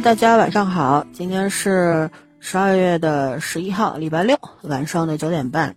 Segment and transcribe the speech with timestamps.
[0.00, 2.10] 大家晚上好，今天是
[2.40, 5.76] 十二月的十一号，礼拜六晚上的九点半。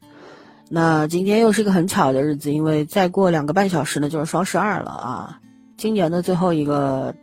[0.69, 5.39] 那今天又是一个很巧的日子，因为再过两个半小时呢就是双十二了啊，
[5.77, 7.13] 今年的最后一个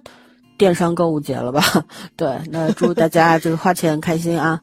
[0.59, 1.63] 电商购物节了吧？
[2.15, 4.61] 对，那祝大家这个花钱开心啊。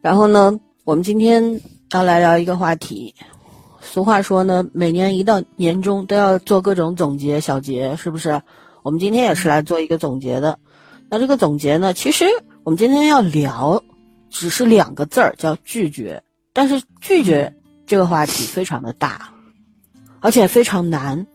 [0.00, 1.60] 然后呢，我们今天
[1.92, 3.14] 要来聊一个话题。
[3.80, 8.42] 俗话说呢，每年一到年终都要做各种总结小结，是不是？
[8.82, 10.58] 我们今天也是来做一个总结的。
[11.10, 12.26] 那这个总结呢，其实
[12.64, 13.82] 我们今天要聊，
[14.30, 16.22] 只是两个字儿，叫拒绝。
[16.52, 17.54] 但是拒绝
[17.86, 19.30] 这个话题非常的大，
[20.20, 21.26] 而且非常难。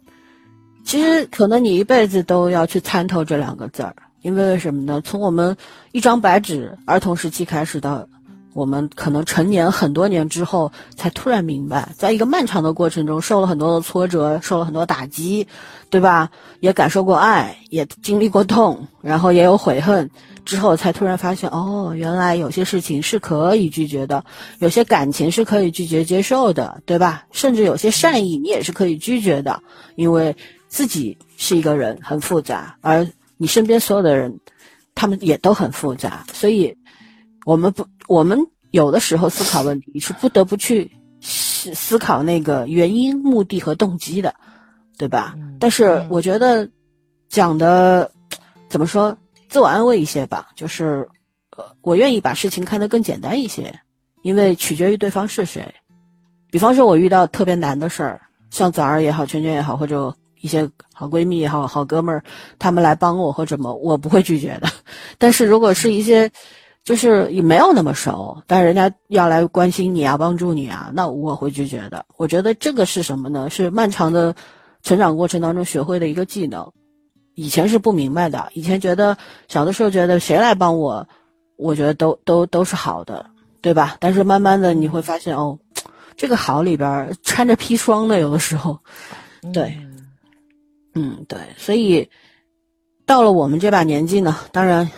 [0.84, 5.02] 其实可能你一辈子都要去参透这两个字儿，因为为什么呢？
[5.02, 5.56] 从我们
[5.92, 8.08] 一张白纸儿童时期开始到
[8.54, 15.48] 我们可能成年很多年之后，才突然明白，在一个漫长的过程中，受了很多的挫折，受了很多打击，
[15.90, 16.30] 对吧？
[16.60, 20.10] 也感受过爱，也经历过痛，然后也有悔恨，
[20.46, 24.24] 之后才突然发现，哦，原来有些事情是可以拒绝的，
[24.60, 27.26] 有些感情是可以拒绝接受的，对吧？
[27.32, 29.60] 甚至有些善意你也是可以拒绝的，
[29.96, 30.36] 因为
[30.68, 34.40] 自己是一个人很复杂，而你身边所有的人，
[34.94, 36.78] 他们也都很复杂，所以。
[37.46, 38.40] 我们不，我们
[38.72, 44.34] 有的时候思考问题是不得不去思思考那个原因、目的和动机的，
[44.98, 45.36] 对吧？
[45.60, 46.70] 但是我觉得
[47.30, 48.12] 讲的
[48.70, 49.18] 怎么说，
[49.50, 51.08] 自我安慰一些吧，就是
[51.56, 53.80] 呃，我愿意把事情看得更简单一些，
[54.22, 55.74] 因为取决于对方是谁。
[56.50, 62.24] 比方说，我遇到特别难的事儿，像枣儿也好，圈圈也好，或者一些好闺蜜也好好哥们儿，
[62.60, 64.70] 他们来帮我或者么，我不会拒绝的。
[65.18, 66.30] 但是如果是一些
[66.84, 72.06] 就是也没有那么熟，但人家要来关心你啊，帮助你啊，那我会拒绝的。
[72.18, 73.50] 我觉得这个是什么呢？
[73.50, 74.36] 是漫长的
[74.82, 76.70] 成长过程当中学会的一个技能。
[77.36, 79.18] 以前是不明白的，以前觉得
[79.48, 81.08] 小的时候觉得谁来帮我，
[81.56, 83.28] 我觉得都都都是好的，
[83.62, 83.96] 对吧？
[84.02, 85.58] 但是慢慢的你会发现，哦，
[86.18, 88.78] 这个好里边掺着砒霜的，有的时候，
[89.54, 89.80] 对，
[90.96, 92.10] 嗯，对，所以
[93.06, 94.92] 到了我们这把年纪呢，当然。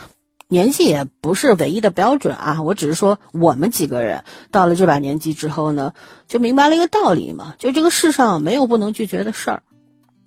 [0.56, 5.94] 年纪也不是唯一的标准啊，我只是说我们几个人到了这把年纪之后呢，
[6.30, 9.64] 就明白了一个道理嘛，就这个世上没有不能拒绝的事儿，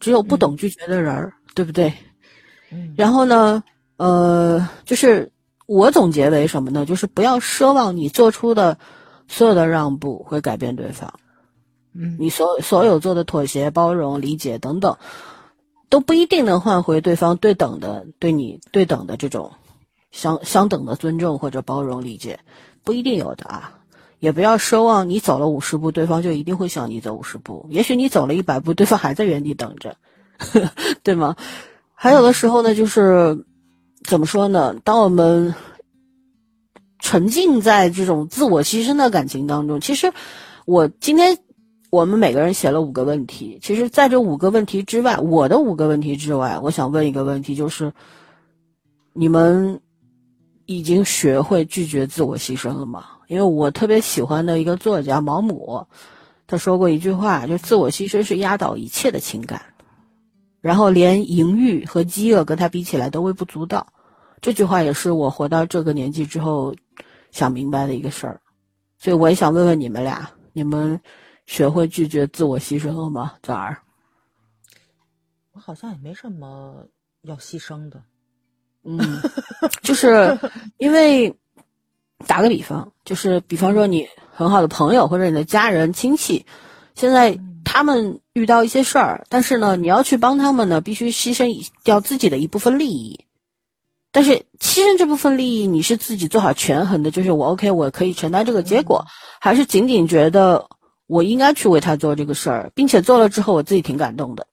[0.01, 1.95] 只有不懂拒绝的人儿，对不对？
[2.71, 2.93] 嗯。
[2.95, 3.65] 然后呢，
[3.97, 5.33] 呃，就是
[5.65, 6.85] 我总结为什么呢？
[6.85, 8.77] 就是不要奢望你做出的
[9.29, 11.15] 所有的让步会改变对方，
[11.95, 14.99] 嗯，你所所有做的妥协、包容、理解等等，
[15.89, 19.53] 都不一定能换回对方对等的对你对等的这种。
[20.11, 22.41] 相相等的尊重或者包容理解，
[22.85, 23.75] 不一定有的啊。
[24.21, 27.69] 也不要奢望你走了五十步，对方就一定会向你走五十步。
[27.71, 29.97] 也许你走了一百步，对方还在原地等着，
[31.05, 31.37] 对吗？
[31.95, 33.45] 还有的时候呢，就是
[34.03, 34.75] 怎么说呢？
[34.83, 35.55] 当我们
[36.99, 40.13] 沉浸在这种自我牺牲的感情当中，其实
[40.67, 41.39] 我今天
[41.91, 43.61] 我们每个人写了五个问题。
[43.63, 47.93] 其实，在这五个问题之外，我的五个问题之外，我想问一个问题，就是
[49.13, 49.81] 你们。
[50.69, 53.07] 已经学会拒绝自我牺牲了吗？
[53.27, 55.87] 因为我特别喜欢的一个作家毛姆，
[56.47, 59.63] 他说过一句话，就自我牺牲是压倒一切的情感，
[60.61, 63.87] 然后连淫欲和饥饿跟他比起来都微不足道。
[64.43, 66.75] 这句话也是我活到这个年纪之后
[67.31, 68.39] 想明白的一个事儿。
[68.99, 71.01] 所以我也想问问你们俩，你们
[71.47, 73.33] 学会拒绝自我牺牲了吗？
[73.43, 73.79] 早儿，
[75.53, 76.85] 我好像也没什么
[77.23, 78.03] 要牺牲的。
[78.89, 79.21] 嗯，
[79.83, 80.39] 就是
[80.79, 81.37] 因为
[82.27, 86.47] 打个比方，就是比方说你很好的朋友或者你的家人亲戚，
[86.95, 93.25] 现在他们遇到一些事儿，但是呢，你要去帮他们呢，必须牺牲掉自己的一部分利益。
[94.11, 99.05] 但是牺牲这部分利益，你是自己做好权衡的，就是我 OK，我可以承担这个结果，
[99.39, 100.67] 还是仅仅觉得
[101.07, 104.47] 我应该去为他做这个事儿，并且做了之后我自己挺感动的。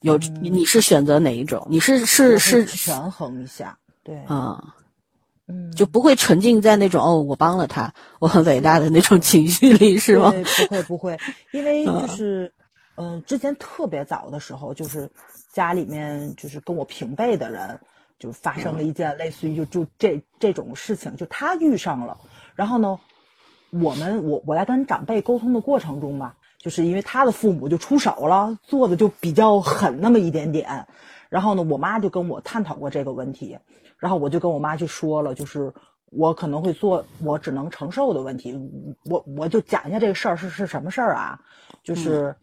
[0.00, 1.66] 有你你是选择哪一种？
[1.68, 4.74] 你是是是权衡一下，对啊，
[5.48, 10.30] 嗯，就不会沉浸在那种哦，我帮了他，我很伟大的那种情绪里，是吗？
[10.30, 11.18] 不会不会，
[11.52, 12.52] 因为 就是
[12.96, 15.10] 嗯，之前特别早的时候，就是
[15.52, 17.80] 家里面就是跟我平辈的人，
[18.20, 22.16] 就发生了一件类似于就就这这种事情，就他遇上了，
[22.54, 22.98] 然后呢，
[23.70, 26.34] 我们我我在跟长辈沟通的过程中嘛。
[26.58, 30.86] 就是因为他的父母就出手了，做的就比较狠那么一点点，
[31.28, 33.58] 然后呢，我妈就跟我探讨过这个问题，
[33.96, 35.72] 然后我就跟我妈去说了，就是
[36.10, 38.58] 我可能会做我只能承受的问题，
[39.04, 41.40] 我我就讲一下这个事儿是是什么事儿啊，
[41.82, 42.34] 就是，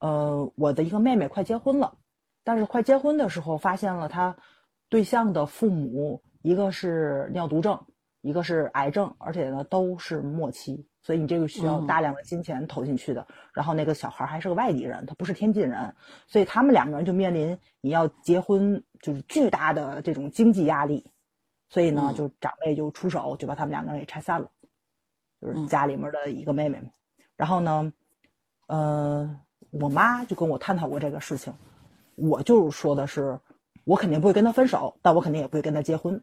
[0.00, 1.94] 呃，我的一个妹妹快结婚了，
[2.42, 4.36] 但是快结婚的时候发现了她，
[4.88, 7.78] 对象的父母一个是尿毒症，
[8.20, 13.26] 一个是癌症，而且呢都是末期，所以你这个需要大量的金钱投进去的。
[13.52, 15.94] 然后那个小孩还是个外地人，他不是天津人，
[16.26, 21.10] 所以他们两个人就面临你要结婚就是巨大的这种经济压力。
[21.68, 24.50] 所以呢，就长辈就出手，就把他们两个人给拆散了，
[25.40, 26.82] 就是家里面的一个妹妹。
[27.36, 27.92] 然后呢，
[28.66, 31.54] 呃，我妈就跟我探讨过这个事情，
[32.16, 33.38] 我就说的是，
[33.84, 36.20] 我肯定不会跟他分手，但我肯定也不会跟他结婚，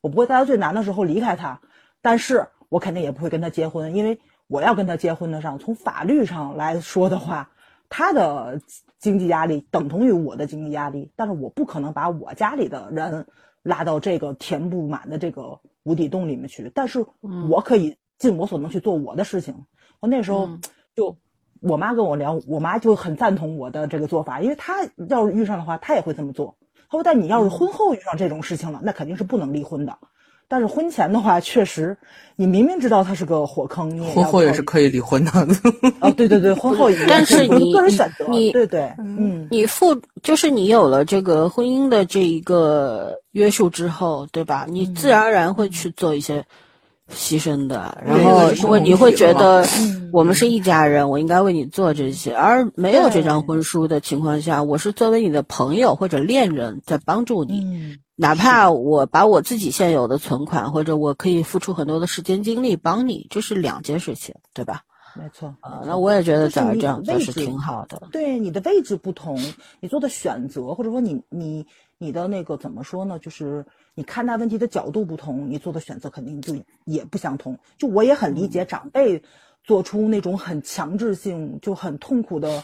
[0.00, 1.60] 我不会在他最难的时候离开他，
[2.02, 7.50] 但是我肯定也不会跟他结婚，因为我要跟他结婚的上，从法律上来说的话，
[7.88, 8.60] 他的
[8.98, 13.26] 经济压力等同于我的经济压力，但是我不可能把我家里的人。
[13.64, 17.04] 拉到这个填不满的这个无底洞里面去，但是
[17.50, 19.66] 我可以尽我所能去做我的事情。
[20.00, 20.48] 我那时候
[20.94, 21.18] 就
[21.60, 26.56] 我妈跟我聊，我妈就很赞同我的这个做法，因为她要是遇上的话，她也会这么做。
[26.88, 29.98] 她说：“但你要是婚后遇上这种事情了，那肯定是不能离婚的。
[30.48, 31.96] 但是婚前的话，确实
[32.34, 35.30] 你明明知道它是个火坑，你婚后也是可以离婚的。
[36.00, 44.66] 哦，对对对，婚后也但是你个人选择，你对对，嗯，你付就是你有了这个婚姻的这一个。”约束之后，对吧？
[44.68, 46.44] 你自然而然会去做一些
[47.10, 49.66] 牺牲的，然后因为你会觉得
[50.12, 52.34] 我们是一家人，我应该为你做这些。
[52.34, 64.82] 而没有这张婚书的情况下，我是作为你的朋友或者恋人在帮助你，哪怕我把我自己现有的存款或者我可以付出很多的时间精力帮你，这是两件事情，对吧？
[65.16, 68.02] 没错啊，那我也觉得咱这样做是挺好的。
[68.12, 69.40] 对你的位置不同，
[69.80, 71.66] 你做的选择或者说你你。
[72.00, 73.18] 你的那个怎么说呢？
[73.18, 73.66] 就是
[73.98, 76.54] 你看待问题的角度不同，你做的选择肯定就
[76.84, 77.58] 也不相同。
[77.76, 79.20] 就我也很理解长辈
[79.64, 82.62] 做出那种很强制性、就很痛苦的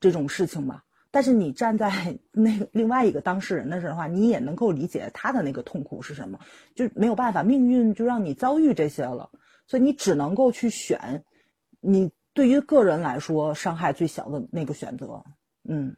[0.00, 0.82] 这种事情吧。
[1.12, 6.40] 但是你站在那个另外一个当事人的时候的话，你也能够理解他的那个痛苦是什么。
[6.74, 9.30] 就没有办法，命运就让你遭遇这些了，
[9.68, 11.22] 所以你只能够去选
[11.80, 15.22] 你对于个人来说伤害最小的那个选择。
[15.68, 15.94] 嗯。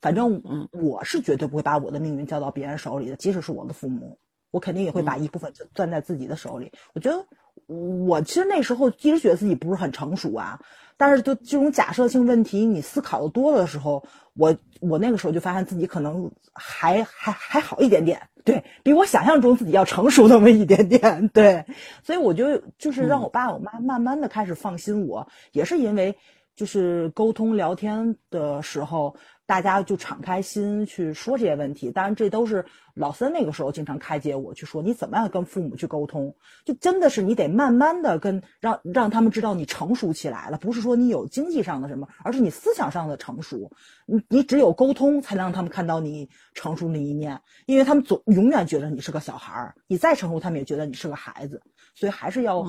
[0.00, 4.18] 反正，嗯，我是绝对不会把我的命运交到别人手里的，即使是我的父母，
[4.50, 6.72] 我肯定也会把一部分攥在自己的手里。
[6.94, 7.26] 我觉得，
[7.66, 10.60] 我其实那时候一直觉得自己不是很成熟啊，
[10.96, 14.04] 但是就这种假设性问题，你思考的多的时候，
[14.34, 21.66] 我我那个时候就发现自己可能还还还好一点点，对比我想象中自己要成熟那么一点点，对，
[22.04, 26.16] 所以我就就是让我爸我妈慢慢的开始放心我，也是因为
[26.58, 29.16] 就是沟通聊天的时候。
[29.48, 32.62] 大家就敞开心去说这些问题，当然这都是
[32.92, 36.36] 老三那个时候经常开解我去说，你怎么样跟父母去沟通，
[36.66, 43.72] 就真的是你得慢慢的跟让让他们知道你成熟起来了，不是说你有经济上的什么，而是你思想上的成熟。
[44.04, 51.62] 你你只有沟通才能让他们看到你成熟的一面，因为他们总永远觉得你是个小孩儿，你再成熟他们也觉得你是个孩子，
[51.94, 52.62] 所以还是要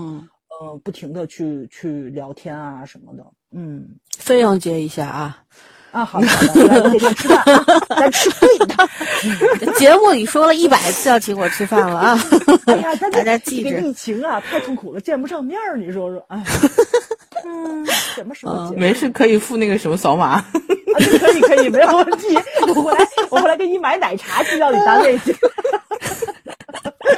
[0.61, 3.23] 嗯呃不停的去去聊天啊什么的，
[3.53, 3.87] 嗯，
[4.17, 5.37] 费用结一下啊。
[5.91, 7.43] 啊，好的好的，来我给你吃饭，
[7.89, 9.73] 咱吃贵的。
[9.79, 12.19] 节目里说了一百次要请我吃饭了啊！
[12.67, 13.79] 哎呀， 大家记着。
[13.79, 16.43] 疫情啊，太痛苦了，见不上面儿，你说说，哎。
[17.43, 18.71] 嗯，什么时候？
[18.77, 20.27] 没事，可以付那个什么扫码。
[20.33, 20.45] 啊，
[20.93, 22.37] 可以可以，没有问题。
[22.67, 22.99] 我回来，
[23.31, 25.35] 我回来给你买奶茶寄到你单位去。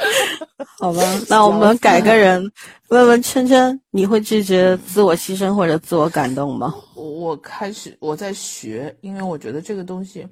[0.78, 2.50] 好吧，那我们改个人，
[2.88, 6.74] 问问圈圈，你会拒绝自我牺牲或者自我感动吗？
[6.96, 10.26] 我开始我在学，因为我觉得这个东西，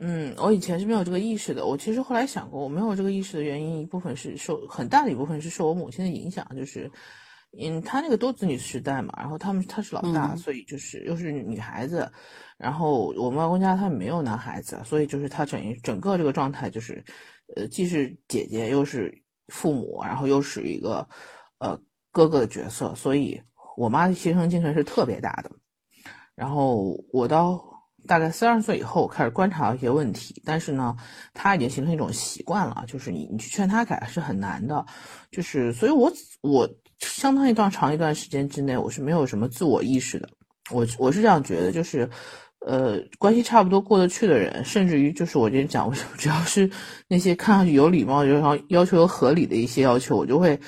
[0.00, 1.64] 嗯，我以前是没有这个意识的。
[1.66, 6.90] 我其实后来想过，我没有这个意识的原因，一部分是受很大的一部分是受我母亲的影响，就是，
[7.58, 12.10] 嗯，她那个多子女时代嘛，然后他们她是老大，所以就是又是女孩子，
[12.58, 17.02] 然后我们外公家他没有男孩子，所以就是她整整个这个状态就是，
[17.54, 19.22] 呃，既是姐姐又是。
[19.52, 21.08] 父母，然后又是一个，
[21.58, 23.40] 呃，哥哥的角色，所以
[23.76, 25.48] 我妈的牺牲精神是特别大的。
[26.34, 27.64] 然后我到
[28.08, 30.96] 大概三十岁以后开始观察一些问题，但是呢，
[31.32, 34.84] 他已经形成一种习惯了，就是你你去劝他改是很难的，
[35.30, 40.28] 就是所以，我我相当一段长一段时间之内，我是没有什么自我意识的。
[40.72, 42.10] 我我是这样觉得，就是。
[42.66, 46.68] 呃，关系差不多过得去的人，甚至于就是我今天讲， 只要是
[47.06, 50.58] 那些看上去有礼貌，然后要求有合理的一些要求，我就会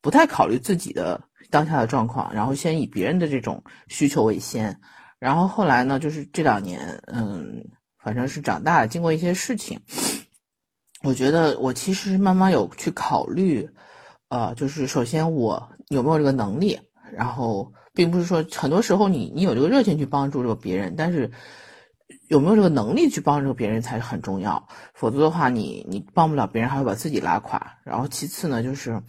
[0.00, 4.74] 不太考虑自己的当下的状况，然后先以别人的这种需求为先。
[5.18, 6.80] 然后后来呢，就是这两年，
[7.12, 7.62] 嗯，
[8.02, 9.78] 反正是长大了，经过一些事情，
[11.04, 13.68] 我觉得我其实慢慢有去考虑，
[14.30, 16.80] 呃，就是首先我有没有这个能力，
[17.14, 17.70] 然后。
[17.94, 21.30] 并不是说很多时候你你有这个热情去帮助这个别人，但是
[22.28, 27.78] 有没有这个能力去帮助别人才是很重要，否则的话，你你帮不了别人，还会把自己拉垮。
[27.84, 29.02] 然后其次呢，就是，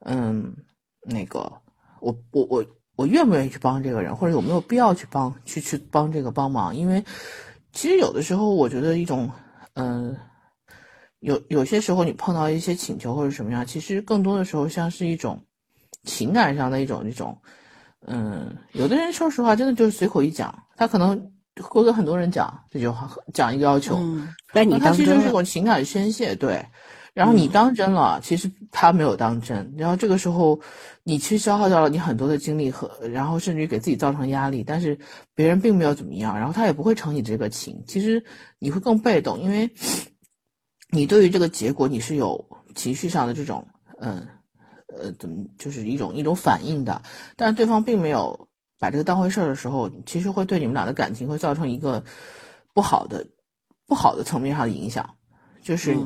[0.00, 0.54] 嗯，
[1.02, 1.40] 那个
[2.00, 2.64] 我我我
[2.96, 6.74] 我愿不愿意去帮这个人，或者有没有必要去帮去去帮这个帮忙？
[6.76, 7.04] 因为
[7.72, 9.30] 其实有的时候，我觉得一种，
[9.74, 10.16] 嗯，
[11.20, 15.44] 有有些时候你碰到一些请求或者什么样，其实更多的时候像是一种
[16.04, 17.40] 情感上的一种一种，
[18.06, 21.32] 嗯，有的人说实话，真的就是随口一讲，他可能。
[21.60, 23.98] 会跟很多人讲这句话，讲一个要求，
[24.52, 26.64] 但你他其实是一种情感宣泄，对。
[27.14, 29.74] 然后你当真了，其实他没有当真。
[29.76, 30.56] 然后这个时候，
[31.02, 34.62] 你其实消耗掉了你很多的精力和，然后甚至于给自己造成压力。
[34.62, 34.96] 但是
[35.34, 37.82] 别人并没有怎么样，然后他也不会成你这个情。
[37.88, 38.24] 其实
[38.60, 39.68] 你会更被动，因为
[40.92, 43.66] 你对于这个结果你是有情绪上的这种，
[44.00, 44.24] 嗯，
[45.00, 47.00] 呃，怎么就是一种一种反应的，
[47.36, 48.48] 但是对方并没有。
[48.80, 52.00] 把这个当回事儿的时候，其实会对你们俩的感情会造成一个
[52.72, 53.26] 不好的、
[53.88, 55.16] 不好的层面上的影响。
[55.60, 55.96] 就是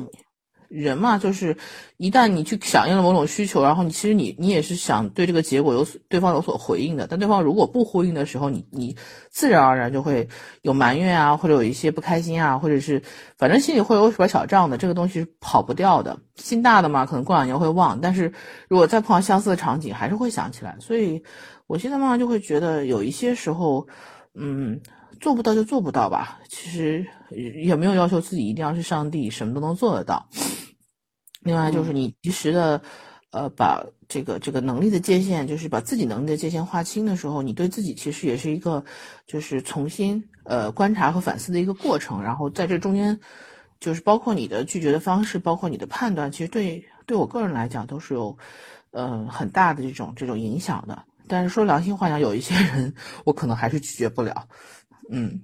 [0.73, 1.55] 人嘛，就是
[1.97, 7.07] 一旦你去响应了某种需求，然后你其实你你也是想对这个结果有所对方有所回应的。
[7.07, 8.97] 但对方如果不呼应的时候，你你
[9.29, 10.27] 自然而然就会
[10.61, 13.01] 有埋怨啊，或者有一些不开心啊，或者是
[13.37, 14.77] 反正心里会有什么小账的。
[14.77, 16.19] 这个东西是跑不掉的。
[16.35, 18.33] 心大的嘛，可能过两年会忘，但是
[18.67, 20.77] 如果再碰到相似的场景，还是会想起来。
[20.79, 21.23] 所以。
[21.65, 23.87] 我现在慢慢就会觉得，有一些时候，
[24.35, 24.81] 嗯，
[25.21, 26.39] 做不到就做不到吧。
[26.49, 30.27] 其实也没有要求自己一定要是上帝，什么都能做得到。
[31.43, 32.81] 另外就是你及时的，
[33.31, 38.83] 呃，把这个这个能力的界限，就是把自己能力的界限划清的时候，你对自己其实也是一个，
[39.27, 42.21] 就是重新呃观察和反思的一个过程。
[42.23, 43.19] 然后在这中间，
[43.79, 48.37] 就是包括你的拒绝的方式，包括你的判断，其实对对我个人来讲都是有，
[48.91, 51.03] 呃，很大的这种这种影响的。
[51.27, 52.93] 但是说良心话讲，有一些人
[53.25, 54.47] 我可能还是拒绝不了，
[55.09, 55.41] 嗯，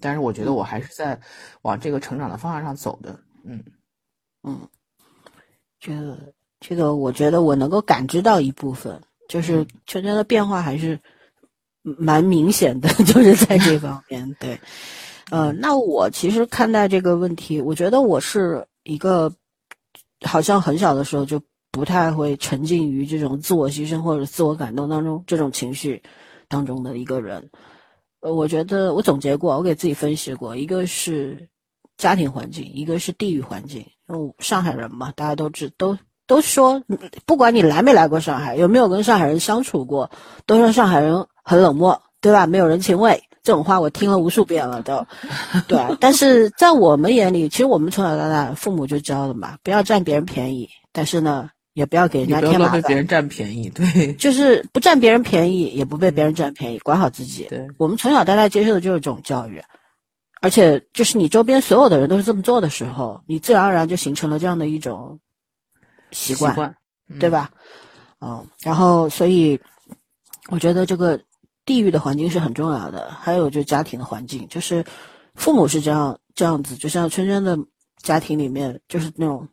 [0.00, 1.18] 但是我觉得我还是在
[1.62, 3.64] 往这个成长的方向上走的，嗯。
[4.44, 4.56] 嗯，
[5.80, 6.18] 这个
[6.60, 10.98] 这个我觉得我能够感知到一部分，就是圈圈的变化还是
[11.82, 14.58] 蛮明显的， 就是在这方面，对，
[15.30, 19.32] 呃，那我其实看待这个问题，我觉得我是一个
[20.24, 21.40] 好像很小的时候就。
[21.70, 26.02] 不太会沉浸于这种自我牺牲或者自我感动当中这种情绪
[26.48, 27.50] 当中的一个人，
[28.20, 31.46] 呃，我觉得我总结过，我给自己分析过，一个是
[31.98, 33.86] 家庭环境，一个是地域环境。
[34.08, 35.96] 嗯，上海人嘛，大家都知都
[36.26, 36.82] 都说，
[37.24, 40.10] 不管你来没来过上海，有没有跟上海人相处过，
[40.46, 42.46] 都说上海人很冷漠，对吧？
[42.46, 45.06] 没有人情味，这种话我听了无数遍了， 都
[45.68, 45.78] 对。
[46.00, 50.68] 但是在我们眼里，其实我们从小到大父母就教了嘛，不要占别人便宜。
[50.92, 51.50] 但是呢。
[51.74, 57.46] 也不要给人家添麻烦，被别人占便宜，对，就是不占别人便宜，也不被别人占便宜，管好自己。
[57.48, 59.62] 对，我们从小到大接受的就是这种教育，
[60.40, 65.18] 而且就是你周边所有的人都是这么做的时候，你自然而然就形成了这样的一种
[66.12, 66.74] 习惯，
[67.18, 67.50] 对吧？
[68.20, 69.58] 嗯，然后所以
[70.48, 71.20] 我觉得这个
[71.64, 74.84] 地域的环境是很重要的，还有就家庭的环境，就是
[75.34, 77.58] 父母是这样这样子，就像圈圈的
[78.02, 79.48] 家庭里面就是那种。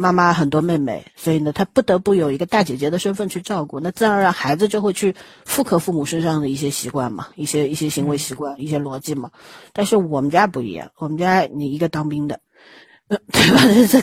[0.00, 5.14] 妈妈很多妹妹，所以呢，她不得不有一个大姐姐的身份去照顾，那自然而然孩子就会去
[5.44, 9.30] 复刻父母身上的一些习惯嘛，一些一些行为习惯，一些逻辑嘛。
[9.72, 12.40] 但是我们家不一样，我们家你一个当兵的，
[13.08, 13.60] 对吧？
[13.88, 14.00] 这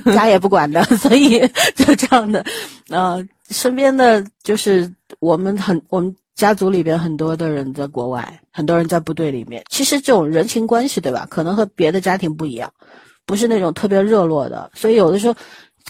[0.00, 1.38] 个家也不管的， 所以
[1.76, 2.44] 就这样的。
[2.88, 9.62] 呃，身边的就是我们很我们家族里边很多的人在国外，很多人在部队里面。
[9.70, 11.26] 其实这种人情关系，对吧？
[11.30, 12.72] 可能和别的家庭不一样。
[13.26, 15.34] 不是那种特别热络的，所以有的时候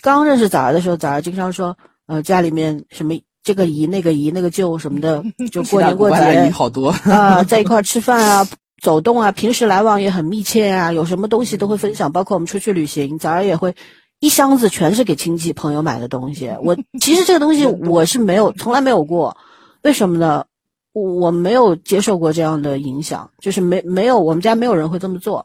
[0.02, 1.76] 刚认识崽儿的时候，崽儿经常说，
[2.06, 8.48] 呃，家里面什么这个姨那个姨那个舅什么的， 就过年过节好多啊，在一块吃饭啊，
[8.82, 13.74] 走动啊，平时来往也很密切啊，有什么东西都会分享，包括我们出去旅行，崽儿也会
[14.20, 16.50] 一箱子全是给亲戚朋友买的东西。
[16.62, 19.36] 我 其实这个东西我是没有从来没有过，
[19.82, 20.44] 为什么呢？
[20.92, 25.44] 我没有接受过这样的影响，就是没没有我们家没有人会这么做。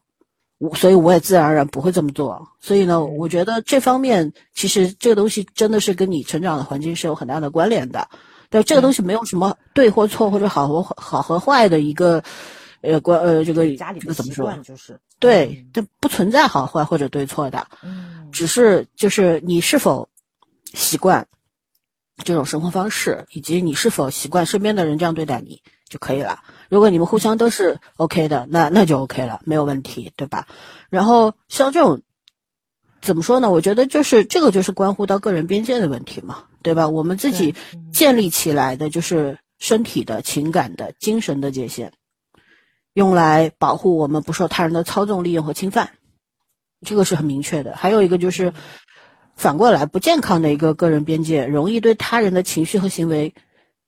[0.60, 8.08] 我所以我也自然而然不会这么做，所以呢，我觉得这方面其实这个东西真的是跟你成长的环境是有很大的关联的。
[8.50, 12.22] 但这个东西没有什么对或错或者好和好和坏的一个
[12.82, 15.00] 呃关呃这个家里怎么说就是。
[15.20, 17.68] 对，这不存在好坏或者对错的，
[18.32, 20.08] 只是就是你是否
[20.74, 21.28] 习惯
[22.24, 26.40] 这种生活方式，以及你是否习惯身边的人这样对待你就可以了。
[26.70, 30.48] 如果你们互相都是 OK 的，那那就 OK 了，没有问题，对吧？
[30.90, 32.02] 然后像这种
[33.02, 33.50] 怎么说呢？
[33.50, 36.88] 我觉得就是这个就是关乎到个人边界的问题嘛，对吧？
[36.88, 37.56] 我们自己
[37.92, 41.92] 建立起来的就是身体的、情感的、精神的界限。
[42.94, 45.92] 用来保护我们不受他人的操纵、利用和侵犯，
[46.86, 47.76] 这个是很明确的。
[47.76, 48.52] 还有一个就是
[49.36, 53.34] 反过来，不健康的一个个人边界，容易对他人的情绪和行为，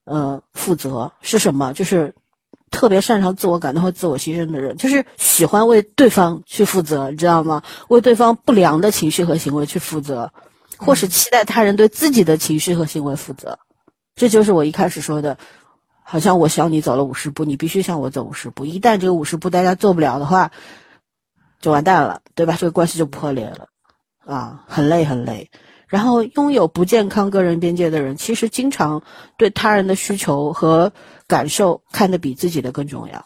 [0.06, 1.74] 呃，负责是什么？
[1.74, 2.14] 就是
[2.70, 7.64] 特别擅长自我感动和自我牺牲的人，就是喜欢为对方去负责，你知道吗？
[7.88, 10.32] 为对方不良的情绪和行为去负责，
[10.78, 13.60] 或是期待他人对自己的情绪和行为负责。
[14.16, 15.38] 这就是我一开始说的。
[16.04, 18.66] 好像我向你走了五十步，你必须向我走五十步。
[18.66, 20.52] 一旦这个五十步大家做不了的话，
[21.62, 22.58] 就完蛋了，对吧？
[22.60, 23.68] 这个关系就破裂了，
[24.26, 25.50] 啊，很累很累。
[25.92, 29.04] 然后拥有不健康个人边界的人，其实经常
[29.38, 30.94] 对他人的需求和
[31.28, 33.26] 感受看得比自己的更重要。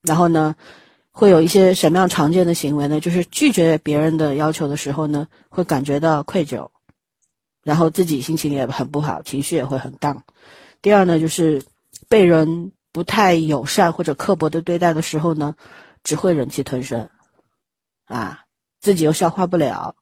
[0.00, 0.54] 然后呢，
[1.10, 3.00] 会有一些什么样常见的行为呢？
[3.00, 6.68] 就是拒绝别人的要求的时候呢，会感觉到愧疚，
[7.62, 10.22] 然后自己心情也很不好，情绪也会很荡。
[10.80, 11.62] 第二呢，就是。
[12.06, 15.54] 被人不太友善或者刻薄的对待的时候呢，
[16.02, 17.08] 只会忍气吞声，
[18.04, 18.44] 啊，
[18.80, 19.96] 自己又消化不了，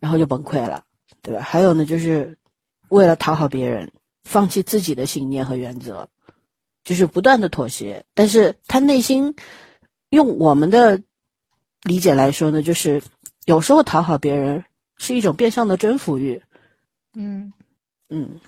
[0.00, 0.82] 然后就崩溃了，
[1.22, 1.40] 对吧？
[1.42, 2.36] 还有呢，就是
[2.88, 3.92] 为了讨好别人，
[4.24, 6.08] 放弃自己的信念和原则，
[6.82, 8.04] 就是不断的妥协。
[8.14, 9.36] 但是他内心，
[10.08, 11.00] 用我们的
[11.84, 13.02] 理解来说呢，就是
[13.44, 14.64] 有时候讨好别人
[14.96, 16.42] 是一种变相的征服欲，
[17.14, 17.52] 嗯
[18.08, 18.40] 嗯，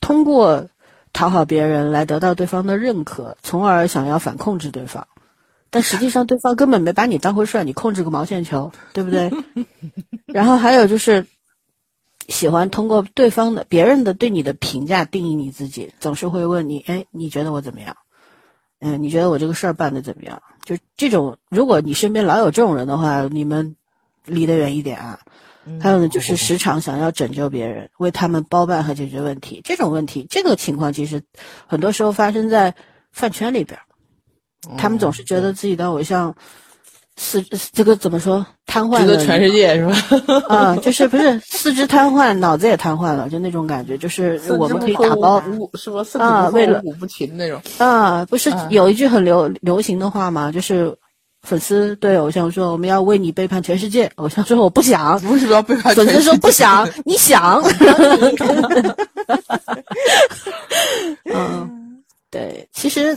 [0.00, 0.70] 通过。
[1.16, 5.06] 讨好别人来得到对方的认可，从而想要反控制对方，
[5.74, 9.28] 但实际上对方根本没把你当回事儿，你控制个毛线球，对不对？
[10.26, 11.26] 然后还有就是
[12.28, 17.96] 喜欢通过对方的、别人的对你的评价定义你自己，总是会问你：哎，你觉得我怎么样？
[18.78, 20.40] 嗯，你觉得我这个事儿办的怎么样？
[20.64, 23.74] 就这种，如果你身边老有这种人的话，你们
[24.24, 25.18] 离得远一点啊。
[25.80, 29.60] 还有呢，就是时常想要拯救别人，为他们包办和解决问题。
[29.64, 31.22] 这种问题，这个情况其实
[31.66, 32.74] 很多时候发生在
[33.10, 33.80] 饭圈里边。
[34.76, 36.34] 他们总是觉得自己的偶像
[37.16, 39.94] 四这个怎么说瘫痪了，全世界是吧？
[40.48, 43.96] 啊，就是不是四肢瘫痪，脑子也瘫痪了，就那种感觉。
[43.96, 45.42] 就是我们可以打包
[45.74, 46.02] 是吧？
[46.24, 50.50] 啊，为了不停那种啊，不是有一句很流流行的话吗？
[50.50, 50.94] 就是。
[51.46, 55.94] 粉丝对偶像说：“我们要为你背叛全世界。”偶像说：“我不想。”为什么要背叛？
[55.94, 57.62] 粉丝说：“不想。”你想？
[61.34, 63.14] 嗯，对，其实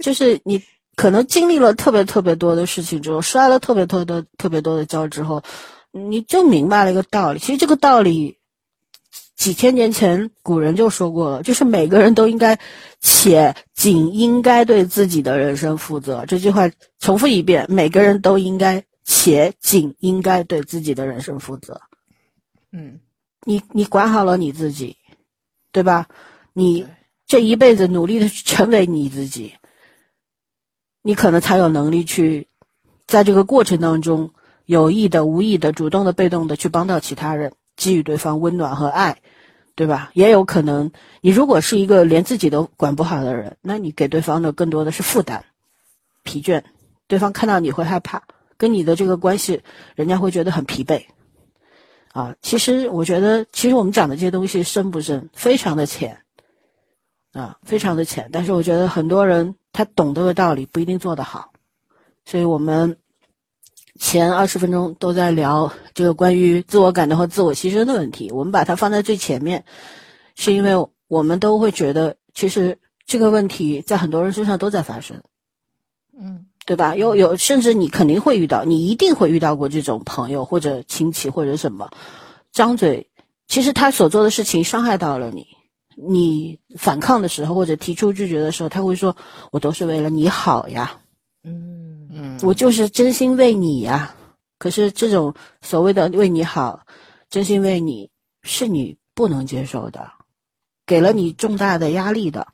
[0.02, 0.62] 就是你
[0.96, 5.42] 可能经历了特别特别多的事情之后，摔了特别特别特别多的跤之后，
[5.92, 7.38] 你就明白了一个道理。
[7.38, 8.36] 其实这个道理。
[9.36, 12.58] 几千年前，古人就说过了，就是每个人都应该，
[13.00, 16.26] 且仅应该对自己的人生负责。
[16.26, 21.80] 这句话重复一遍：每个人都应该，且仅应该对自己的人生负责。
[22.70, 23.00] 嗯，
[23.46, 24.94] 你你管好了你自己，
[25.72, 26.06] 对吧？
[26.52, 26.86] 你
[27.26, 29.54] 这一辈子努力的成为你自己，
[31.02, 32.48] 你可能才有能力去，
[33.06, 34.30] 在这个过程当中，
[34.66, 37.52] 有意的、无意的、主动的、被动的去帮到其他人。
[37.76, 39.22] 给予对方温暖和爱，
[39.74, 40.10] 对吧？
[40.12, 45.46] 也有可能，你如果是一个连自己都管不好的人，那你给对方的更多的是负担、
[46.22, 46.62] 疲倦。
[47.06, 48.24] 对方看到你会害怕，
[48.58, 49.62] 跟你的这个关系，
[49.94, 51.04] 人家会觉得很疲惫。
[52.12, 55.30] 啊，其实我觉得，其实我们讲的这些东西深不深？
[55.32, 56.18] 非常的浅，
[57.32, 58.28] 啊，非常的浅。
[58.30, 61.52] 但是我觉得很多人他懂得的道理，不一定做得好，
[62.24, 62.96] 所以我们。
[63.98, 69.64] 前二十分钟都在聊这个关于自我感动和自我牺牲的问题，我们把它放在最前面，
[70.36, 70.72] 是因为
[71.06, 75.22] 我们都会觉得，其实这个问题在很多人身上都在发生，
[76.18, 76.96] 嗯，对吧？
[76.96, 81.90] 有有，甚至你肯定会遇到，你一定会遇到过这种朋友或者亲戚或者什么，
[82.52, 83.10] 张嘴，
[83.48, 85.46] 其实他所做的事情伤害到了你，
[86.08, 89.14] 你反抗的时候或者提出拒绝的时候，他会说
[89.52, 90.98] ：“我都是为了你好呀。”
[91.44, 91.88] 嗯。
[92.12, 94.12] 嗯，我就是真心为你呀。
[94.58, 95.32] 可是这种
[95.62, 96.84] 所谓的为你好，
[97.30, 98.10] 真心为你，
[98.42, 100.10] 是你不能接受的，
[100.84, 102.48] 给了你重大的压力的，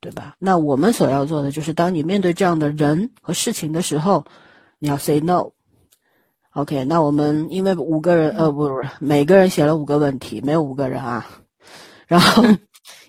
[0.00, 0.36] 对吧？
[0.38, 4.24] 那我们所要做的就是，当你面对这样的人和事情的时候，
[4.78, 5.50] 你要 say no。
[6.52, 11.26] OK，那我们因为五个人，呃，不不，每个人写了五个问题，没有五个人啊，
[12.06, 12.44] 然后。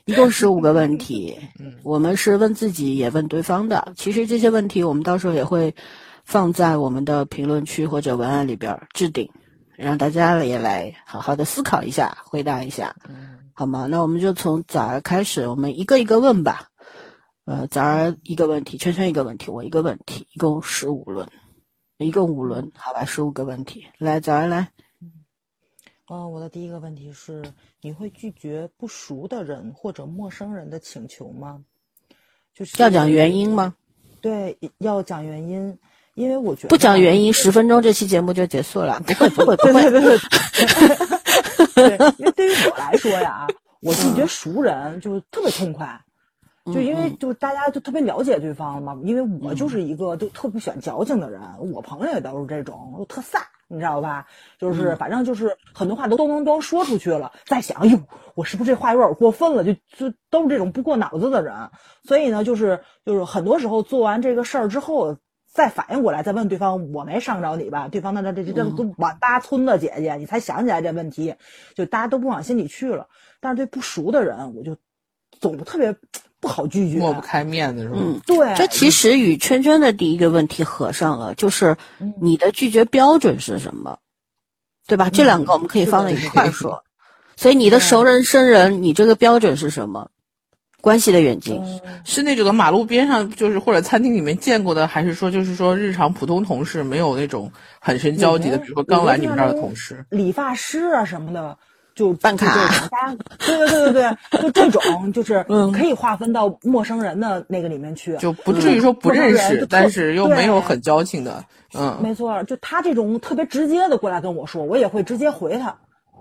[0.06, 1.36] 一共十五个问 题，
[1.84, 3.94] 我们是问自己也问对方的。
[3.96, 5.76] 其实这些问题我们到时候也会
[6.24, 9.32] 放在我们的评论区或者文案里边置顶，
[9.76, 12.96] 让大家也来好好的思考一下，回答一下，
[13.54, 13.88] 好吗？
[13.90, 16.70] 那我们就从早儿开始，我们一个一个问吧。
[17.46, 21.28] 呃，早儿一个问题，圈圈一个问题，我一个问题，一共十五轮，
[21.98, 23.86] 一共五轮，好吧，十五个问题。
[23.98, 24.70] 来，早儿来。
[26.08, 27.44] 嗯，我的第一个问题是：
[27.82, 31.64] 你会拒绝不熟的人或者陌生人的请求吗？
[32.54, 33.74] 就是要讲原因吗？
[34.22, 35.78] 对，要讲原因，
[36.14, 39.00] 因为我觉得不讲原因，十分钟这期节目就结束了。
[39.06, 40.18] 不会，不会，不会，对对对。
[41.98, 43.48] 对，因为对于我来说呀，
[43.82, 46.00] 我拒绝熟人就特别痛快，
[46.66, 48.96] 就因为就大家就特别了解对方了嘛。
[49.04, 51.42] 因为我就是一个就特不喜欢矫情的人，
[51.72, 53.42] 我朋友也都是这种，就特飒，
[53.76, 54.26] 你知道吧？
[54.58, 58.00] 就是反正就是很多话都咚咚咚说出去了，再想，哟，
[58.34, 59.64] 我是不是这话有点过分了？
[59.64, 61.70] 就就都是这种不过脑子的人，
[62.04, 65.18] 所以呢，就是就是很多时候做完这个事儿之后。
[65.48, 67.88] 再反应过来，再问对方，我没伤着你吧？
[67.88, 71.36] 对方那那这这这都满八村的姐姐，你才想起来这问题，
[71.76, 73.08] 就大家都不往心里去了。
[73.40, 74.76] 但是对不熟的人，我就
[75.40, 75.96] 总特别
[76.46, 77.98] 不好拒绝，抹不开面子是吧？
[78.00, 78.54] 嗯，对。
[78.56, 81.76] 这其实与圈圈的第一个问题合上了，就是
[82.22, 83.98] 你的拒绝标准是什么，
[84.86, 85.10] 对吧？
[85.10, 86.84] 这两个我们可以放在一块说。
[87.36, 90.12] 所以你的熟人生人，你这个标准是什么？
[90.82, 91.60] 关系的远近
[92.04, 101.58] 是那种马路边上，就是或者餐厅里面见过的，还是说就是说日常普通同事没有那种很深交集的，比如说刚来你们这儿的同事，理发师啊什么的，
[101.96, 102.54] 就办卡，
[103.40, 103.94] 对对对对
[104.30, 115.78] 对，就这种就是可以划分到陌生人的那个里面去，就不至于说不认识，但是又没有很交情的，嗯，没错，就他这种特别直接的过来跟我说，我也会直接回他，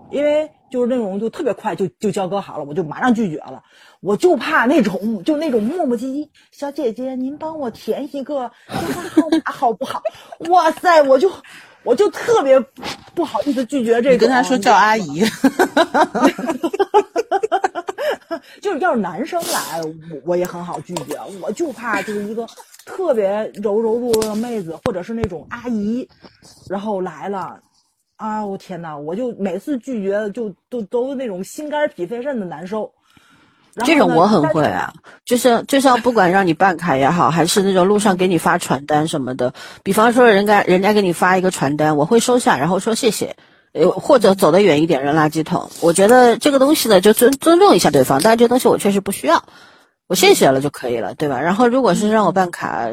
[0.09, 3.63] 因为就是那种就特别快就就交割好了，我就马上拒绝了。
[4.01, 10.03] 我就怕那种，就那种磨磨唧唧，小姐姐，您帮我填一个电话号码好不好？
[10.49, 11.31] 哇塞，我就
[11.85, 12.59] 我就特别
[13.13, 14.17] 不好意思拒绝这个。
[14.17, 15.23] 跟他说叫阿姨。
[18.61, 19.93] 就是要是男生来，我
[20.25, 21.15] 我也很好拒绝。
[21.41, 22.47] 我就怕就是一个
[22.85, 23.29] 特别
[23.61, 26.07] 柔柔弱弱的妹子，或者是那种阿姨，
[26.67, 27.59] 然后来了，
[28.17, 32.91] 啊，我天呐，我就每次拒绝就都都那种心肝脾肺肾的难受。
[33.83, 34.93] 这种我很会啊，
[35.25, 43.35] 就是就像不管让你办卡也好，还是那种路上给你发传单什么的，比方说人家人家给你发一个传单，我会收下，然后说谢谢，
[43.73, 45.69] 呃或者走得远一点扔垃圾桶。
[45.81, 49.43] 我觉得这个东西呢，就尊尊重一下对方，但是这东西我确实不需要，
[50.07, 51.41] 我谢谢了就可以了，对吧？
[51.41, 52.87] 然后如果是让我办卡，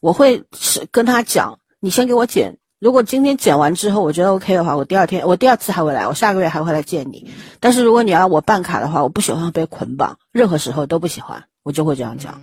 [0.00, 2.56] 我会是跟他讲，你先给我剪。
[2.80, 7.30] 如果今天剪完之后我觉得 OK 的话，我第二天我第二次还会来，我下个月还会来见你。
[7.60, 12.40] 但是如果你要我办卡的话，我不喜欢被捆绑，任何时候都不喜欢，我就会这样讲。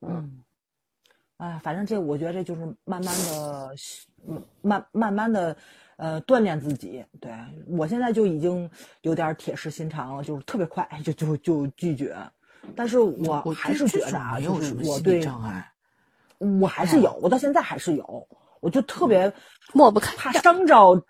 [0.00, 0.44] 嗯，
[1.38, 3.70] 哎，反正这我觉得这就是慢慢的，
[4.62, 5.56] 慢慢慢的，
[5.96, 7.04] 呃，锻炼自己。
[7.20, 7.32] 对
[7.66, 12.16] 我现在就已经有点铁石心肠了，就是特别快 就就就拒绝。
[12.76, 15.72] 但是我还是觉得啊，就是我对障碍，
[16.38, 18.28] 我还是有，我到现在还是有。
[18.60, 19.32] 我就特别
[19.72, 21.00] 抹不开，怕伤着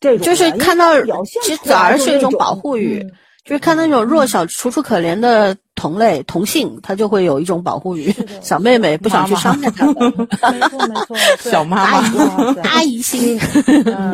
[0.00, 3.04] 这种，就是看到，其实反而是一种保护欲。
[3.44, 8.14] 就是看那种弱小、楚楚可怜的同类同性，他就会有一种保护欲。
[8.40, 9.94] 小妹妹不想去伤害他们。
[9.94, 11.16] 没错没错，
[11.50, 13.38] 小妈妈阿姨心。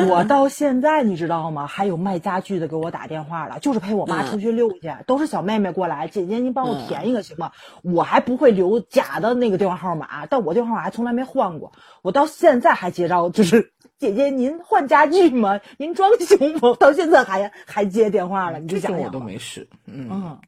[0.09, 1.67] 我到现在你知道吗？
[1.67, 6.07] 还有卖家具的给我打电话了，就是陪我妈出去溜去，都是小妹妹过来。
[6.07, 7.51] 姐姐，您帮我填一个行吗？
[7.83, 11.71] 我还不会留假的那个电话号码，但我电话号码还从来没换过。
[12.01, 13.71] 我到现在还接着就是。
[13.99, 15.59] 姐姐，您换家具吗？
[15.77, 16.75] 您装修吗？
[16.79, 20.39] 到现在还还接电话了，你就想我都没事，嗯，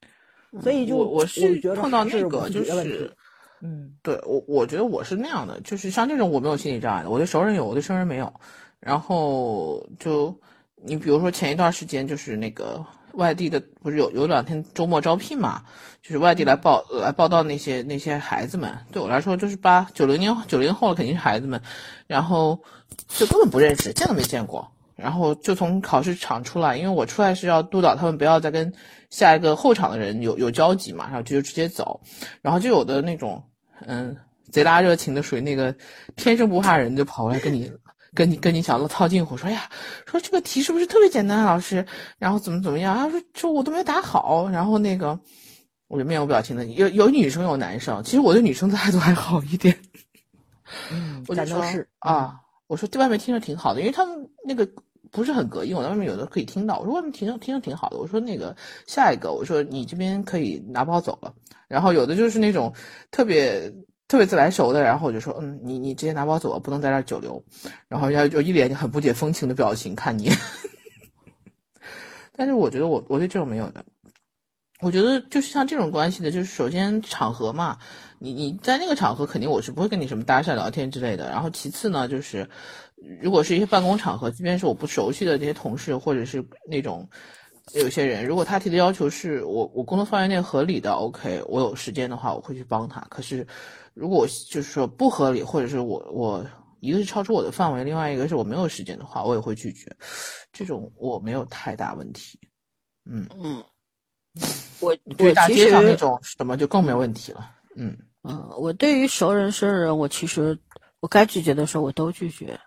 [0.62, 3.12] 所以就我我是碰到那个就是，
[3.62, 8.32] 嗯，对我我觉得我是那样的，就是像这种我没有心理障碍的，我对熟人有，我对生人没有。
[8.80, 10.38] 然后就
[10.76, 15.64] 你比如说前一段时间就是那个外地的，不是有有两天周末招聘嘛，
[16.02, 21.62] 就是外地来报来报道那些那些孩子们，对我来说就是八九零年九零后了，肯定是孩子们，
[22.08, 22.60] 然后。
[23.08, 28.72] 就根本不认识，见都没见过，然后就从考试场出来，因为我出来是要督导他们不要再跟
[29.14, 32.02] 下一个候场的人有有交集嘛，然后就直接走，
[32.42, 33.42] 然后就有的那种
[33.86, 34.18] 嗯
[34.52, 35.74] 贼拉热情的，属于那个
[36.16, 37.72] 天生不怕人，就跑过来跟你
[38.16, 39.70] 跟你跟你小子套近乎，说呀，
[40.08, 41.86] 说这个题是不是特别简单，老师，
[42.18, 45.20] 然后怎么怎么样，他说说我都没答好，然后那个
[45.88, 49.78] 我就面无表情的，有有女生有男生，其实我对女生的态度还好一点，
[50.92, 52.40] 嗯，我就说是啊。
[52.68, 54.68] 我说在外面听着挺好的，因为他们那个
[55.14, 56.80] 不是很隔音，我在外面有的可以听到。
[56.80, 57.98] 我说外面听着听着挺好的。
[58.00, 58.54] 我说那个
[58.88, 61.32] 下一个，我说你这边可以拿包走了。
[61.68, 62.74] 然后有的就是那种
[63.12, 63.72] 特别
[64.08, 67.42] 特别自来熟的，然后我就说嗯，你你直接拿包走了，不能在这儿久留。
[67.88, 70.32] 然后人家就一脸很不解风情的表情看你。
[72.36, 73.86] 但是我觉得我我对这种没有的。
[74.82, 77.78] 我觉得就是像这种关系的，就是首先场合嘛，
[78.24, 81.30] 你你在那个场合肯定我是不会跟你什么搭讪聊天之类的。
[81.30, 82.50] 然后其次呢，就是
[83.22, 87.06] 如果是一些办公场合，即便是我不熟悉的这些同事或者是那种
[87.74, 93.02] 有些人，如果他提的要求是我我工作范围内合理的，OK，我有时间的话，我会去帮他。
[93.10, 93.46] 可是，
[93.94, 96.46] 如果就是说不合理，或者是我我
[96.80, 99.94] 一个是超出我的范围，另外一个是我没有时间的话，我也会拒绝。
[100.54, 102.40] 这种我没有太大问题。
[103.06, 103.62] 嗯嗯，
[104.80, 107.52] 我对大街上那种什么就更没问题了。
[107.76, 110.58] 嗯嗯，我对于熟人生人，我其实
[111.00, 112.60] 我该拒绝的时候我都拒绝。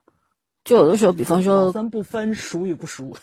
[0.65, 3.17] 就有的时候，比方说分不分熟与不熟，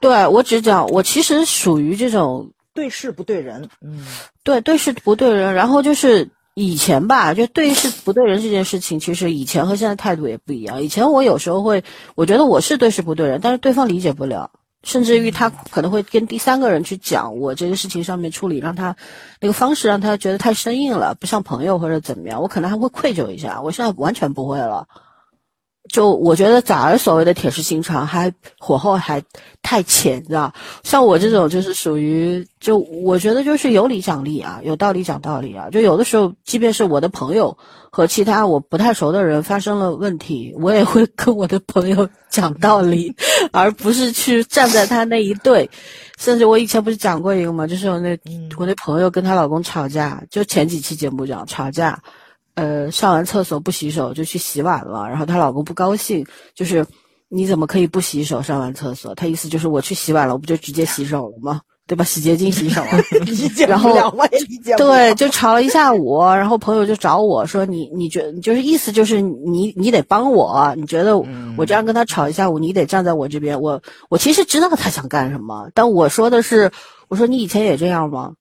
[0.00, 4.02] 对我只讲我其实属于这种对事不对人，嗯，
[4.42, 5.52] 对对事不对人。
[5.52, 10.82] 然后就是以前吧，就对事不对人这件事情，其实以前和现在态度也不一样。
[10.82, 14.50] 以前我有时候会，我觉得我是对事不对人，但是对方理解不了，
[14.84, 18.96] 甚至于他可能会跟第三个人去讲我这个事情上面处理，让他
[19.40, 23.62] 那个方式让他觉得太生硬了，不像朋友或者怎么样，我可能还会愧疚一下。
[23.62, 24.86] 我现在完全不会了。
[25.92, 29.22] 就我觉得崽儿所谓的铁石心肠，还火候还
[29.62, 30.52] 太浅，知道？
[30.82, 35.68] 像我这种就是属于，就我觉得就是有理讲理啊，有道理讲道理啊。
[35.70, 37.56] 就有的时候，即便是我的朋友
[37.90, 43.14] 和其他我不太熟的人发生了问题，我也会跟我的朋友讲道理，
[43.52, 45.68] 而不是去站在他那一队。
[46.18, 47.66] 甚至我以前不是讲过一个嘛？
[47.66, 48.18] 就是我那
[48.56, 52.00] 我那朋友跟她老公吵架，就前几期节目讲吵架。
[52.54, 56.86] 呃，上完厕所不洗手就去洗碗了，然后她老公不高兴，就是
[57.28, 59.14] 你怎么可以不洗手上完厕所？
[59.14, 61.60] 她意思就是我去洗碗了，我不就直接洗手了吗？
[61.86, 62.02] 对吧？
[62.02, 62.88] 洗洁精洗手啊。
[63.26, 64.88] 理解不了，我也理解不了。
[64.88, 71.18] 对，就吵了一下午，然后朋友就找我说：“你你觉就是意思就是你你得帮我，你觉得
[71.58, 73.60] 我这样跟他吵一下午，你得站在我这边。
[73.60, 76.70] 我我其实知道他想干什么，但我说的是，
[77.08, 78.32] 我说你以前也这样吗？”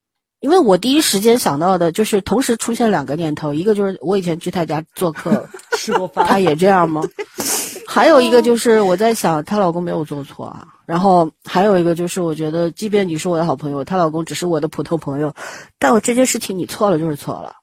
[0.44, 5.48] 因为我第一时间想到的就是同时出现两个念头，一个就是我以前去他家做客
[5.80, 7.02] 吃过饭，他也这样吗？
[7.88, 10.68] 还有一个就是我在想，她老公没有做错啊。
[10.86, 15.34] 然后还有一个就是，我觉得即便你是我的好朋友，她老公只是我的普通朋友，
[15.80, 17.54] 但我这件事情你错了就是错了，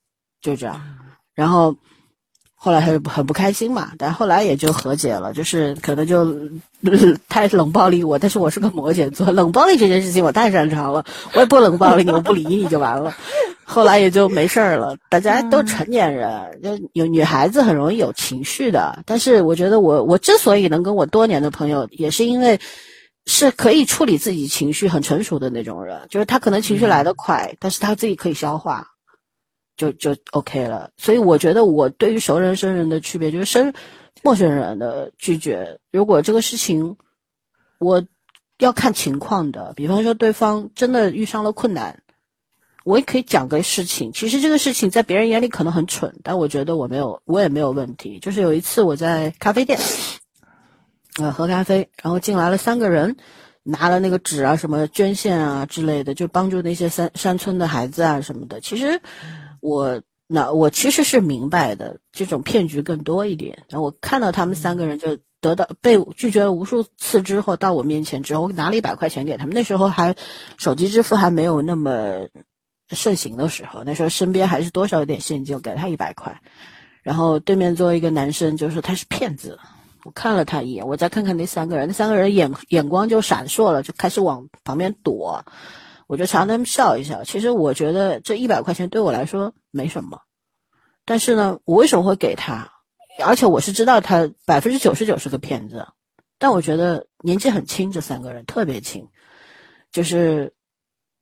[0.40, 0.80] 就这样。
[1.34, 1.76] 然后。
[2.62, 6.30] 后来他就很不开心嘛，但后来也就和解了，就是可能就
[7.26, 13.16] 太冷暴力我，但是我是个摩羯座，冷暴力这件事情我太擅长了，我也不冷暴力你，我不理你就完了。
[13.64, 22.60] 后来也就没事儿了，大家都成年人，就有女孩子很容易有情绪的，但是我觉得我我之所以能跟我多年的朋友，也是因为
[23.24, 28.86] 是可以处理自己情绪很成熟的那种人，就是他可能情绪来得快，但是他自己可以消化。
[29.80, 33.72] 就就 OK 了，所以我觉得我对于熟人生人的区别就是生
[34.22, 35.78] 陌生人的拒绝。
[35.90, 36.98] 如果这个事情
[37.78, 38.04] 我
[38.58, 42.02] 要看情况的，比方说对方真的遇上了困难，
[42.84, 44.12] 我也可以讲个事情。
[44.12, 48.18] 其实这个事情在别人眼里可能很蠢，但我觉得我没有，我也没有问题。
[48.18, 49.78] 就是有一次我在咖啡店，
[51.18, 53.16] 呃，喝咖啡，然后进来了三个人，
[53.62, 58.60] 拿了那个纸啊，什么捐献啊之类的，就帮助那些山山村的孩子啊什么的。
[58.60, 59.00] 其实。
[59.60, 63.64] 我那我其实是明白的，这种骗局更多一点。
[63.68, 69.54] 然后我看到他们三个人就得到被拒绝了无数次之后，到我面前之后，我拿了一百块钱给他们。
[69.54, 70.14] 那时候还
[70.58, 72.28] 手机支付还没有那么
[72.90, 76.40] 盛行的时候，那时候身边还是多少有点现金，我给他一百块。
[77.02, 79.58] 然后对面作为一个男生就说他是骗子。
[80.04, 85.44] 我看了他一眼，我再看看那三个人，那三个人眼眼光就闪烁了，就开始往旁边躲。
[86.10, 87.22] 我就朝他们笑一笑。
[87.22, 90.22] 其实我觉得这一百块钱对我来说没什么，
[91.04, 92.72] 但是呢，我为什么会给他？
[93.24, 95.86] 而且我是知道他百分之九十九是个骗子，
[96.36, 99.08] 但我觉得年纪很轻，这三个人特别轻。
[99.92, 100.52] 就是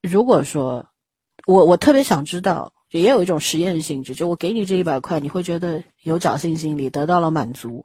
[0.01, 0.87] 如果说
[1.47, 7.85] 我我特别想知道，也有一种实验性质，就我给你这一百块，你会觉得有侥幸心理，得到了满足，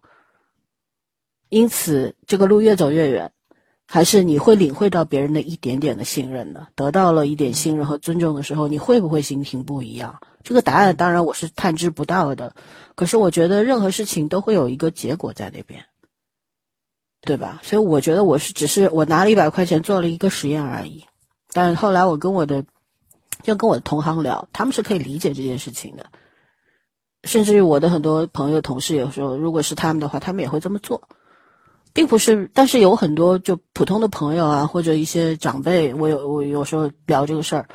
[1.50, 3.34] 因此这个路越走越远。
[3.94, 10.20] 还是你会领会到别人的一点点的信任的，得到了一点信任和尊重的时候，你会不会心情不一样？
[10.44, 12.56] 这个答案当然我是探知不到的，
[12.96, 15.86] 可是我觉得任何事情都会有一个结果在那边，
[17.22, 17.60] 对吧？
[17.62, 21.06] 所以我觉得我是只是我拿了一百块钱做了一个实验而已，
[21.52, 22.66] 但后来我跟我的
[23.44, 26.08] 就跟我的同行聊，他们是可以理解这件事情的，
[27.26, 31.08] 甚至于我的很多朋友同事有时候如果是他们的话，他们也会这么做。
[31.94, 37.68] 并不是，但是有很多就普通的朋友啊，或者一些长辈，我有我有时候聊这个事儿，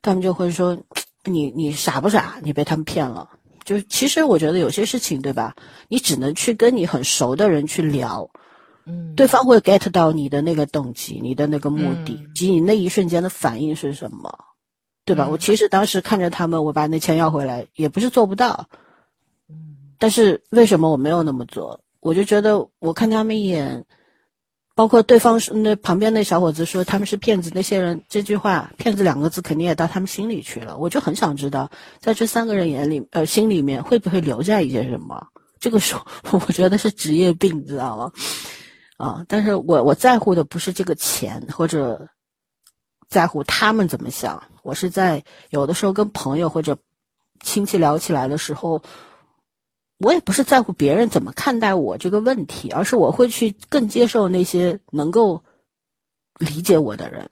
[0.00, 0.78] 他们就会说
[1.24, 2.36] ：“你你傻不傻？
[2.42, 3.28] 你被他们骗了。”
[3.64, 5.56] 就是其实我觉得有些事情，对吧？
[5.88, 8.30] 你只能去跟你很熟的人去聊，
[8.84, 14.32] 嗯，对方会 get 到你的那个动机、你的那个目的及你那一瞬间的反应是什么，
[15.04, 15.26] 对吧？
[15.28, 18.68] 我其实当时看着他们，我把那钱要回来，也不是做不到，
[19.48, 21.80] 嗯，但是为什么我没有那么做？
[22.06, 23.84] 我就觉得，我看他们一眼，
[24.76, 30.78] 包括对方是那旁边那小伙子说他们是骗子，那些人这句话“骗子”两个字肯定也到他们心里去了。
[30.78, 35.26] 我就很想知道，在这三个人眼里，呃，心里面会不会留下一些什么？
[35.58, 35.96] 这个是
[36.30, 38.12] 我觉得是职业病，知道吗？
[38.98, 42.06] 啊，但是我我在乎的不是这个钱，或者
[43.08, 44.44] 在乎他们怎么想。
[44.62, 46.78] 我是在有的时候跟朋友或者
[47.40, 48.80] 亲戚聊起来的时候。
[49.98, 55.42] 我也不是在乎别人怎么看待我这个问题，而是我会去更接受那些能够
[56.38, 57.30] 理解我的人。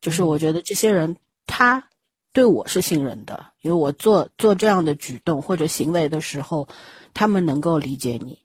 [0.00, 1.88] 就是我觉得这些人他
[2.32, 6.68] 对我是信任的，因为我做做这样的举动或者行为的时候，
[7.12, 8.38] 他们能够理解你，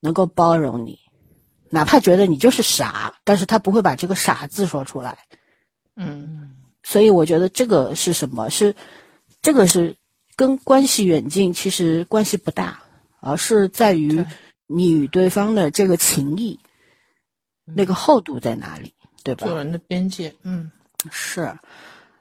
[0.00, 0.98] 能够包容你，
[1.68, 5.18] 哪怕觉得你就是傻，但是他不会把这个傻字说出来。
[5.96, 8.48] 嗯，所以我觉得这个是什么？
[8.48, 8.74] 是
[9.42, 9.96] 这个是
[10.34, 12.81] 跟关系远近其实关系不大。
[13.22, 14.24] 而是在于
[14.66, 16.58] 你与对方的这个情谊，
[17.64, 19.46] 那个厚度在哪里，对吧？
[19.46, 20.70] 做人的边界，嗯，
[21.10, 21.56] 是，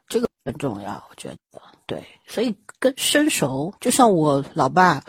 [0.07, 2.05] 这个很重要，我觉得，对。
[2.27, 5.03] 所以跟生熟，就像我老爸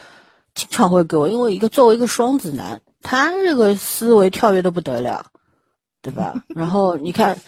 [0.54, 5.26] 经常会给我，因为一个作为一个双子男，他这个思维跳跃的不得了，
[6.00, 6.42] 对吧？
[6.48, 7.38] 然后你看，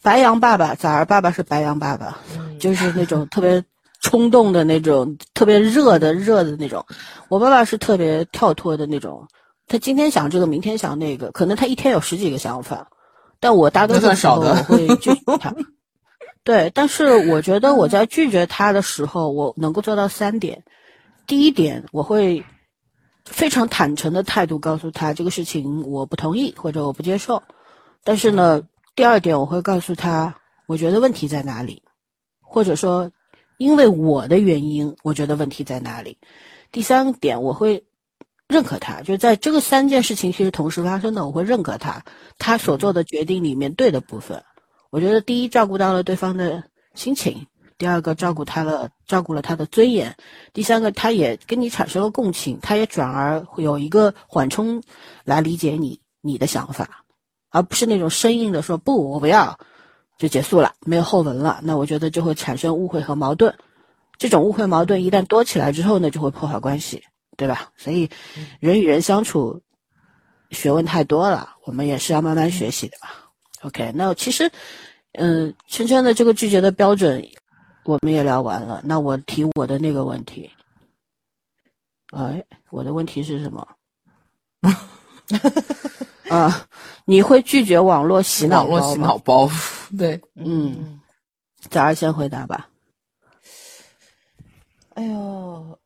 [0.00, 2.18] 白羊爸爸，崽儿爸爸是白羊爸爸，
[2.58, 3.62] 就是那种特别。
[4.00, 6.86] 冲动的那种，特别热的热的那种。
[7.28, 9.28] 我爸爸是特别跳脱的那种，
[9.68, 12.88] 他今天想这个，明天想那个，可能他一天有十几个想法。
[13.38, 15.54] 但我大多数时候我会拒绝他。
[16.44, 20.64] 对，但是我觉得我在拒绝他的时候，我能够做到三点。
[21.26, 22.42] 第一点，我会
[23.26, 27.42] 非常坦诚的态度告诉他这个事情我不同意或者我不接受。
[28.02, 28.62] 但是呢，
[28.96, 30.36] 第二点我会告诉他，
[30.66, 31.82] 我觉得问题在哪里，
[32.40, 33.10] 或者说。
[33.60, 36.16] 因为我的原因，我觉得问题在哪里？
[36.72, 37.84] 第三点，我会
[38.48, 42.02] 认可他，就在这个三件事情其实同时发生的，我会认可他，
[42.38, 44.42] 他所做的决定里面对的部分。
[44.88, 47.34] 我觉得第一，照顾到了对方的心情；
[47.76, 50.12] 第二个，照顾他了，照顾了他的尊严；
[50.54, 54.82] 第三个，他也跟你产生了共情，他也转而有一个缓冲
[55.22, 57.04] 来理解你你的想法，
[57.50, 59.58] 而不是那种生硬的说不，我不要。
[60.20, 61.60] 就结束了，没有后文了。
[61.62, 63.54] 那我觉得就会产生误会和矛盾，
[64.18, 67.02] 这种误会矛盾一旦多起来之后呢，就会破坏关系，
[67.38, 67.72] 对吧？
[67.78, 68.10] 所以，
[68.60, 69.62] 人与人相处，
[70.50, 73.08] 学问太多了，我们也是要慢慢学习的嘛。
[73.62, 74.52] OK，那其实，
[75.12, 77.26] 嗯，圈圈的这个拒绝的标准，
[77.86, 78.82] 我们也聊完了。
[78.84, 80.50] 那我提我的那个问题，
[82.12, 83.66] 哎，我的问题是什么？
[86.30, 86.66] 啊，
[87.04, 88.70] 你会拒绝网络洗脑包？
[88.70, 89.50] 网络洗脑包，
[89.98, 91.00] 对，嗯，
[91.68, 92.68] 早儿先回答吧。
[94.94, 95.78] 哎呦，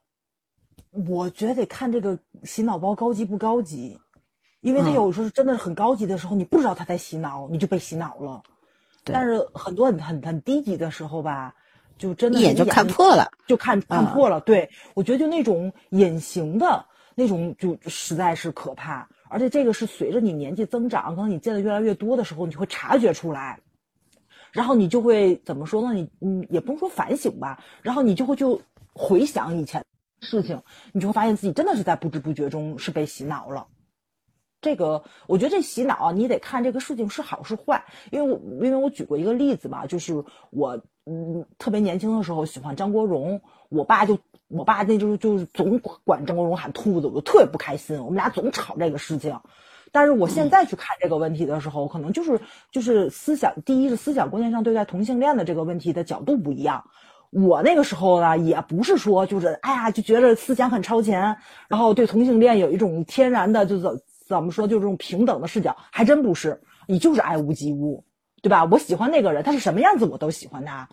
[1.07, 3.99] 我觉得得看这个洗脑包高级不高级，
[4.61, 8.43] 因为他有时候真的是很高级的时候，你不知道他在洗脑，你就被洗脑了。
[9.05, 11.55] 但是很多很很很低级的时候吧，
[11.97, 14.41] 就真的一眼就看破了，就看看破了。
[14.41, 19.09] 对，我觉得就那种隐形的那种，就实在是可怕。
[19.35, 23.59] 而且这个是随着你年纪增长，可能你见的越来越多的时候，你就会察觉出来，
[24.53, 25.93] 然后你就会怎么说呢？
[25.93, 29.85] 你嗯，也不用说反省吧，然后你就会就回想以前
[30.21, 33.67] 事情，你就会发现自己真的是在不知不觉中是被洗脑了。
[34.61, 44.17] 这个我觉得这洗脑，你得看这个事情是好是坏，因为我因为我举过一个例子嘛，就是我嗯特别年轻的时候喜欢张国荣，我爸就。
[44.57, 47.99] 我爸那就是就是总管张国荣喊兔子，我就特别不开心。
[47.99, 49.41] 我们俩总吵这个事情，
[49.91, 52.41] 但是我现在去看这个问题的时候，可能就是
[52.71, 56.85] 就是思想，第一是思想观念上对待同性恋的这个问题的角度不一样。
[57.31, 61.37] 我那个时候呢，也不是说就是哎呀就觉得思想很超前，
[61.69, 66.63] 然后对同性恋有一种天然的就怎怎么说就这种平等的视角，还真不是。
[66.87, 68.05] 你就是爱屋及乌，
[68.43, 68.65] 对吧？
[68.71, 70.89] 我喜欢那个人，他是什么样子我都喜欢他。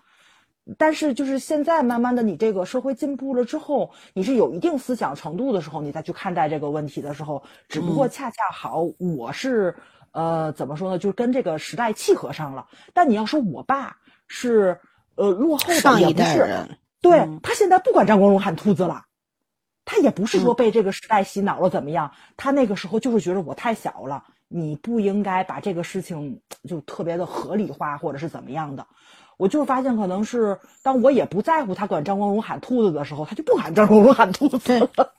[0.78, 9.76] 但是，就是现在慢慢的，你这个社会进步了之后，你是有一定思想程度的时候，你再去看待这个问题的时候，只不过恰恰好，我是
[10.12, 12.68] 呃怎么说呢，就是跟这个时代契合上了。
[12.94, 13.98] 但你要说我爸
[14.28, 14.80] 是
[15.16, 16.68] 呃落后的，也不是，
[17.02, 19.06] 对他现在不管张国荣喊秃子了，
[19.86, 28.86] 他也不是说被这个时代洗脑了怎么样，他那个时候就是觉得我太小了，你不应该把这个事情就特别的合理化或者是怎么样的。
[29.42, 35.12] 我就是发现，可能是当我也不在乎他管张国荣喊兔子的时候，他就不喊张国荣喊兔子了。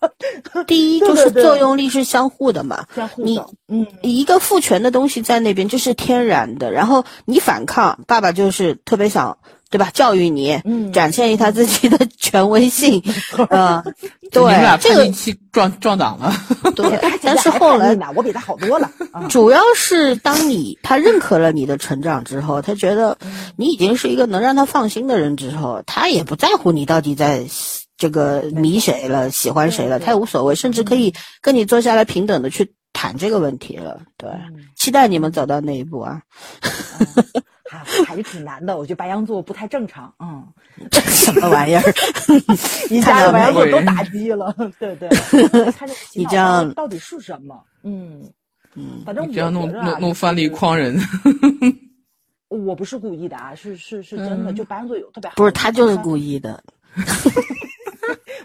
[0.69, 3.29] 第一 就是作用力是相互的嘛，相互的。
[3.29, 9.39] 你嗯，一个父权的东西在那边就是天然的，然后你反抗，爸爸就是特别想
[9.73, 9.91] 对吧？
[9.95, 13.03] 教育你，嗯展现一他自己的权威性，
[13.49, 13.83] 呃，
[14.31, 16.31] 对你们俩，这个叛逆期撞撞档了。
[16.77, 18.91] 对，但是后来呢，我比他好多了。
[19.13, 23.17] 啊主要是当你他认可了你的成长之后，他觉得
[23.57, 27.47] 你已经是一个能让他放心的人之后，他也不在乎你到底在
[27.97, 34.01] 这个迷谁了、喜欢谁了，他也无所谓，甚至可以跟你坐下来平等的去谈这个问题了。
[34.19, 36.21] 对，嗯期待你们走到那一步啊！
[37.79, 40.13] 还还是挺难的，我觉得白羊座不太正常。
[40.19, 40.47] 嗯，
[41.09, 41.83] 什么玩意儿？
[42.91, 45.09] 一家的白羊座都打击了，对对。
[46.15, 47.59] 你这样到底是什么？
[47.85, 48.23] 嗯
[48.75, 50.99] 嗯，反正我这样弄觉得啊弄弄翻了一筐人。
[52.49, 55.37] 我不是故意的啊，是是是真的，嗯就白羊座有特别好。
[55.37, 56.63] 不是他就是故意的。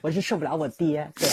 [0.01, 1.27] 我是受不了我爹，对，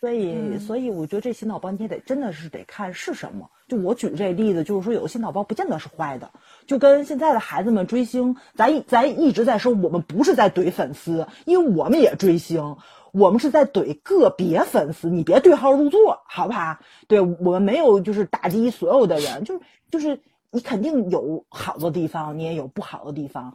[0.00, 3.50] 所以、嗯所以我觉得这洗脑包你也得真的是得看是什么。
[3.68, 6.30] 就我举这例子，就是说有的洗脑包不见得是坏的，
[6.66, 12.76] 就跟现在的孩子们追星，咱咱一直在说，我们不是在怼粉丝，因为我们也追星。
[13.12, 16.78] 我们是在怼个别粉丝，你别对号入座，好不好？
[17.08, 20.20] 对我们没有就是打击所有的人，就是就是
[20.52, 23.54] 你肯定有好的地方，你也有不好的地方。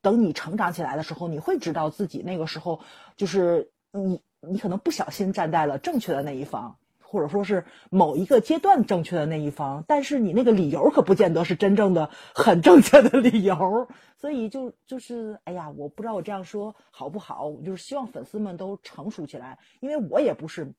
[0.00, 2.80] 等你成长起来的时候，你会知道自己那个时候
[3.16, 13.88] 就是你你可能不小心站在了正确的那一方，或者说是某一个阶段正确的那一方，但是你那个理由可不见得是真正的很正确的理由，
[14.20, 20.72] 所以就就是哎呀，我不知道我这样说好不好，我就是希望粉丝们都成熟起来，因为我也不是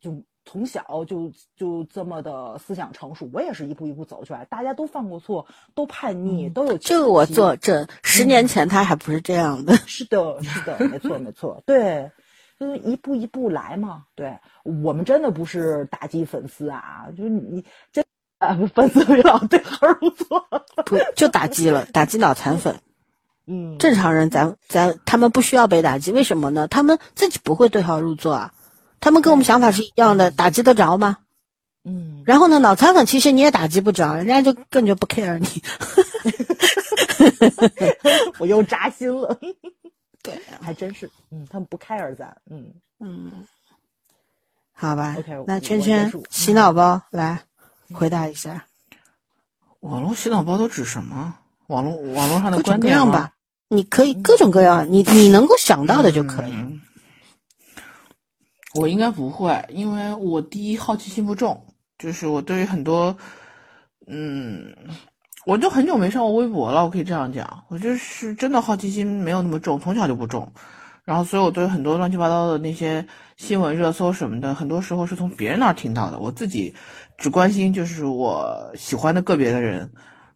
[0.00, 0.22] 就。
[0.50, 4.46] 从小就就这么的思想成熟，我也是一步一步走出来。
[4.46, 9.76] 大家都犯过错，都叛逆，都有这个我情作证，十年前他还不是这样的。
[9.76, 12.10] 是的，是的，没错，没错，对，
[12.58, 14.04] 就是一步一步来嘛。
[14.14, 18.04] 对我们真的不是打击粉丝啊，就是你真
[18.38, 20.44] 啊，粉丝别老对号入座。
[20.86, 22.78] 不就打击了，打击脑残粉。
[23.50, 26.68] 嗯，正常人咱咱他们不需要被打击，为什么呢？
[26.68, 28.52] 他们自己不会对号入座啊，
[29.00, 31.16] 他们跟我们想法是一样的，打击得着吗？
[31.84, 35.46] 嗯，然后呢，脑残粉其实你也打击不着，人家就根本就不 care 你。
[38.38, 39.38] 我又扎心了。
[40.28, 43.46] 对，还真是，嗯，他们不 care 咱，嗯嗯，
[44.72, 47.40] 好吧 OK，那圈圈洗脑包来
[47.92, 48.66] 回答一下，
[49.80, 51.34] 网络洗脑包都指什么？
[51.68, 53.32] 网络网络上的各种观点吗各样吧，
[53.68, 56.52] 你可以各种各样，你你能够想到的就可以。
[56.52, 56.80] 嗯
[58.74, 61.66] 我应该不会，因为我第一好奇心不重，
[61.98, 63.16] 就是我对于很多，
[64.06, 64.72] 嗯，
[65.46, 70.52] 我就很久没上过微博了，我可以这样讲，我就是真的好奇心没有那么重，从小就不重，
[71.04, 76.74] 然后所以我对很多乱七八糟的那些新闻热搜什么的，很多时候是从别人那儿听到的，我自己
[77.16, 79.90] 只关心就是我喜欢的个别的人。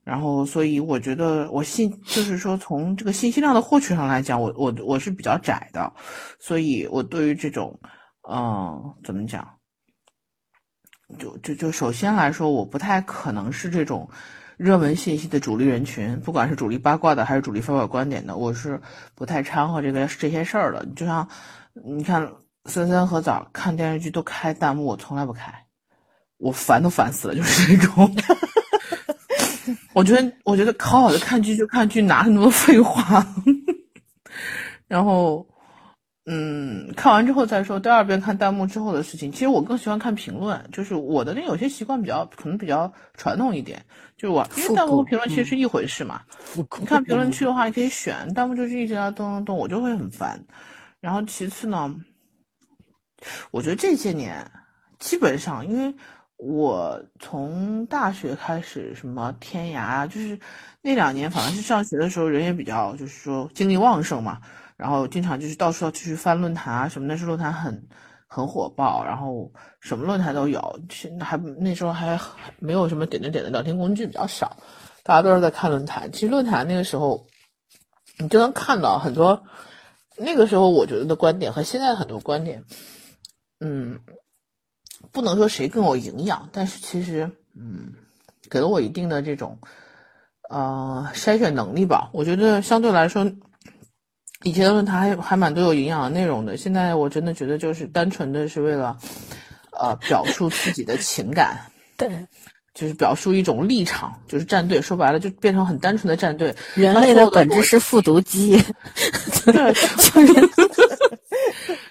[0.04, 5.92] 然后，所以我觉得我信，就是说从这个信息量的获取上来讲，我我我是比较窄的，
[6.40, 7.78] 所以我对于这种，
[8.28, 9.48] 嗯，怎么讲，
[11.20, 14.10] 就就就首先来说，我不太可能是这种
[14.62, 18.80] 热门信息的主力人群，不管是主力八卦的还是主力发表观点的，我是
[19.16, 20.86] 不太掺和这个这些事儿的。
[20.94, 21.28] 就像
[21.84, 22.30] 你看
[22.66, 25.52] 森森和枣看电视剧都开弹幕，我从来不开，
[26.36, 28.08] 我烦都烦死了，就是这种。
[29.94, 33.26] 我觉得，我觉得好好的看剧就看剧，哪那么多废话？
[34.86, 35.44] 然后，
[36.24, 37.80] 嗯，看完之后再说。
[37.80, 40.64] 第二遍看弹幕之后的事情，其实我更喜欢看评论。
[40.72, 43.84] 就是我的那有些习惯比较可能比较传统一点，
[44.16, 46.22] 就是我因为弹幕和评论其实是一回事嘛。
[46.78, 50.40] 你看评论区的话，你可以选，弹幕就是一直在动动动，我就会很烦。
[51.00, 51.94] 然后其次呢，
[53.50, 54.48] 我觉得这些年
[54.98, 55.94] 基本上因为。
[56.44, 60.36] 我从大学开始，什么天涯啊，就是
[60.80, 64.40] 那两年，反正是上学的时候，人也比较，就是说精力旺盛嘛，
[64.82, 67.88] 然后经常就是到处要去翻论坛啊什么，那时候论坛很
[68.26, 70.80] 很火爆，然后什么论坛都有，
[71.20, 72.18] 还那时候还
[72.58, 74.56] 没有什么点点点的聊天工具比较少，
[75.04, 76.10] 大家都是在看论坛。
[76.10, 77.24] 其实论坛那个时候，
[78.18, 79.40] 你就能看到很多
[80.16, 82.64] 那个时候我觉得的观点和现在很多观点，
[83.60, 84.00] 嗯。
[85.10, 87.92] 不能说谁更有营养，但是其实，嗯，
[88.48, 89.58] 给了我一定的这种，
[90.48, 92.08] 呃，筛选能力吧。
[92.14, 93.30] 我觉得相对来说，
[94.42, 96.56] 以前的论坛还还蛮多有营养的内容的。
[96.56, 98.96] 现在我真的觉得就是单纯的是为了，
[99.78, 101.58] 呃，表述自己的情感，
[101.96, 102.08] 对，
[102.74, 104.80] 就是表述一种立场，就是站队。
[104.80, 106.54] 说白了，就变成很单纯的站队。
[106.74, 108.60] 人类的本质是复读机，
[109.46, 110.50] 对，就是。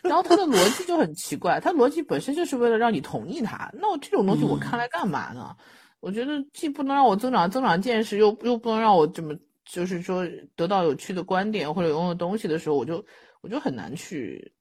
[0.02, 3.72] 然后他的逻辑就很奇怪，他逻辑本身就是为了让你同意他。
[3.74, 5.56] 那我这种东西我看来干嘛呢？
[6.02, 9.34] 我觉得既不能让我增长增长见识，又又不能让我这么
[9.72, 13.04] 就是说得到有趣的观点或者有用的东西的时候，我就
[13.42, 14.52] 我就很难去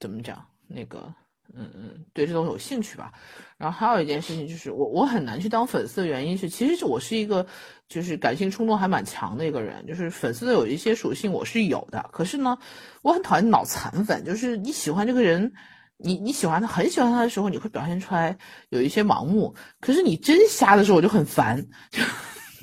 [0.00, 1.14] 怎么讲那个。
[1.54, 3.12] 嗯嗯，对这种有兴趣吧。
[3.58, 7.46] 然后还有一件事情就是，我我很难去当粉丝的原因是，其实我是一个
[7.88, 12.08] 就是感性冲动还蛮强的一个人，就是粉丝的有一些属性我是有的。
[12.10, 12.56] 可是呢，
[13.02, 15.52] 我很讨厌脑残粉，就是你喜欢这个人，
[15.98, 18.34] 你你喜欢他很喜欢他的时候，你会表现出来
[18.70, 19.54] 有一些盲目。
[19.78, 22.02] 可是你真瞎的时候，我就很烦，就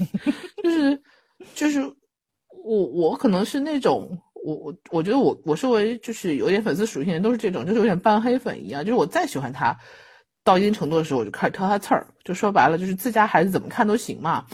[0.64, 1.00] 就是
[1.60, 1.82] 就是
[2.64, 4.18] 我我可能是那种。
[4.42, 8.86] 我我我觉得我我身为就是有点粉丝属性的人都是这种，就是有点半黑粉一样。
[8.86, 9.78] 就是我再喜欢他，
[10.46, 12.08] 到一定程度的时候，我就开始挑他刺儿。
[12.24, 14.46] 就说白了，就是自家孩子怎么看都行嘛，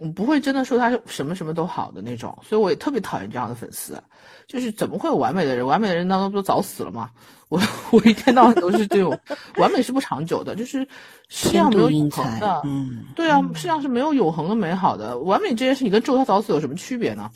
[0.00, 2.38] 我不会真的说他什么什么都好的那种。
[2.42, 4.02] 所以我也特别讨厌这样的粉丝。
[4.46, 5.66] 就是怎么会有完美的人？
[5.66, 7.10] 完美的人当中不都早死了吗？
[7.48, 9.18] 我我一天到晚都是这种，
[9.56, 10.54] 完美是不长久的。
[10.54, 10.86] 就是
[11.28, 15.18] 世界上没有永恒的，嗯，对啊，世界上是没有永恒的美好的。
[15.18, 17.30] 完美这件事，你跟咒他早死有什么区别呢？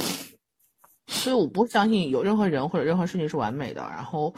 [1.09, 3.83] 所以我不相信有任何人或者任何事情是完美的。
[3.91, 4.35] 然后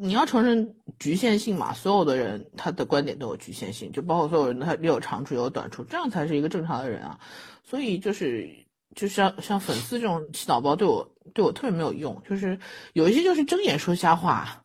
[0.00, 7.18] 你要承认局限性嘛，所有的人他的观点都有局限性，就包括所有人他也有长处也有短处，这样才是一个正常的人啊。
[7.62, 8.48] 所以就是
[8.94, 12.58] 就像像粉丝这种洗脑包对我对我特别没有用，就是
[12.94, 14.61] 有一些就是睁眼说瞎话，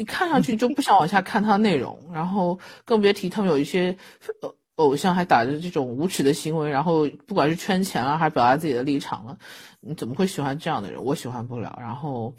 [0.00, 3.96] 你看上去就不想往下看他的内容，然后更别提他们有一些
[4.42, 4.54] 呃。
[4.76, 9.36] 偶像还打着这种无耻的行为，然后不管是圈钱了，还是表达自己的立场了，
[9.80, 11.04] 你怎么会喜欢这样的人？
[11.04, 11.76] 我喜欢不了。
[11.78, 12.34] 然后，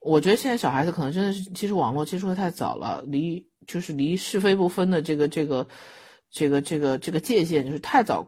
[0.00, 5.64] 我觉得现在小孩子可能真的是，其实网络接触的太早了，离就是离是非不分的这个这个
[6.28, 8.26] 这个这个这个界限，就是太早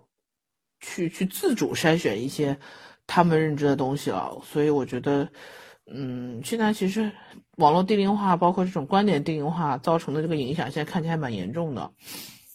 [0.78, 2.56] 去去自主筛选一些
[3.08, 4.40] 他们认知的东西了。
[4.44, 5.28] 所以我觉得，
[5.92, 7.10] 嗯，现在其实
[7.56, 11.90] 网络低龄化，包括这种观点低龄化造成的这个影响，现在看起来蛮严重的。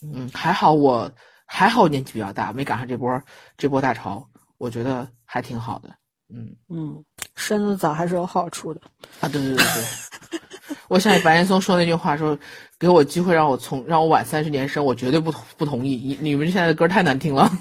[0.01, 1.11] 嗯，还好我
[1.45, 3.21] 还好年纪比较大，没赶上这波
[3.57, 4.27] 这波大潮，
[4.57, 5.89] 我觉得还挺好的。
[6.29, 7.03] 嗯嗯，
[7.35, 8.81] 生的早还是有好处的
[9.21, 9.29] 啊！
[9.29, 9.65] 对对对
[10.29, 10.39] 对，
[10.89, 12.37] 我想起白岩松说那句话，说
[12.77, 15.95] 给我机会让我从让我晚三十年生，我绝对不同不同意。
[15.95, 17.49] 你你们现在的歌太难听了。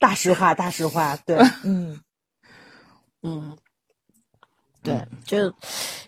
[0.00, 2.00] 大实话，大实话，对，嗯嗯。
[4.84, 5.50] 对，就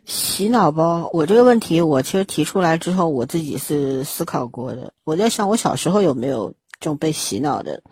[0.05, 1.09] 洗脑包。
[1.15, 4.93] 我这个问题，我其实提出来之后，我自己是思考过的。
[5.03, 7.83] 我在想，我小时候有没有这种被洗脑的？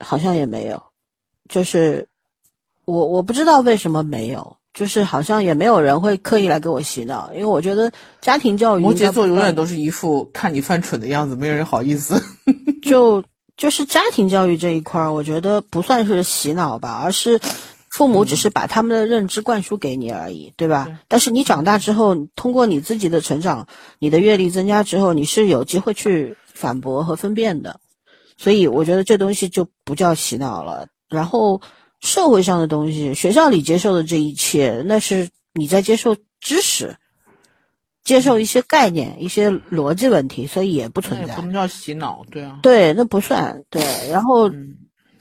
[0.00, 0.82] 好像也没有。
[1.48, 2.08] 就是
[2.84, 7.30] 我我不知道为什么没有，就是好像也没有人会刻意来给我洗脑。
[7.32, 12.20] 因为我觉得家庭教育，摩羯座永远都是一副看你犯蠢的样子，没有人好意思。
[12.82, 13.22] 就
[13.56, 17.40] 就是家庭教育这一块儿，我觉得不算是洗脑吧，而是。
[17.94, 20.98] 父母只是把他们的认知灌输给你而已，对吧？
[21.06, 23.68] 但是你长大之后，通过你自己的成长，
[24.00, 27.78] 你的阅历增加之后，你是有机会去反驳和分辨的。
[28.36, 30.88] 所以我觉得这东西就不叫洗脑了。
[31.08, 31.60] 然后
[32.00, 36.96] 社会上的东西，学校里接受的这一切，那是你在接受知识，
[38.02, 41.36] 接受一些概念、一些逻辑问题，所以也不存在。
[41.36, 42.58] 不能叫洗脑，对啊。
[42.60, 43.84] 对，那不算对。
[44.10, 44.50] 然后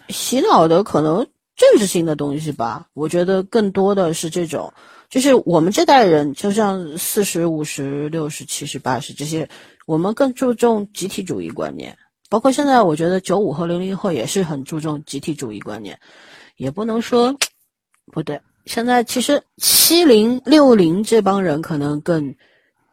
[0.09, 1.28] 洗脑的可能。
[1.56, 4.74] 政治性的东西吧，我觉得更多的是这种，
[5.08, 9.47] 就是我们这代人，就像四十五十六十七十八十这些，
[9.86, 11.95] 我们更注重集体主义观念。
[12.28, 15.99] 包括现在，我觉得九五和零零后也是很注重集体主义观念，
[16.58, 17.38] 也不能说
[18.12, 18.41] 不对。
[18.66, 22.34] 现在其实七零六零这帮人可能更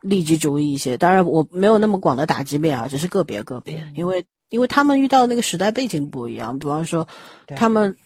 [0.03, 7.09] 利己主义一些，当然我没有那么广的打击面啊，只是个别个别，因为因为他们遇到那个时代背景不一样，比方说
[7.57, 7.97] 他们。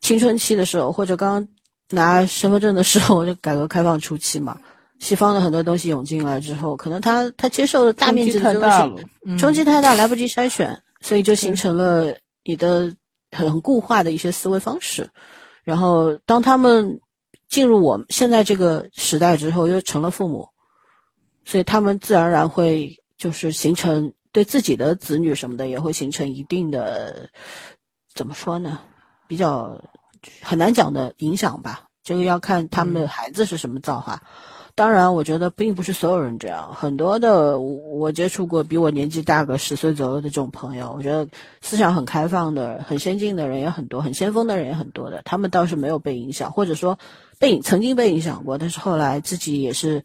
[0.00, 1.46] 青春期的时候，或者刚
[1.90, 4.58] 拿身份证的时候，就改革开放初期嘛，
[5.00, 12.94] 西方的很多东西涌进来之后，可能他他接受的大面积的东西冲击太大，来不及筛选，所以就形成了你的
[13.32, 15.08] 很固化的一些思维方式。
[15.64, 17.00] 然后当他们
[17.48, 20.48] 进入我们现在这个时代之后，又成了父母，
[21.44, 27.28] 所以他们自然而然会就是形成对自己的子女什么的也会形成一定的
[28.14, 28.80] 怎么说呢？
[29.28, 29.80] 比较
[30.42, 34.22] 很难讲的影响吧，这个要看他们的孩子是什么造化。
[34.74, 41.26] 当然，我觉得并不是所有人这样，很多的我接触过比我年纪大个十岁左右的这种朋友，我觉得
[41.60, 45.20] 思想很开放的、很先进的人也很多，很先锋的人也很多的。
[45.24, 46.96] 他们倒是没有被影响，或者说
[47.40, 50.04] 被曾经被影响过，但是后来自己也是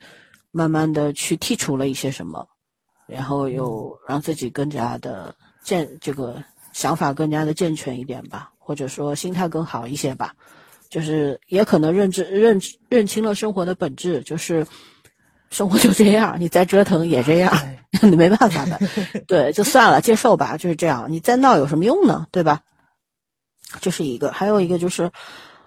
[0.50, 2.48] 慢慢的去剔除了一些什么，
[3.06, 8.53] 然后又让自己更加的健，这个想法更加的健全一点吧。
[8.66, 10.34] 或者说心态更好一些吧，
[10.90, 14.66] 就是也可能认知认认清了生活的本质，就是
[15.50, 17.54] 生活就这样，你再折腾也这样，
[18.02, 18.80] 你没办法的。
[19.28, 21.06] 对，就算了，接受吧，就是这样。
[21.10, 22.26] 你再闹有什么用呢？
[22.32, 22.62] 对吧？
[23.82, 25.12] 这是一个，还有一个就是，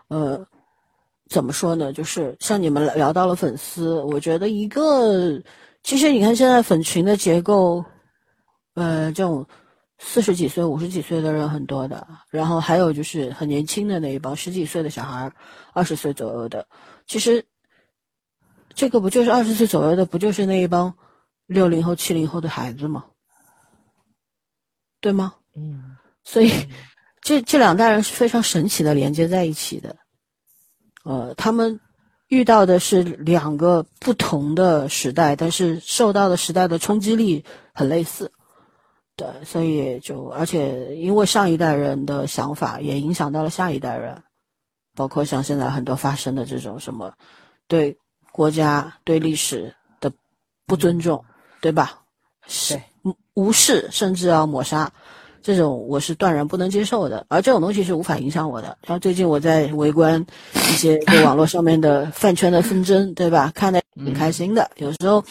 [0.09, 0.47] 呃，
[1.29, 1.93] 怎么说呢？
[1.93, 5.43] 就是像你们聊到了粉丝，我觉得一个，
[5.83, 7.85] 其实你看现在粉群的结构，
[8.75, 9.45] 呃，这种
[9.99, 15.33] 四十几岁、五十几岁的人很多的，然后还有就是很年轻的那一帮十几岁的小孩，
[15.73, 16.67] 二十岁左右的，
[17.07, 17.45] 其实
[18.75, 20.95] 这个不就是二十岁左右的，不就是那一帮
[21.47, 23.05] 六零后、七零后的孩子吗？
[25.01, 25.35] 对吗？
[25.55, 26.51] 嗯，所以。
[27.23, 29.97] 这这两代人是非常神奇的连接在一起的，
[31.03, 31.81] 呃，他们
[32.29, 37.45] 遇到的是两个不同的时代，但是受到的时代的冲击力
[37.75, 38.31] 很类似，
[39.17, 44.23] 对，所以就而且因为上一代人的想法也影响到了下一代人，
[44.95, 47.13] 包括像现在很多发生的这种什么
[47.67, 47.97] 对
[48.31, 50.13] 国家对历史的
[50.67, 51.25] 不尊重，
[51.61, 52.03] 对吧？
[52.47, 52.81] 是
[53.35, 54.93] 无视甚至要抹杀。
[55.43, 58.77] 这种我是断然不能接受的，而这种东西是无法影响我的。
[58.83, 63.53] 然后最近我在围观一些网络上面的 饭圈的纷争，对吧？
[63.55, 64.69] 看得挺开心的。
[64.77, 65.25] 有时候，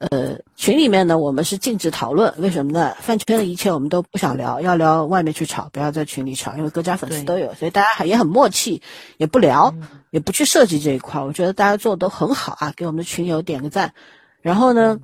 [0.00, 2.96] 呃，群里面呢，我们是禁止讨论，为什么呢？
[3.00, 8.80] 饭圈的一切我们都不想聊，要聊外面去吵，不要在群里吵，因为各家粉丝都有，所以大家也很默契，
[9.18, 9.74] 也不聊，
[10.10, 11.20] 也不去设计这一块。
[11.20, 13.92] 我觉得大家做的都很好啊，给我们的群友点个赞。
[14.40, 14.98] 然后呢，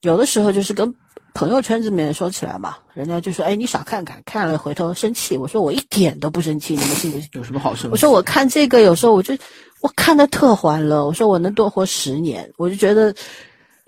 [0.00, 0.94] 有的时候就是跟。
[1.34, 7.88] 朋友圈子里面说起来嘛，人家就说：“哎，你少看看，看了回头生气。”我说：“我一点都不生气，你们信不信？”有什么好生？
[7.92, 9.36] 我说：“我看这个有时候我就
[9.80, 13.14] 我看的特欢乐。”我说：“我能多活十年。”我就觉得，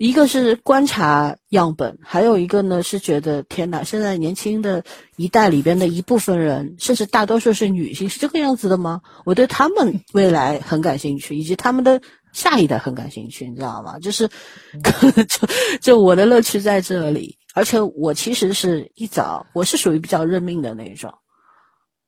[0.07, 4.83] 一个是观察样本，还有一个呢是觉得天哪，现在年轻的
[5.15, 9.01] 一代里边的一部分人，甚至大多数是女性，是这个样子的吗？
[9.25, 12.01] 我对他们未来很感兴趣，以及他们的。
[12.33, 13.99] 下一代很感兴趣，你知道吗？
[13.99, 14.29] 就是，
[15.27, 15.47] 就
[15.81, 17.37] 就我的乐趣在这里。
[17.53, 21.13] 而且我其实是一早，我是属于比较认命的那种，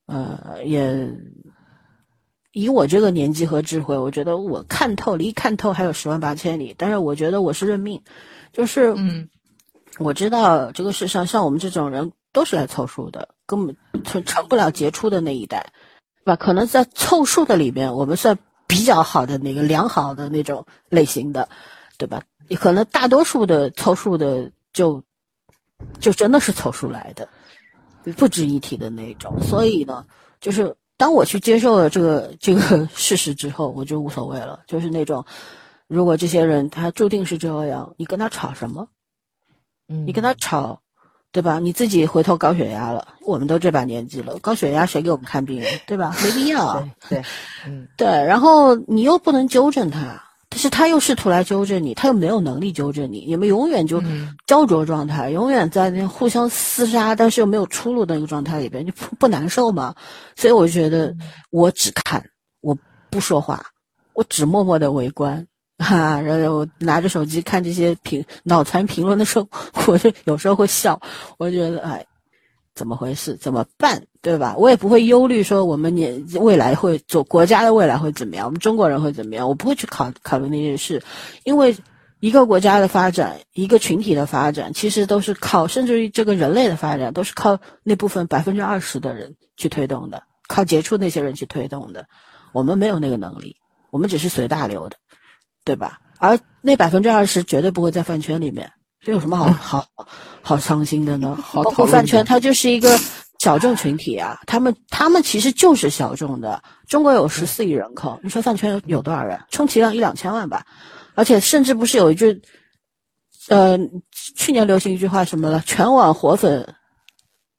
[0.06, 1.12] 呃，也
[2.54, 6.74] 以我这个年纪和智慧，我觉得我看透，离看透还有十万八千里。
[6.78, 8.00] 但是我觉得我是认命，
[8.54, 9.28] 就是，嗯，
[9.98, 15.72] 我知道这个世上像我们这种人都是来凑数的，根本成成不了杰出的那一代，
[16.24, 16.36] 对吧？
[16.36, 18.38] 可能在凑数的里面，我们算。
[18.66, 21.50] 比较好的那个良好的那种类型的，
[21.98, 22.22] 对吧？
[22.48, 25.04] 你可能大多数的凑数的就
[26.00, 27.28] 就真的是凑数来的，
[28.16, 29.42] 不值一提的那种。
[29.42, 30.06] 所以呢，
[30.40, 34.60] 就是当我去接受了这个这个 事实之后，我就无所谓了。
[34.66, 35.24] 就是那种，
[35.86, 38.88] 如果这些人他注定是这样，你跟他吵什么？
[39.88, 40.80] 嗯，你跟他吵。
[41.34, 41.58] 对吧？
[41.58, 45.60] 你自己回头高血压了，我们都这把年纪了，高血压谁给我们看病？
[45.84, 46.14] 对吧？
[46.22, 46.80] 没必要。
[47.08, 47.20] 对，
[47.66, 48.06] 嗯，对。
[48.06, 50.22] 然后你又不能纠正他，
[50.54, 54.00] 但是他又试图来纠正你，他又没有能力纠正你，你们永远就
[54.46, 59.92] 焦灼状态，永远在那互相厮杀，但是又没有出路的那个状态里边，就不不难受吗？
[60.36, 61.12] 所以我觉得，
[61.50, 62.24] 我只看，
[62.60, 62.78] 我
[63.10, 63.60] 不说话，
[64.12, 65.44] 我只默默的围观。
[65.78, 69.48] 哈，然后我拿着手机看这些评脑残评论的时候，
[69.88, 70.98] 我就有时候会笑。
[71.36, 72.06] 我觉得，哎，
[72.74, 73.36] 怎么回事？
[73.36, 74.04] 怎么办？
[74.20, 74.56] 对吧？
[74.58, 79.48] 我也不会忧虑说我们年未来会做国家的未来会怎么样，我们中国人会怎么样？
[79.48, 81.02] 我不会去考考虑那件事，
[81.44, 81.76] 因为
[82.20, 92.06] 一个国家的发展，一个群体的发展，其实都是靠，甚至于这个人类的发展，都是靠那部分百分之二十的人去推动的，靠杰出那些人去推动的。
[92.52, 93.56] 我们没有那个能力，
[93.90, 94.96] 我们只是随大流的。
[95.66, 95.98] 对吧？
[96.18, 98.72] 而那百分之二十绝对不会在饭圈里面，
[99.04, 99.86] 这有什么好好
[100.40, 101.38] 好伤心的呢？
[101.52, 102.98] 包括饭圈，它就是一个
[103.38, 104.40] 小众群体啊。
[104.46, 106.62] 他们他们其实就是小众的。
[106.88, 109.38] 中国有十四亿人口，你说饭圈有有多少人？
[109.50, 110.64] 充其量一两千万吧。
[111.14, 112.40] 而且甚至不是有一句，
[113.48, 113.78] 呃，
[114.36, 115.62] 去年流行一句话什么了？
[115.66, 116.74] 全网活粉。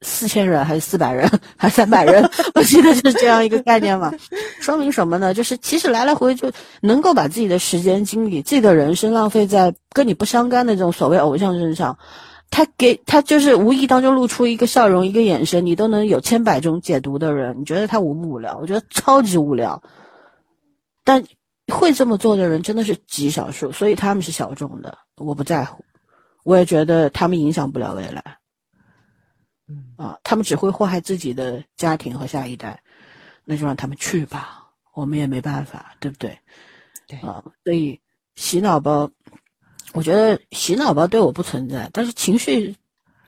[0.05, 1.27] 四千人还是四百人
[1.57, 2.23] 还是三百人？
[2.53, 4.13] 我记得是这样一个概念嘛。
[4.61, 5.33] 说明什么呢？
[5.33, 6.51] 就是其实来来回就
[6.81, 11.97] 能够把自己的时间精力、自己的人生浪费在跟你不相干的这种所谓偶像身上，
[12.51, 17.55] 他给他就是无意当中露出一个笑容、一个眼神，你都能有千百种解读的人。
[17.59, 18.57] 你觉得他无不无聊？
[18.61, 19.81] 我觉得超级无聊。
[21.03, 21.23] 但
[21.73, 24.97] 会这么做的人真的是极少数，所以他们是小众的。
[25.17, 25.83] 我不在乎，
[26.43, 28.37] 我也觉得他们影响不了未来。
[29.67, 32.81] 嗯啊，他们只会祸害自己的家庭和下一代，
[33.43, 36.37] 那就让他们去吧，我们也没办法，对不对？
[37.07, 37.99] 对啊，所以
[38.35, 39.09] 洗脑包，
[39.93, 42.75] 我觉得洗脑包对我不存在，但是情绪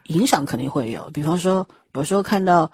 [0.06, 1.10] 影响肯定会有。
[1.12, 2.72] 比方说，有时候看到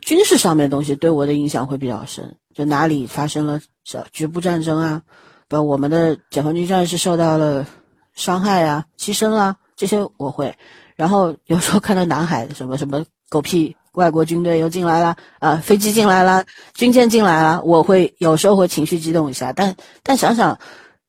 [0.00, 2.36] 军事上面的东西，对我的影响会比较深。
[2.54, 5.02] 就哪里发生了小局部战争啊，
[5.48, 7.66] 不，我们的解放军战士受到了
[8.14, 10.56] 伤害啊、牺牲啊这些我会。
[11.00, 16.44] 然后有时候看到南海什么 什么狗屁外国军队又进来了啊，飞机进来了，
[16.74, 19.50] 军舰进来了，我会有时候会情绪激动一下。
[19.50, 20.58] 但但想想，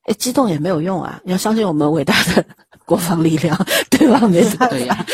[0.03, 2.45] 哎，激动也没有用啊，要相信我们伟大的
[2.87, 3.57] 国防力量，
[3.91, 4.25] 对吧？
[4.29, 5.05] 没办法，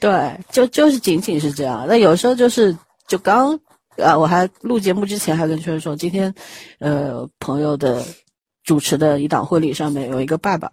[0.00, 1.86] 对，就就是仅仅是这样。
[1.86, 2.76] 那有时候就是
[3.06, 3.56] 就刚
[4.02, 6.34] 啊，我还录节目之前还跟圈说，今天
[6.80, 8.02] 呃朋友的
[8.64, 10.68] 主持的一档婚礼上面有一个爸爸，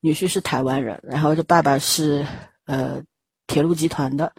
[0.00, 2.24] 女婿是台湾人，然后这爸爸是。
[2.68, 3.00] 呃，
[3.46, 4.30] 铁路集团的，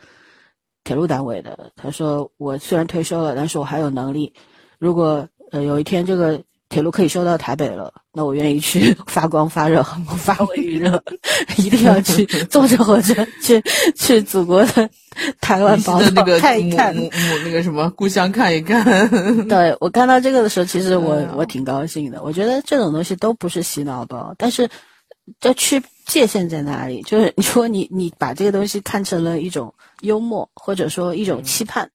[0.83, 4.31] 铁路单位的，他说我虽然退休了，但是我还有能力。
[4.77, 9.81] 如果呃有一天这个铁路可以修到台北了，那我愿意去 发光发热，
[10.19, 11.03] 发挥余热，
[11.57, 13.59] 一定要去坐着火车去
[13.95, 14.87] 去祖国的
[15.41, 17.09] 台湾宝岛看一看，母
[17.43, 19.09] 那个什么故乡看一看。
[19.47, 22.21] 对我看到这个的时候，其实我我挺高兴的。
[22.21, 24.69] 我觉得这种东西都不是洗脑包，但是。
[25.39, 25.79] 这区
[26.09, 27.01] 界限在哪里？
[27.03, 31.91] 就是 你说你你把这个东西看成了一种幽默，或者说一种期盼，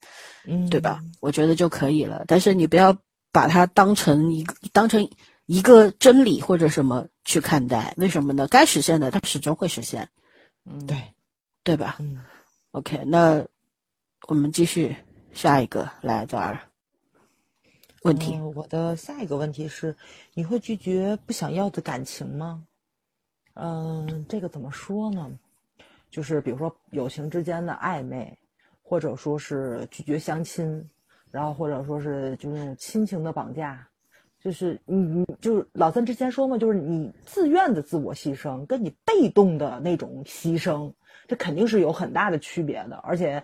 [0.47, 1.01] 嗯，对吧？
[1.21, 2.25] 我觉得就可以了。
[2.27, 2.97] 但是你不要
[3.33, 5.11] 把它当成一个当成
[5.47, 7.93] 一个真理或者什么去看待。
[7.99, 8.47] 为什么呢？
[8.49, 10.09] 该实现的它始终会实现。
[10.65, 10.97] 嗯，对，
[11.63, 11.97] 对吧？
[11.99, 12.23] 嗯
[12.71, 13.45] ，OK，那
[14.29, 14.97] 我们继续
[15.35, 16.61] 下一个来这儿
[18.03, 18.39] 问题。
[18.55, 19.97] 我的下一个问题是：
[20.35, 22.63] 你会拒绝不想要的感情吗？
[23.55, 25.31] 嗯，这个怎么说呢？
[26.11, 28.37] 就是比如说友情之间的暧昧，
[28.83, 30.89] 或者说是拒绝相亲，
[31.31, 33.85] 然后或者说是就是那种亲情的绑架，
[34.41, 40.93] 就是你你就是老三之前说嘛，就是你自愿的自我牺牲，跟你被动的那种牺牲，
[41.27, 42.97] 这肯定是有很大的区别的。
[42.99, 43.43] 而且，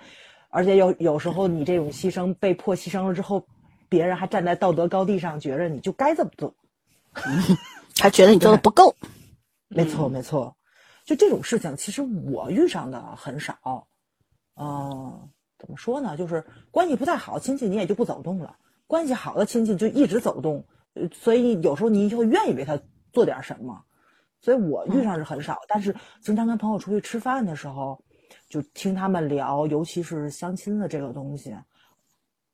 [0.49, 3.45] 而且有有时候你这种牺牲被迫牺牲了之后，
[3.89, 6.55] 别人还站在道德高地上，觉着你就该这么做，
[7.97, 8.95] 他觉得你做的不够。
[9.73, 10.57] 没错，没错，
[11.05, 13.87] 就这种事情，其实我遇上的很少。
[14.57, 16.16] 嗯，怎么说呢？
[16.16, 18.57] 就是关系不太好，亲戚你也就不走动了；
[18.87, 20.64] 关系好的亲戚就一直走动。
[21.12, 22.79] 所以有时候你就愿意为他
[23.12, 23.81] 做点什么。
[24.41, 28.03] 所以我遇上是很少，但是经常跟朋友出去吃饭的时候，
[28.49, 31.55] 就听他们聊，尤其是相亲的这个东西。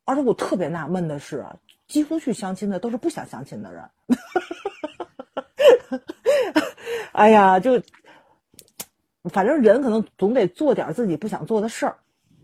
[0.05, 1.45] 而且我特别纳闷的是，
[1.89, 3.91] 几乎去相亲的都是不想相亲的人。
[7.17, 7.81] 哎呀，就
[9.31, 11.97] 反正人可能总得做点自己不想做的事儿，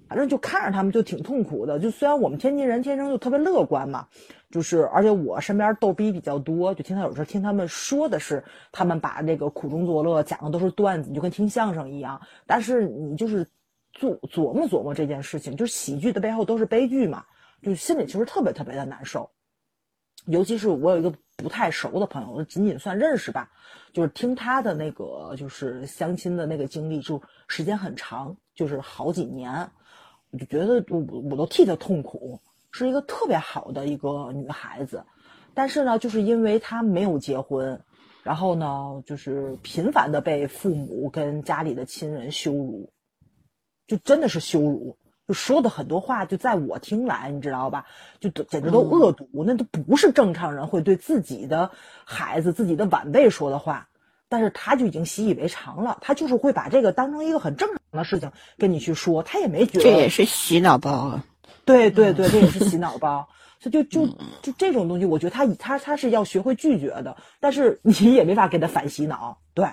[0.08, 1.78] 反正就看着他们就挺痛苦的。
[1.78, 4.08] 就虽然我们天津人天生就特别乐观嘛，
[4.50, 8.42] 就是而且我身边逗逼比较多，就听他有时候听他们说的是，
[8.72, 12.18] 他们把那个苦中作乐讲的都是段子，就跟听相声一样。
[12.46, 13.46] 但是你就是
[13.92, 17.22] 做琢磨琢磨这件事情，就是喜剧的背后都是悲剧嘛，
[17.60, 19.28] 就心里其实特别特别的难受。
[20.24, 23.50] 尤其是我有一个不太熟的朋友，仅仅算认识吧。
[23.92, 29.70] 就是听他的那个，就是相亲的那个经历，就时间很长，就是好几年，
[30.30, 32.40] 我就觉得我我都替他痛苦。
[32.74, 35.04] 是一个特别好的一个女孩子，
[35.52, 37.82] 但是呢，就是因为她没有结婚，
[38.22, 42.90] 然后呢，就是频繁的被父母跟家里的亲人羞辱，
[43.86, 44.96] 就真的是羞辱。
[45.32, 47.86] 就说的很多话，就在我听来，你知道吧？
[48.20, 51.70] 就简直都恶毒，那都不是正常人会对自己的
[52.04, 53.88] 孩子、自己的晚辈说的话。
[54.28, 61.24] 但是他就已经习以为常了，他就是会把这个当成一个很正常的事情跟你去说，他也没觉得这也是洗脑包啊。
[61.64, 63.26] 对对对，这也是洗脑包。
[63.58, 64.06] 所以就就
[64.42, 69.38] 就这种东西，我觉得他他他是要学会拒绝的，但是你也没法给他反洗脑。
[69.54, 69.66] 对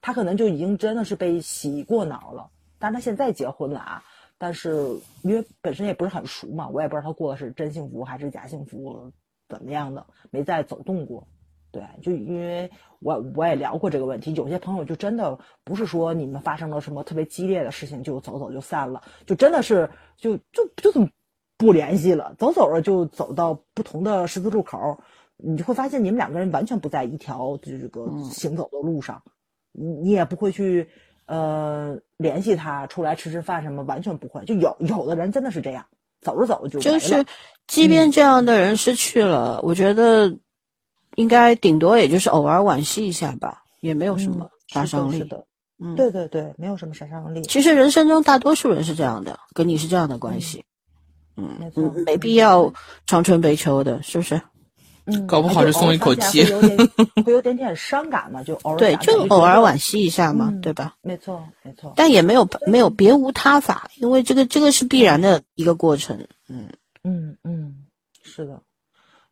[0.00, 2.50] 他可能就已经真的是被洗过脑了，
[2.80, 4.02] 但是他现在结婚了啊。
[4.36, 9.12] 但是因为本身也不是很熟嘛，我也不知道他过的是真幸福还是假幸福，
[9.48, 11.28] 怎么样的，没再走动过。
[11.70, 12.70] 对，就因为
[13.00, 21.08] 我我也聊过这个问题，有些朋友就真的不是说你们发生了什么特别激烈的事情就走走就散了，就真的是就就就这么
[21.56, 25.00] 不联系了，走走着就走到不同的十字路口，
[25.36, 29.22] 你就会发现你们两个人完全不在一条这个行走的路上，
[29.72, 30.88] 你你也不会去。
[31.26, 34.44] 呃，联系他出来吃吃饭什么，完全不会。
[34.44, 35.86] 就有有的人真的是这样，
[36.20, 37.24] 走着走着就就是，
[37.66, 40.36] 即便这样的人失去了，我觉得
[41.16, 45.18] 应该顶多也就是偶尔惋惜一下吧，也没有什么杀伤力。
[45.18, 45.46] 是的，
[45.78, 47.42] 嗯，对对对，没有什么杀伤力。
[47.42, 50.64] 其实人生中大多数人是这样的，跟你是这样的关系，
[51.36, 51.72] 嗯，
[52.04, 52.72] 没必要
[53.06, 54.40] 长春悲秋的，是不是？
[55.06, 56.88] 嗯，搞不好就松一口气，会有点
[57.24, 60.96] 会有点点伤感嘛，就偶尔对，就偶尔惋惜一下嘛，对吧？
[61.02, 61.92] 没错，没错。
[61.96, 66.26] 但也没有没有别无他法，因为这个这个是必然的一个过程。
[66.48, 66.68] 嗯
[67.02, 67.84] 嗯嗯，
[68.22, 68.62] 是的。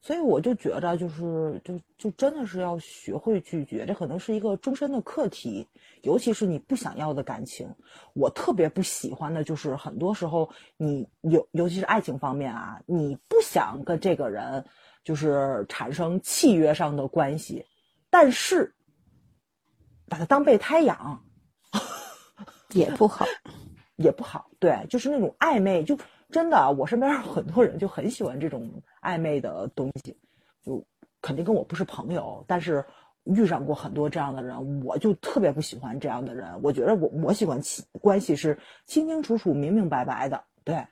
[0.05, 5.69] 所以我就觉着，就是就就真的是要学会拒绝，这可能是一个终身的课题。
[6.03, 7.69] 尤其是你不想要的感情，
[8.13, 14.65] 我特别不喜欢的就是很多时候你尤尤其是爱情方面啊，你不想跟这个人
[15.05, 17.65] 就是产生契约上的关系，
[18.11, 18.75] 但是
[20.09, 21.25] 把他当备胎养
[22.73, 23.27] 也不好，
[23.97, 24.51] 也不好。
[24.59, 25.99] 对，就是那种暧昧就。
[26.31, 28.67] 真的，我身边很多人就很喜欢这种
[29.03, 30.17] 暧昧的东西，
[30.65, 30.83] 就
[31.21, 32.83] 肯定跟我不是朋友，但是
[33.25, 36.49] 遇上过很多这样的人，我就特别不喜欢这样的人。
[36.63, 37.61] 我觉得我我喜欢
[38.01, 40.87] 关系是清清楚楚、明明白白的，对。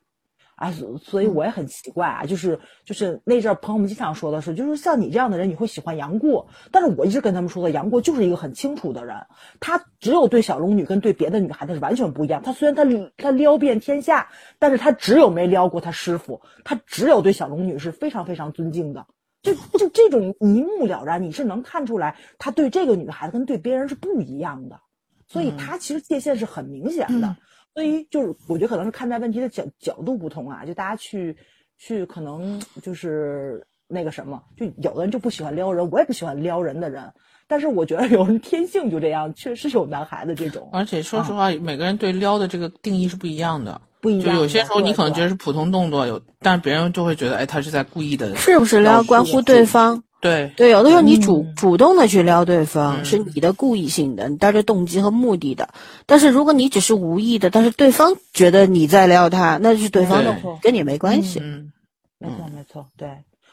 [0.61, 0.71] 啊，
[1.03, 6.49] 所以我也很奇怪啊，就是就是那阵朋友们经常说的是，就是像你这样的人，你会喜欢杨过。
[6.71, 9.17] 但是我一直跟他们说的，杨过就是一个很清楚的人，
[9.59, 12.43] 他只有对小龙女跟对别的女孩子是完全不一样。
[12.43, 12.85] 他虽然他
[13.17, 19.07] 他撩遍天下，但是他只有没撩过他师傅，他只有对小龙女是非常非常尊敬的。
[19.43, 24.79] 就就这种一目了然，你是能看出来他对这个女孩子跟对别人是不一样的，
[25.27, 27.35] 所以他其实界限是很明显的。
[27.75, 31.37] 所以就是，我觉得可能是看待问题的角角度不同啊，就大家去
[31.79, 37.13] 去可能就是那个什么，就有的人就不喜欢撩人，我也不喜欢撩人的人，
[37.47, 40.69] 但是我觉得有人天性就这样，确实有男孩子这种。
[40.73, 44.35] 而且说实话，每个人对撩的这个定义是不一样的，不一样。
[44.35, 48.35] 就有些时候你可能觉得是普通动作，有，但是别人就会觉得，哎，他是在故意的。
[48.37, 50.03] 是不是撩关乎对方？
[50.21, 55.71] 对对，有的时候你主主动的去撩对方，是你的故意性的，你带着动机和目的的。
[56.07, 61.41] 但是如果你只是无意的，但是对方觉得你在撩他，那是对方的，跟你没关系。
[61.43, 61.73] 嗯，
[62.19, 63.09] 没错没错，对。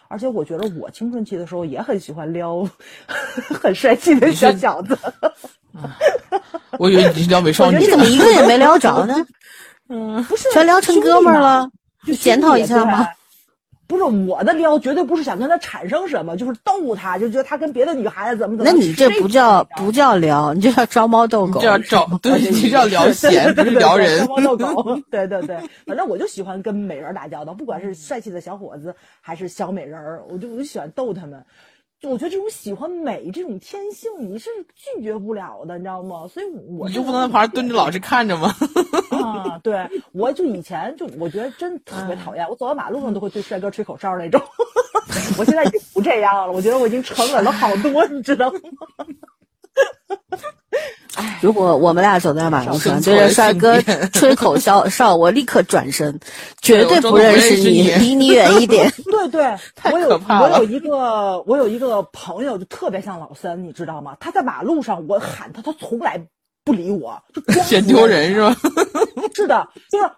[0.09, 2.65] 而且我觉得我青春期的时候也很喜欢撩
[3.61, 4.97] 很帅气的小小子。
[6.79, 9.15] 我以为你是撩美少女，你怎么一个也没撩着呢？
[9.89, 11.69] 嗯，不是，全撩成哥们了，
[12.05, 13.07] 就检讨一下吗？
[13.87, 18.71] 不是我的撩，绝对不是想跟他产生什么，就是逗他，就觉得他跟别的女孩子怎么怎么。
[18.71, 21.61] 那你这不叫不叫撩，你这叫招猫逗狗。
[21.61, 24.19] 叫招， 对，你叫撩闲， 不是撩人。
[24.19, 31.45] 招猫逗狗，对对对，反正我就喜欢跟美人打交道，不管是帅气的小伙子还是小美人儿，我就我就喜欢逗他们。
[31.99, 36.27] 就我觉得这种喜欢美这种天性，你是拒绝不了的，你知道吗？
[36.27, 36.45] 所以
[36.77, 38.53] 我就不能在旁边蹲着老是看着吗？
[39.09, 44.39] 啊，对，我就以前就我觉得真特别讨厌，我走在马路上都会对帅哥吹口哨那种。
[45.39, 48.59] 我现在已经不这样了，我觉得我已经沉稳了好多，你知道吗？
[51.41, 53.81] 如果我们俩走在马路上，对着帅哥
[54.13, 56.19] 吹口哨哨，我立刻转身，
[56.61, 58.91] 绝对不认识你，离你远一点。
[59.11, 59.45] 对对，
[59.91, 64.15] 我有我有一个我有一个朋友，就特别像老三，你知道吗？
[64.19, 66.19] 他在马路上，我喊他，他从来
[66.67, 68.53] 不理我，就嫌丢人是吧？
[69.33, 70.09] 是的，就是。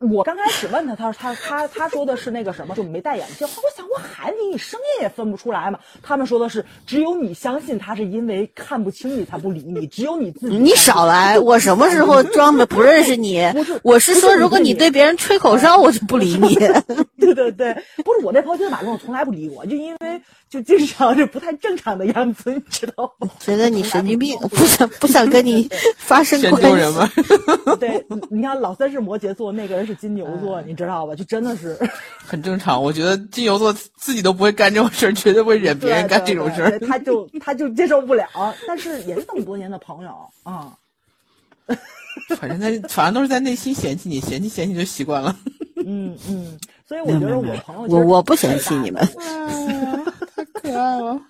[0.00, 3.48] 我刚开始问他，他说他他他说的是那个什么，就没戴眼镜。
[3.48, 5.80] 我想我喊你，你声音也分不出来嘛。
[6.02, 10.56] 他们说的是，只有你相信他是因为看不清你才不理你，只有你自己。
[10.56, 11.36] 你少来！
[11.40, 13.44] 我什么时候 装的不认识你？
[13.54, 16.54] 不是，我是说，如果你对别人吹口哨，我就不理你。
[17.18, 23.28] 对对对，不是我那朋友在马路上从来不理我，就因为就经常是不太正常的样子，你知道吗？
[23.40, 27.22] 觉得你神经病， 不想不想跟你发生关系。
[27.80, 29.88] 对，你看老三是摩羯座，那个人。
[29.88, 31.14] 是金牛座，你知道吧？
[31.14, 31.74] 就真的是
[32.18, 32.82] 很正常。
[32.82, 36.78] 我觉得金牛座自己都不会干这种事儿，绝对会忍别人干这种事儿。
[36.80, 38.26] 他就他就接受不了，
[38.66, 40.10] 但是也是这么多年的朋友
[40.42, 40.76] 啊。
[42.36, 45.34] 反正他反正都是在内心嫌弃你，嫌弃嫌弃就习惯了。
[45.86, 46.58] 嗯嗯，
[46.88, 49.06] 所以我觉得我朋友我我不嫌弃你们，
[50.34, 51.20] 太可爱了。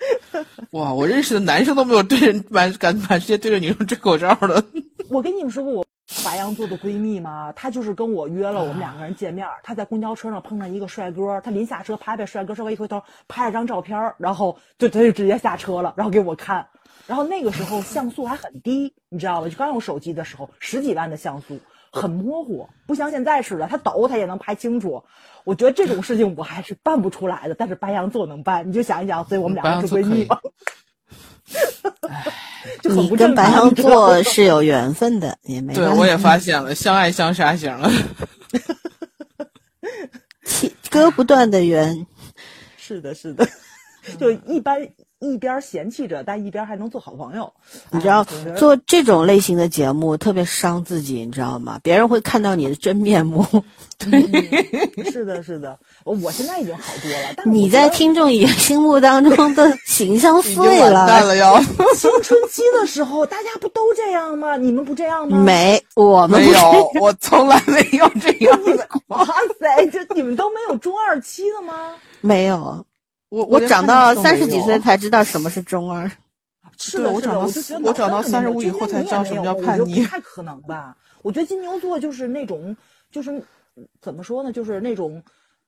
[0.72, 4.64] 哇，我认识的男生都没有对人满敢满世界对着女生吹口哨的。
[5.10, 5.86] 我跟你们说过我。
[6.24, 9.46] 白羊座的闺蜜吗，她就是跟我约了，我们两个人见面。
[9.62, 16.66] 她在公交车上碰上一个帅哥，她临下车拍拍帅哥，稍微一回头拍了张照片，然后就她就直接下车了，然后给我看。
[17.06, 19.48] 然后那个时候像素还很低，你知道吧？
[19.48, 21.60] 就刚用手机的时候，十几万的像素，
[21.90, 25.02] 很模糊，不像现在似的，他抖他也能拍清楚。
[25.44, 30.38] 我觉得这种事情我还是办不出来的，但是白羊座能办，你就想一想，所以我们两个是闺蜜嘛。
[32.84, 37.90] 你跟白羊座是有缘分的，也没对，我也发现了，相爱相杀型了，
[40.90, 42.06] 割不断的缘。
[42.76, 43.48] 是的，是的，
[44.18, 44.80] 就一般
[45.20, 47.52] 一边嫌弃着，但一边还能做好朋友。
[47.90, 48.24] 你知道，
[48.56, 51.78] 做这种类型的节目特别伤自己，你知道吗？
[51.82, 53.44] 别人会看到你的真面目。
[53.98, 55.78] 对，是的，是的。
[56.04, 61.60] 我现在已经好多了，但你在听众也心目当中的形象碎了，淡了要。
[61.94, 64.56] 青春期的时候，大家不都这样吗？
[64.56, 65.38] 你们不这样吗？
[65.38, 68.58] 没，我们没有，我从来没有这样。
[69.08, 69.26] 哇
[69.60, 71.74] 塞，这你们都没有中二期的吗？
[72.22, 72.82] 没有。
[73.30, 76.10] 我我长到三十几岁才知道什么是中二，
[76.76, 77.50] 是的，我长到
[77.82, 80.96] 我长到三十五以后才知道什么叫叛逆，不太可能吧？
[81.22, 82.76] 我觉得金牛座就是那种，
[83.10, 83.42] 就是
[84.00, 84.52] 怎么说呢？
[84.52, 85.22] 就是那种，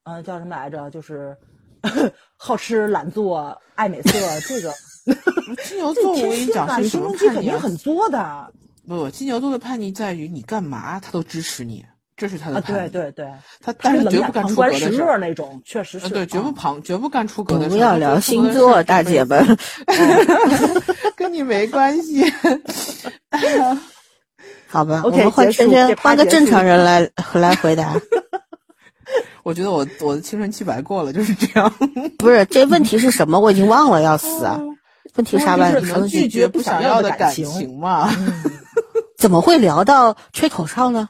[0.04, 0.90] 嗯，叫什么来着？
[0.90, 1.36] 就是
[2.36, 4.12] 好吃懒做爱美色。
[4.40, 4.72] 这个
[5.64, 7.34] 金牛座，我跟你讲是什么叛逆？
[7.34, 8.52] 肯定很作的。
[8.88, 11.84] 不，金牛座的叛逆在于你干嘛他都支持你。
[12.22, 13.26] 这是他的对对对，
[13.60, 17.70] 他但是绝不干出格的事儿那种，确实是对，绝不旁绝不干出格的事。
[17.70, 19.58] 不要聊星座，大姐们，
[21.18, 22.22] 跟你没关系。
[24.70, 27.92] 好吧，我们换圈圈，换个正常人来来回答。
[29.42, 31.74] 我觉得我我的青春期白过了，就是这样。
[32.20, 33.40] 不是，这问题是什么？
[33.40, 34.60] 我已经忘了，要死啊！
[35.16, 35.70] 问题啥吧？
[35.70, 38.08] 你能拒绝不想要的感情吗？
[39.18, 41.08] 怎么会聊到吹口哨呢？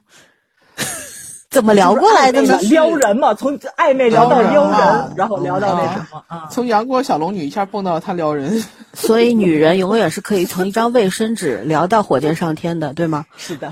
[1.53, 2.59] 怎么聊过来的呢？
[2.63, 6.49] 撩人嘛，从暧昧聊到撩人，然后聊到那什么啊？
[6.51, 13.27] 从杨过小龙女一下蹦到他撩人，所以女人永远是可以从一张卫生纸聊到火箭上天的，对吗？
[13.37, 13.71] 是的。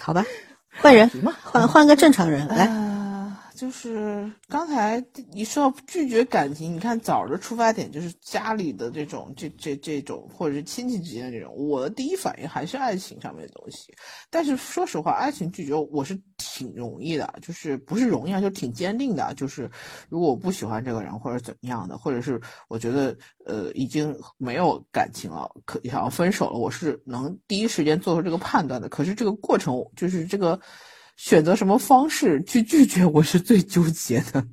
[0.00, 0.24] 好吧，
[0.80, 1.10] 换人，
[1.42, 2.70] 换换个正常人来。
[3.56, 5.02] 就是刚才
[5.32, 13.94] 你说到拒绝感情，你看早的出发点就是家里的这种这这这种，或者是亲戚之间的这种，我的第一反应还是爱情上面的东西。
[14.28, 19.32] 但是说实话，爱情拒绝我是挺容易的，就是不是容易啊，就挺坚定的。
[19.34, 19.70] 就是
[20.10, 22.38] 如果我不喜欢这个人或者怎么样的，或者是
[22.68, 28.86] 我觉得呃已经没有感情了，可想要分手了，我是能第一时间做出这个判断的。
[28.88, 30.60] 可是这个过程就是这个。
[31.16, 34.46] 选择什么方式去拒绝，我是最纠结的，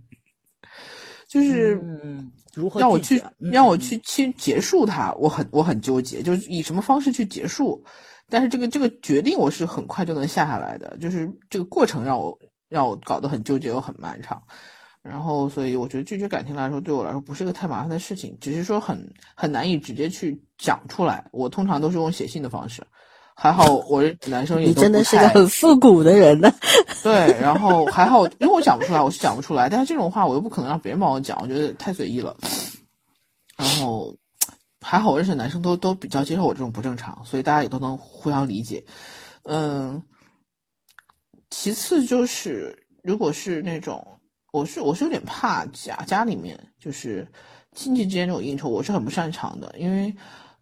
[1.27, 1.79] 就是
[2.53, 7.83] 如何让我去让我去去结束它，我很我很纠结，就是以什么方式去结束。
[8.29, 12.37] 但是这个这个决定我是很快就能下下来的，就是这个过程让我
[12.69, 14.41] 让我搞得很纠结又很漫长。
[15.03, 19.05] 然后，所以我觉得拒绝感情来说，对我来说不是个太麻烦的事情，只是说很
[19.35, 21.27] 很难以直接去讲出来。
[21.33, 22.81] 我通常都是用写信的方式。
[23.43, 26.49] 还好，我男生也你真的是个很复古的人呢。
[27.03, 29.67] 对，然后还好，因为我讲不出来，我是讲不出来。
[29.67, 32.33] 但是这种话我又不可能让别人帮我讲，我觉得太随意了。
[33.57, 34.15] 然后
[34.79, 38.81] 还好，我认识的男生都都比较接受我这种不正常，所以大家也都能互相理解。
[39.43, 40.01] 嗯，
[41.49, 42.73] 其次就是，
[43.03, 44.07] 如果是那种，
[44.53, 47.27] 我是我是有点怕家家里面就是
[47.75, 50.15] 亲戚之间这种应酬，我是很不擅长的，因为。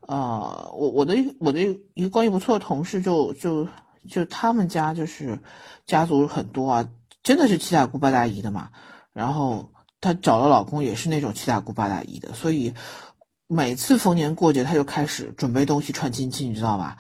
[0.08, 1.62] 呃，我我的我的
[1.94, 3.68] 一个关系不错的同事，就就
[4.10, 5.40] 就他们家就是
[5.86, 6.90] 家族很多啊，
[7.22, 8.70] 真的是七大姑八大姨的嘛。
[9.14, 9.72] 然后
[10.02, 12.74] 她找了老公也是那种七大姑八大姨的，所以
[13.48, 16.98] 每次逢年过节，她就开始准备东西串亲戚，你知道吧？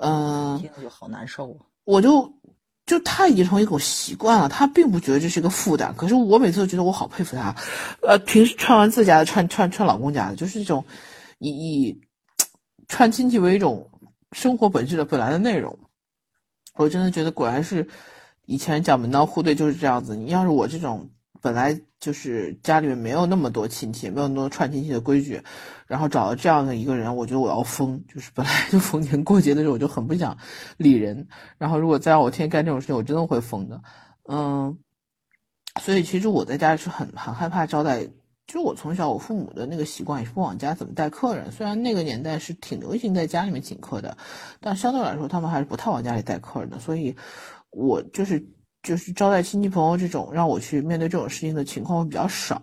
[0.00, 1.66] 嗯，听着就好难受啊。
[1.84, 2.32] 我就
[2.86, 5.94] 就她已经成为一种习惯了，她并不觉得这是个负担。
[5.94, 7.54] 可是我每次都觉得我好佩服她，
[8.02, 10.84] 呃，平时串完自家的，串串串老公家的，就是这种
[11.38, 12.00] 以以。
[12.90, 13.88] 串亲戚为一种
[14.32, 15.78] 生活本质的本来的内容，
[16.74, 17.86] 我真的觉得果然是
[18.46, 20.16] 以前讲门当户对就是这样子。
[20.16, 21.08] 你要是我这种
[21.40, 25.40] 本来就是家里面没有那么多亲戚，没有那么多串亲戚的规矩，
[25.86, 28.04] 然后找了这样的一个人，我觉得我要疯。
[28.12, 30.36] 就是本来就逢年过节的时候我就很不想
[30.76, 31.28] 理人，
[31.58, 33.80] 然后如果再让我天天干这种事情，我真的会疯的。
[34.28, 34.76] 嗯，
[35.80, 38.08] 所以其实我在家是很很害怕招待。
[38.50, 44.16] 其实我从小我父母的那个习惯也是不往家怎么带客人，虽然那个年代是挺流行在家里面请客的，
[44.60, 46.76] 但相对来说他们还是不太往家里带客人的。
[46.80, 47.14] 所以，
[47.70, 48.44] 我就是
[48.82, 52.60] 就是招待亲戚朋友这种让我去面对这种事情的情况会比较少。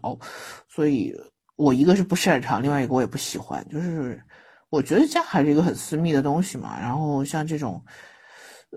[0.68, 1.16] 所以
[1.56, 3.66] 我一个是不擅长，另外一个我也不喜欢。
[3.70, 4.22] 就是
[4.70, 6.78] 我觉得家还是一个很私密的东西嘛。
[6.78, 7.82] 然后像这种，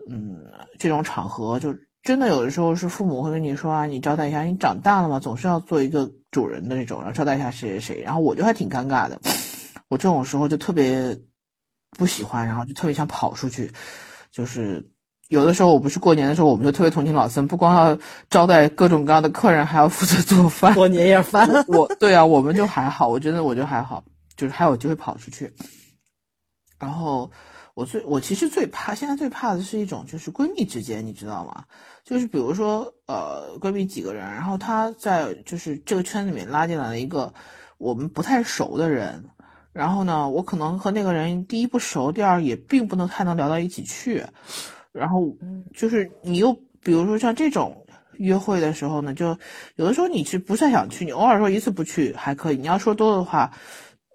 [0.09, 0.39] 嗯，
[0.79, 1.75] 这种场合就。
[2.03, 9.21] 真的有的时候是父母会跟你说啊，你招待一下，你长大了嘛，总是要做一个主人的那种，然后招待一下谁谁谁，然后我就还挺尴尬的，
[9.89, 11.15] 我这种时候就特别
[11.99, 13.71] 不喜欢，然后就特别想跑出去，
[14.33, 14.83] 就是
[15.29, 17.99] 有的时候我不是过年的时候，我们就特别同情老森，不光要
[18.31, 21.47] 招待各种各样的客人，还要负责做饭，过年夜饭。
[21.69, 24.03] 我对啊，我们就还好，我觉得我就还好，
[24.37, 25.53] 就是还有机会跑出去，
[26.79, 27.31] 然后。
[27.75, 31.64] 我最我其实最怕，现在最怕的是一种就是闺蜜之间，你知道吗？
[32.05, 37.33] 就是比如说，呃，闺蜜几个人，然后她在就是这个圈子里面拉进来了一个
[37.79, 39.25] 我们不太熟的人，
[39.73, 44.25] 然后呢，我可能和那个人第一不熟，第二也并不能太能聊到一起去，
[44.93, 45.23] 然后
[45.75, 46.53] 就是你又
[46.83, 49.39] 比如说像这种约会的时候呢，就
[49.77, 53.53] 有的时候你是不太想去，你偶尔说一次不去还可以，你要说多的话，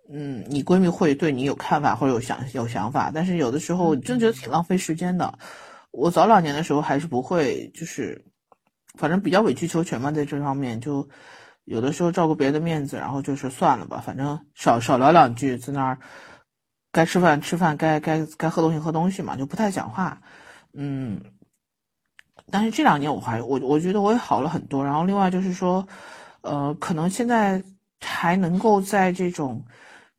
[0.10, 5.38] 嗯，你闺蜜会对你有看法或者有想有想法，但是有的时候真觉得挺浪费时间的。
[5.92, 8.24] 我早两年的时候还是不会，就是
[8.98, 11.08] 反正比较委曲求全嘛，在这方面就。
[11.68, 15.98] 有的时候照顾别人的面子，然后就是算了吧，反正少少聊两句，在那儿
[16.92, 20.22] 该吃饭吃饭，该该该喝东西喝东西嘛，就不太讲话。
[20.74, 21.20] 嗯，
[22.52, 24.86] 但是这两年我还我我觉得我也好了很多。
[24.86, 25.84] 然后另外就是说，
[26.42, 27.60] 呃，可能现在
[28.00, 29.66] 还能够在这种，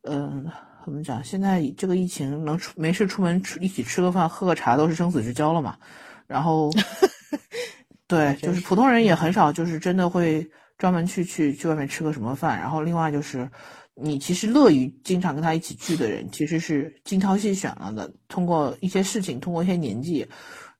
[0.07, 0.51] 嗯，
[0.85, 1.23] 怎么讲？
[1.23, 5.77] 现在这个疫情能出没事出门吃一起吃个饭喝个茶都是生死之交了嘛。
[6.27, 6.71] 然后，
[8.09, 10.49] 对，就是普通人也很少，就是真的会。
[10.79, 13.51] 专门去去去外面吃个什么饭，然后另外就是，
[13.95, 18.13] 你其实乐于经常跟他一起聚的人，其实是精挑细选了的。
[18.29, 20.27] 通过一些事情，通过一些年纪，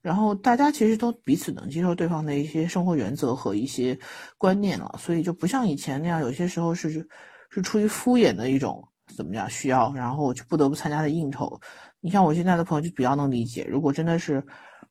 [0.03, 3.99] 然后大家其实都彼此能接受对方的一些生活原则和一些
[4.37, 7.09] 观念了，所以就不像以前那样，有些时候是
[7.49, 11.61] 是出于敷衍的一种怎么样需要，然后我就不得不参加的应酬。
[12.01, 14.43] 你像我现在的朋友就比较能理解，如果真的是，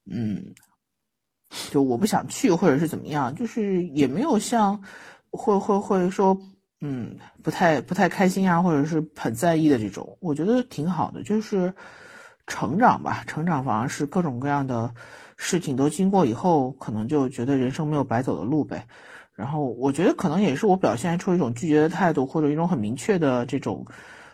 [0.06, 0.54] 嗯。
[1.72, 4.78] 就我不想去，或者是怎么样，就是也没有像
[5.30, 6.36] 会会会说，
[6.82, 11.74] 嗯，不太不太开心啊，或者是很在意的这种，我觉得挺好的，就是
[12.48, 14.92] 成长吧，成长反而是各种各样的
[15.38, 18.86] 事情都经过以后，可能就觉得人生没有白走的路呗。
[19.36, 23.86] 然后我觉得可能也是我表现出一种拒绝的态度，或者一种很明确的这种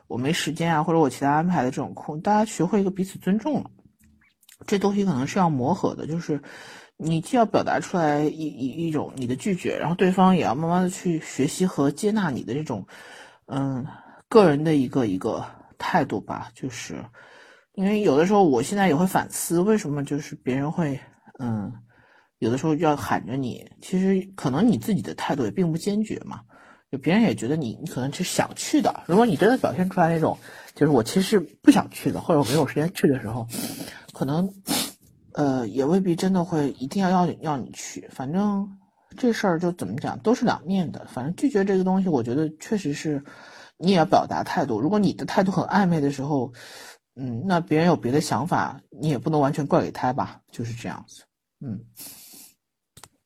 [0.08, 3.70] 我没时间啊，或者我其他安排的这种空，大家学会一个彼此尊重了，
[4.66, 6.42] 这东西可能是要磨合的，就是。
[7.04, 12.86] 你既要表达出来一一一种你的拒绝，然后对方也要慢慢的去学习和接纳你的这种，
[13.48, 13.84] 嗯，
[14.30, 15.44] 个人的一个一个
[15.80, 16.50] 态度吧。
[16.54, 17.04] 就是，
[17.74, 21.00] 因为有的时候我现在也会反思，为什么就是别人会，
[21.40, 21.74] 嗯，
[22.42, 26.42] 有的时候就要喊着你，其实可能你自己的态度也并不坚决嘛。
[26.92, 30.38] 就别人也觉得你你可能是想去的，如果你真的表现出来那种，
[30.76, 33.48] 就是我其实不想去的，或者我没有时间去的时候，
[34.12, 34.52] 可能。
[35.34, 38.78] 呃，也未必真的会一定要要要你去，反正
[39.16, 41.08] 这事儿就怎么讲都是两面的。
[41.08, 43.24] 反正拒绝这个东西，我觉得确实是
[43.78, 44.82] 你也要表达态度。
[44.82, 46.52] 如果你的态度很暧昧的时候，
[47.16, 51.24] 嗯，那别人有别的想法，你也不能完全怪给他吧，就是这样子。
[51.62, 51.80] 嗯，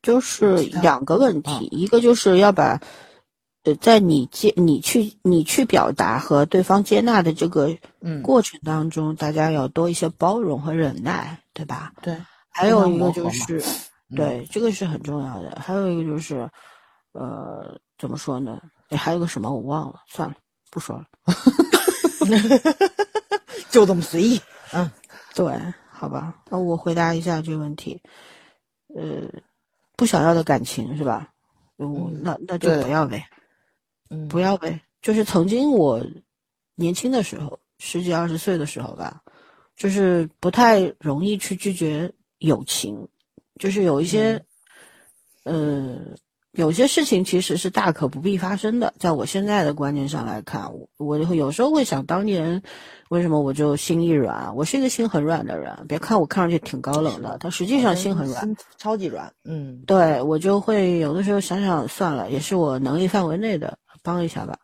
[0.06, 2.80] 就是两个问题，一个就是要把
[3.64, 7.76] 呃，在你接你去你去表达和对方接纳的这个
[8.24, 11.42] 过程当中，大家要多一些包容和忍耐。
[11.56, 11.94] 对吧？
[12.02, 12.14] 对，
[12.50, 13.64] 还有一个就是，
[14.14, 15.58] 对，这个是很重要的。
[15.58, 16.50] 还有一个就是，
[17.14, 18.62] 呃，怎么说呢？
[18.90, 20.36] 哎，还有个什么我忘了，算了，
[20.70, 21.06] 不说了。
[23.72, 24.42] 就这么随意。
[24.74, 24.92] 嗯，
[25.34, 25.58] 对，
[25.90, 26.36] 好吧。
[26.50, 28.02] 那我回答一下这个问题。
[28.94, 29.22] 呃，
[29.96, 31.32] 不想要的感情是吧？
[31.78, 33.26] 嗯，那那就不要呗。
[34.10, 34.80] 嗯，不要呗。
[35.02, 36.04] 就是曾经我
[36.76, 39.22] 年轻的时候，十几二十岁的时候吧。
[39.76, 43.06] 就是不太容易去拒绝友情，
[43.60, 44.42] 就是有一些，
[45.44, 46.00] 呃，
[46.56, 48.94] 有些事情其实是大可不必发生的。
[48.98, 52.62] 在我现在的观念上来看，我我有时候会想，当年
[53.10, 54.56] 为什么我就心一软？
[54.56, 59.34] 我是一个心很软的人，别看我看上去挺高冷的，但实际上心很软，超级软。
[59.44, 64.58] 嗯，对我就会有的时候想想算了，也是我能力范围内的，帮一下吧。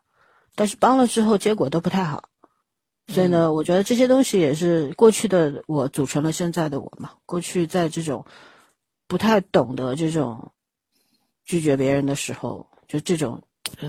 [0.54, 2.24] 但是帮了之后，结果都不太好。
[3.08, 7.10] 所以呢，我觉得这些东西也是过去的我组成了现在的我嘛。
[7.26, 8.24] 过去在这种
[9.08, 10.52] 不太懂得这种
[11.52, 13.42] 拒绝别人的时候，就这种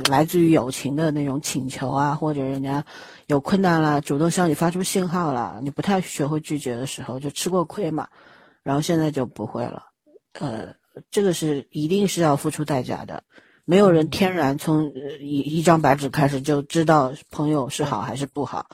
[0.09, 2.83] 来自于友情的那种请求啊，或者人家
[3.27, 8.09] 有困难了，主动向你发出信号了，你不太学会拒绝的时候，就吃过亏嘛。
[8.63, 9.85] 然后现在就不会了。
[10.33, 10.75] 呃，
[11.09, 13.23] 这个是一定是要付出代价的。
[13.63, 14.91] 没有人天然从
[15.21, 18.67] 一一张白纸开始就知道朋友是好还是不好。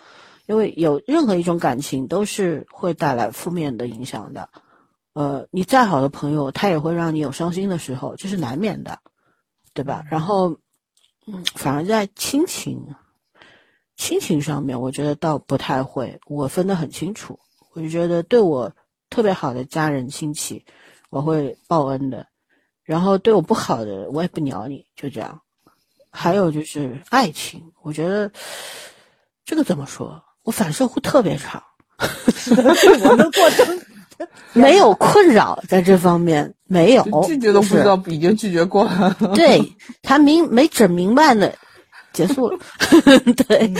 [0.48, 4.50] 因为有任何一种感情都是会带来负面的影响的，
[5.20, 8.98] 呃，你再好的朋友，他也会让你有伤心的时候，这是难免的，
[9.74, 10.02] 对吧？
[10.10, 10.58] 然后，
[11.28, 12.82] 嗯，反而在亲情，
[13.98, 17.38] 亲情上面，我觉得倒不太会，我分得很清楚。
[17.74, 18.72] 我就觉得对我
[19.10, 20.64] 特别好的家人亲戚，
[21.10, 22.26] 我会报恩的，
[22.86, 25.38] 然后对我不好的，我也不鸟你，就这样。
[26.10, 28.32] 还有就是爱情，我觉得
[29.44, 30.24] 这个怎么说？
[30.44, 31.62] 我反射弧特别长，
[33.04, 33.68] 我能过程
[34.54, 39.16] 没有困扰在这方面，没有拒绝都不知道已经拒绝过了。
[39.34, 39.62] 对
[40.02, 41.50] 他明没整明白呢，
[42.14, 42.60] 结束了。
[43.48, 43.74] 对，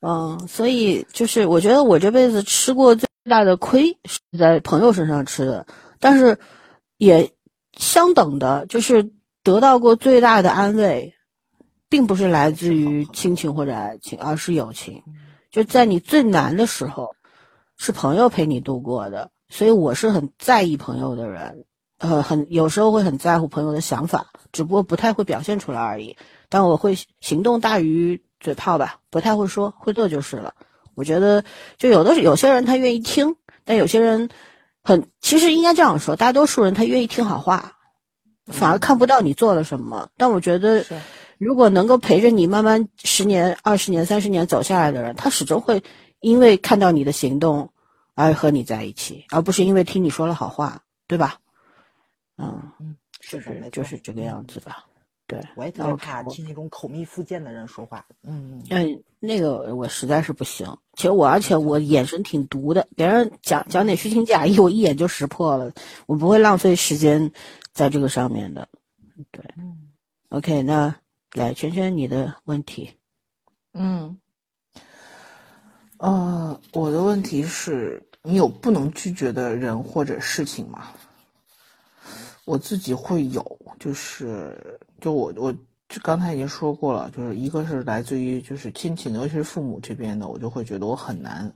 [0.00, 5.66] 嗯，所以就是我觉得我这辈子吃过最大的亏是在朋友身上吃的，
[5.98, 6.38] 但是
[6.98, 7.28] 也
[7.76, 9.10] 相等的，就是
[9.42, 11.12] 得到过最大的安慰，
[11.88, 15.02] 并不是来自于亲情或者爱情，而是友情。
[15.50, 17.10] 就在你最难的时候，
[17.78, 19.30] 是朋友陪你度过的。
[19.48, 21.64] 所以我是很在意朋友的人，
[21.96, 26.18] 呃，很有时候会很在乎朋友的想法，只不过不太会表现出来而已。
[26.50, 30.52] 但我会行动大于嘴炮吧，不太会说，会做就是了。
[30.94, 31.44] 我觉得，
[31.78, 34.28] 就有的有些人他愿意听，但有些人
[34.82, 37.72] 很其实应该这样说，大多数人他愿意听好话，
[38.46, 40.08] 反而看不到你做了什么。
[40.16, 40.84] 但我觉得，
[41.38, 45.82] 如果能够陪着你慢慢十年、二十年、三十年走下来的人，他始终会
[46.20, 47.70] 因为看到你的行动。
[48.20, 51.38] 而和你在一起，而不是因为听你说了好话，对吧？
[52.36, 54.84] 嗯嗯，是是就是这个样子吧。
[55.28, 58.04] 对，我也特别怕听那种口蜜腹剑的人说话。
[58.24, 60.66] 嗯嗯，那个我实在是不行。
[60.94, 65.72] 其实我而且我眼神挺毒的，别人讲讲点虚情假意，我一眼就识破了。
[66.06, 67.30] 我不会浪费时间
[67.72, 68.68] 在这个上面的。
[69.30, 69.44] 对
[70.30, 70.96] ，OK，那
[71.34, 72.90] 来圈圈你的问题。
[73.74, 74.18] 嗯，
[75.98, 78.02] 呃，我的问题是。
[78.20, 80.88] 你有不能拒绝的人或者事情吗？
[82.44, 85.54] 我自己会有，就是就我我
[86.02, 91.50] 刚才已经说过了，就是一个是来自于就是亲情，尤其是父母这边的，我就会觉得我很难。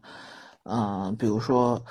[0.62, 1.82] 嗯，比如说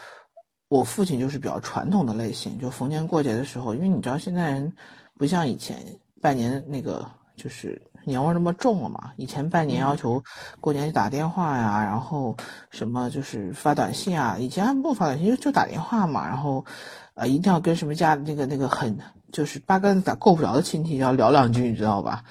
[0.70, 4.74] 我父亲就是比较传统的类型，就逢年过节的时候，因为你知道现在人
[5.16, 5.78] 不像以前
[6.22, 7.06] 拜年那个
[7.36, 7.80] 就是。
[8.06, 9.12] 年味那么重了嘛？
[9.16, 10.24] 以前拜年要求
[10.60, 12.36] 过年就打电话呀，然后
[12.70, 14.38] 什么就是发短信啊。
[14.40, 16.28] 以前还不发短信，就就打电话嘛。
[16.28, 16.66] 然后，
[17.14, 18.98] 呃，一定要跟什么家那个那个很
[19.32, 22.24] 就是八竿子打够不着的亲戚要聊两句，你知道吧？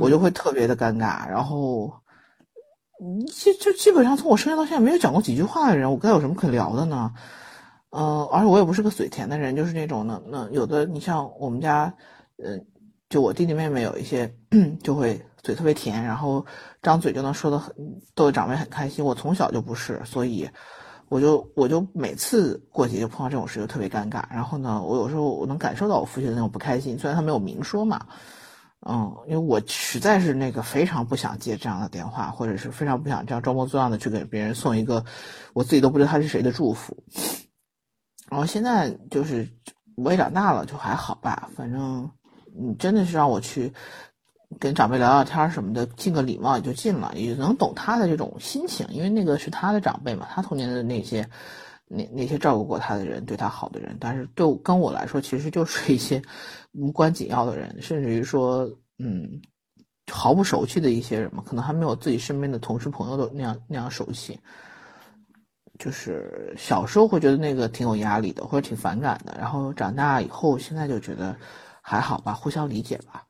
[0.00, 1.28] 我就会特别的尴尬。
[1.28, 1.92] 然后，
[3.28, 7.12] 基就基本上从我生下到现在没有讲过几句话的人，我该有什么可聊的呢？
[7.90, 11.92] 嗯，而且我也不是个嘴甜的人，就是那种呢，那有的你像我们家，
[12.36, 12.64] 嗯。
[13.08, 14.30] 就我弟弟妹妹有一些
[14.82, 16.44] 就会嘴特别甜，然后
[16.82, 17.74] 张嘴就能说的很
[18.14, 19.02] 逗长辈很开心。
[19.04, 20.46] 我从小就不是，所以
[21.08, 24.22] 我就我就每次过节就碰到这种事就特别尴尬。
[24.30, 28.04] 然后呢，我有时候我能感受到我父亲的那种不开心，虽然他没有明说嘛，
[28.86, 35.02] 嗯，因为我实在是那个非常不想接这样的电话，或者是非常不想这样装模作样的去给别人送一个
[35.54, 36.94] 我自己都不知道他是谁的祝福。
[38.30, 39.48] 然后现在就是
[39.96, 42.10] 我也长大了，就还好吧，反正。
[42.56, 43.72] 你真的是让我去
[44.58, 51.28] 跟长辈聊聊天什么的，尽个礼貌也就尽了，也能懂他的这种心情，因为那个是他的长辈嘛，他童年的那些
[51.86, 56.20] 那那些照顾过他的人，对他好的人，但是对跟我来说，其实就是一些
[56.72, 58.66] 无关紧要的人，甚至于说，
[58.98, 59.40] 嗯，
[60.10, 64.38] 毫不熟悉的一些人嘛，可能还没有自己身边的同事朋友都那样那样熟悉。
[65.78, 71.36] 就是小时候会觉得那个挺有压力的，或者挺反感的，然后长大以后，现在就觉得。
[71.88, 73.24] 还好吧，互相理解吧。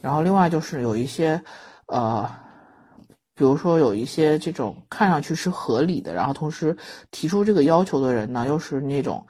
[0.00, 1.42] 然后另外就是有一些，
[1.86, 2.30] 呃，
[3.34, 6.76] 比如说有一些这种看上去是合理的，然后同时
[7.10, 9.26] 提出这个要求的人呢，又是那种，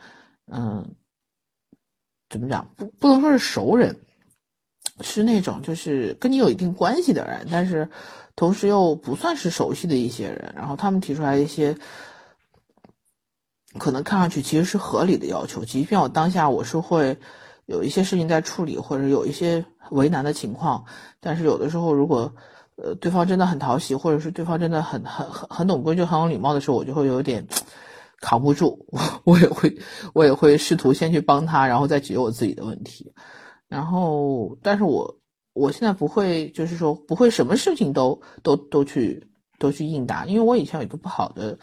[0.53, 0.95] 嗯，
[2.29, 2.69] 怎么讲？
[2.77, 3.97] 不不能说是熟人，
[5.01, 7.89] 是那种就是跟你有一定关系的人，但是
[8.37, 10.53] 同时又不算是熟悉的一些人。
[10.55, 11.75] 然后他们提出来一些，
[13.79, 17.17] 可能看上去其实是合理的要求，即便我当下我是会。
[17.67, 20.85] 有一些事情在处理，或者有一些为难的情况，
[21.21, 22.33] 但是有的时候，如果
[22.77, 27.47] 呃对方真的很讨喜，或者是对方真的很很很很懂规矩、很有礼貌的时候，我就会有点
[28.21, 29.77] 扛不住，我 我也会
[30.13, 33.13] 我也会试图先去帮他，然后再解决我自己的问题。
[33.69, 35.19] 然后，但是我
[35.53, 39.29] 我现在不会，就是说不会什么事情都都都去
[39.59, 41.59] 都去应答，因为我以前有一个不好的。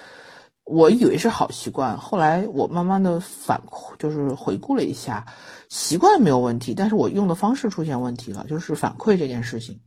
[0.63, 3.61] 我以为是好习惯，后来我慢慢的反
[3.97, 5.25] 就是回顾了一下，
[5.71, 9.79] 习惯没有问题，但是我用的方式出现问题了，就是反馈这件事情。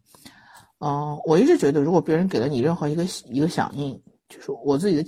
[0.78, 4.00] 嗯，我一直觉得，如果别人给了你任何一个一个响应，
[4.30, 5.04] 就是我自己的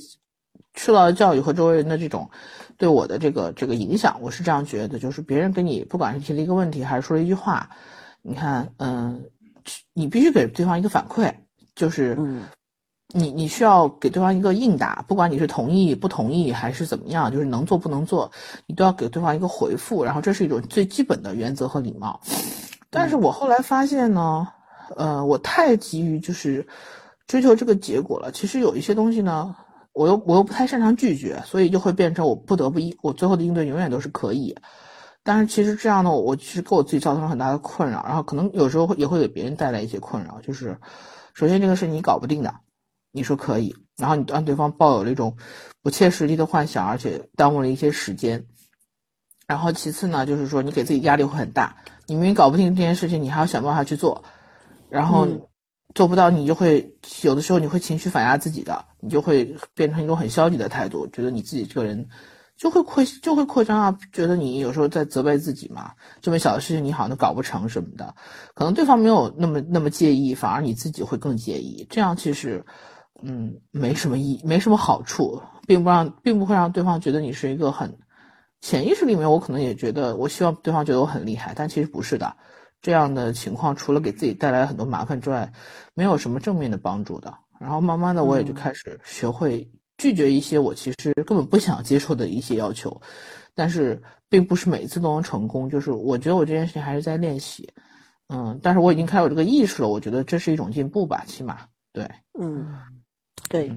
[0.75, 2.29] 受到的教育和周围人的这种
[2.77, 7.71] 对我的这个这个影响，我是这样觉得，就是别人给你不管是提了一个问题还是说了一句话，
[8.21, 9.25] 你看，嗯，
[9.95, 11.35] 你必须给对方一个反馈，
[11.75, 12.15] 就是。
[13.15, 18.31] 你你需要给对方一个应答，不管你是同意不同意还是怎么样，就是能做不能做，
[18.67, 20.05] 你都要给对方一个回复。
[20.05, 22.21] 然后这是一种最基本的原则和礼貌。
[22.91, 24.49] 但是我后来发现呢，
[24.97, 26.67] 呃，我太急于就是
[27.29, 28.33] 追求这个结果了。
[28.33, 29.55] 其实有一些东西呢，
[29.93, 34.57] 我又我又不太擅长拒绝，所以就会变成我不得不应，我最后的应对永远都是可以。
[35.23, 40.77] 但是其实这样呢，我其实给我自己造成了很大的困扰，然后可能有时候也会给别人带来一些困扰，就是。
[41.35, 42.55] 首先这个是你搞不定的，
[43.17, 45.35] 你说可以，然后你让对方抱有了一种
[45.83, 48.45] 不切实际的幻想，而且耽误了一些时间。
[49.49, 51.77] 然后其次呢，就是说你给自己压力会很大，
[52.07, 54.23] 你明明搞不定这件事情，你还要想办法去做，
[54.91, 55.27] 然后
[55.95, 62.09] 做不到，你就会有的时候你会情绪反压自己的，你就会变成一种很消极的态度，觉得你自己这个人
[62.57, 68.15] 就会扩就会扩张啊，觉得你有时候在责备自己嘛，这么小的事情你好像搞不成什么的，
[68.55, 72.65] 可能对方没有那么那么介意，反而你自己会更介意，这样其实
[73.29, 77.99] 嗯没什么意没什么好处，并不让并不会让对方觉得你是一个很。
[78.63, 82.35] 潜意识里面，我可能也觉得，我希望对方觉得我很厉害，但其实不是的。
[82.81, 85.53] 这样的情况，除了给自己带来很多麻烦之外，
[85.95, 87.33] 没有什么正面的帮助的。
[87.61, 93.01] 然后慢慢的，我也就开始学会拒绝一些我其实根本不想接受的一些要求，
[93.55, 95.69] 但是并不是每次都能成功。
[95.69, 97.69] 就是我觉得我这件事情还是在练习，
[98.29, 101.59] 嗯，但是我已经开始有这个意识了，我觉得这是一种进步吧，起码
[101.93, 102.09] 对，
[102.41, 102.67] 嗯，
[103.49, 103.71] 对。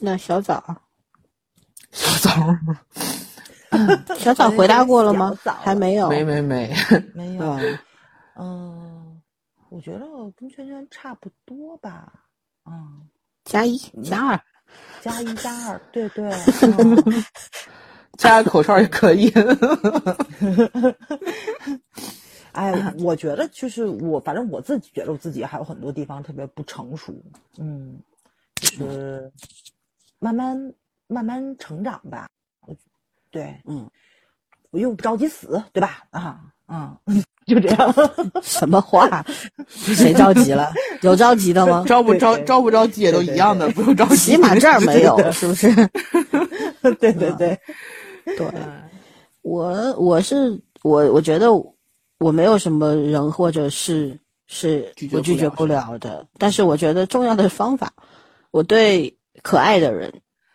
[0.00, 0.82] 那小枣。
[1.92, 2.56] 小枣，
[4.18, 5.32] 小枣回答过了吗？
[5.62, 6.74] 还没有，没没没
[7.14, 7.58] 没有。
[8.38, 9.22] 嗯，
[9.70, 10.04] 我觉得
[10.36, 12.12] 跟圈圈差不多吧。
[12.66, 13.08] 嗯，
[13.44, 14.40] 加一加二，
[15.00, 16.30] 加一加二，对对，
[18.18, 19.32] 加个口哨也可以。
[22.56, 27.14] 哎，我觉得就是我，反正我自己觉得我自己还有很多地方特别不成熟。
[27.58, 27.98] 嗯，
[28.56, 29.30] 就是
[30.18, 30.74] 慢慢。
[31.08, 32.26] 慢慢成长吧，
[33.30, 33.88] 对，嗯，
[34.72, 36.02] 我又不着急死，对吧？
[36.10, 36.96] 啊，嗯，
[37.46, 37.94] 就这样。
[38.42, 39.24] 什么话？
[39.68, 40.68] 谁着急了？
[41.02, 41.84] 有着急的吗？
[41.86, 44.16] 着不着着不着急也都一样的，不用着急。
[44.16, 45.72] 起码这儿没有，是不是？
[46.98, 47.56] 对对对，
[48.24, 48.48] 对。
[49.42, 51.50] 我我是我，我觉得
[52.18, 57.92] 我没有什么人或者是是我拒绝不了的，但是我觉得重要的方法，
[58.50, 60.12] 我对可爱的人。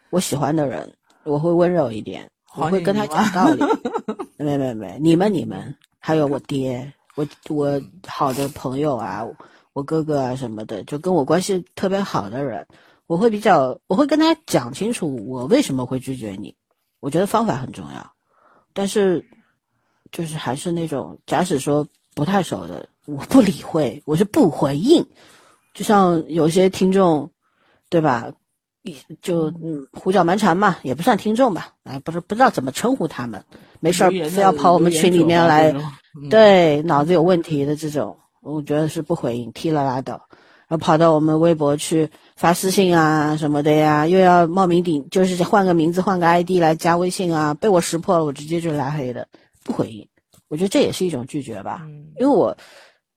[0.09, 0.93] 我喜欢的人，
[1.23, 3.63] 我会温柔一点，我会跟他讲道理。
[4.35, 9.25] 没没没，你们你们，还有我爹，我我好的朋友啊，
[9.71, 12.67] 我哥哥啊什么的，就跟我关系特别好的人，
[13.07, 16.53] 我会比较，我会跟他讲清楚我为什么会拒绝你。
[16.99, 18.11] 我觉得方法很重要，
[18.73, 19.25] 但是
[20.11, 25.05] 就是还是那种，假使说不太熟的，我不理会，我是不回应。
[25.73, 27.29] 就像有些听众，
[27.89, 28.31] 对吧？
[29.21, 29.87] 就嗯。
[29.93, 33.43] 胡搅蛮缠嘛，也不算听众吧，哎，不是不知道怎么称呼他们，
[33.79, 35.73] 没事儿非要跑我们群里面来，
[36.29, 40.13] 对脑子有问题的这种，我觉得是不回应，踢了拉倒，
[40.67, 49.27] 然后跑到我们微博去发私信啊什么的呀，又要冒名顶，就是换个名字换个 ID 来加微信啊，被我识破了，我直接就拉黑的，
[49.63, 50.07] 不回应，
[50.47, 51.81] 我觉得这也是一种拒绝吧，
[52.19, 52.55] 因为我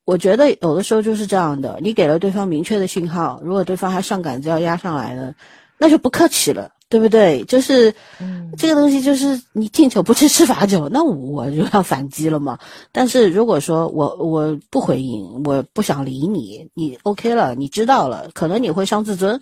[0.04, 5.34] 我觉得有的时候就是这样的，你给了对方明确的信号，如果对方还上杆子要压上来呢？
[5.76, 7.42] 那就不客气了，对不对？
[7.44, 7.92] 就是，
[8.56, 12.56] 这个东西就是你敬酒不吃吃罚酒，那我就要反击了嘛。
[12.92, 19.38] 但是如果说我我不回应，我不想理你，你 OK 了，你知道了，可能你会伤自尊，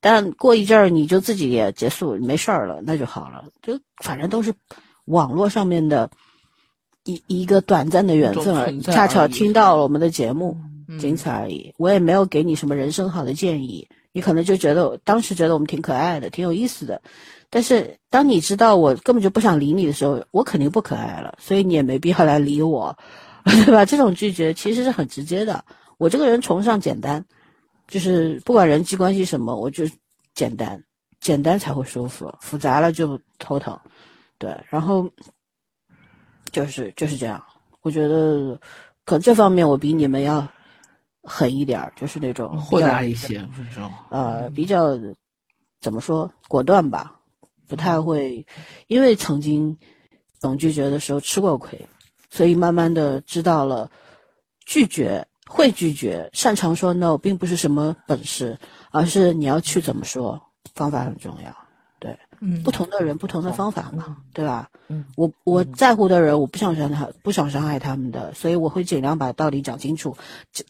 [0.00, 3.44] 但过一阵儿你就自己也结束，没事儿了，那就好了。
[3.60, 4.54] 就反正都是
[5.06, 6.08] 网络上面的
[7.04, 10.56] 一一个短暂的缘分而已，恰巧听到了我们的节目，
[11.00, 11.72] 仅此而已。
[11.78, 13.88] 我也没有给你什么人生好的建议。
[14.14, 17.00] 你可能就觉得当时觉得我们挺可爱的，挺有意思的，
[17.48, 22.94] 但是当你知道我根本就不想理你的时候，我肯定不可爱了，所以你也没必要来理我，
[23.44, 23.86] 对吧？
[23.86, 25.64] 这种拒绝其实是很直接的。
[25.96, 27.24] 我这个人崇尚简单，
[27.88, 29.84] 就是不管人际关系什么，我就
[30.34, 30.84] 简单，
[31.20, 33.78] 简单才会舒服，复杂了就头疼。
[34.36, 35.08] 对，然后
[36.52, 37.42] 就是就是这样。
[37.80, 38.60] 我觉得
[39.04, 40.46] 可这方面我比你们要。
[41.24, 44.98] 狠一点就是那种豁达一些，这种呃，比较
[45.80, 47.14] 怎么说果断吧，
[47.68, 48.44] 不太会，
[48.88, 49.78] 因为曾经
[50.40, 51.80] 总拒绝的时候吃过亏，
[52.28, 53.88] 所以慢慢的知道了
[54.66, 58.58] 拒绝会拒绝，擅长说 no 并不是什么本事，
[58.90, 60.42] 而是你要去怎么说，
[60.74, 61.56] 方法很重要。
[62.64, 63.42] 不同的人，不同。
[63.42, 64.70] 的方法嘛，对吧？
[64.86, 70.16] 嗯，我我在乎的人，我不想伤他，不想伤害他们的，所以我会尽量把道理讲清楚，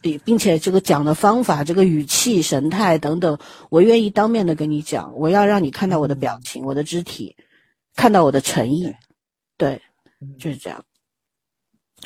[0.01, 3.37] 并并且这个讲的方法、这个语气、神态等等，
[3.69, 7.35] 我愿意当面的跟你讲，我要让你看到我的表情、我的肢体，
[7.95, 8.95] 看到我的诚意，
[9.55, 9.79] 对，
[10.39, 10.83] 就是这样。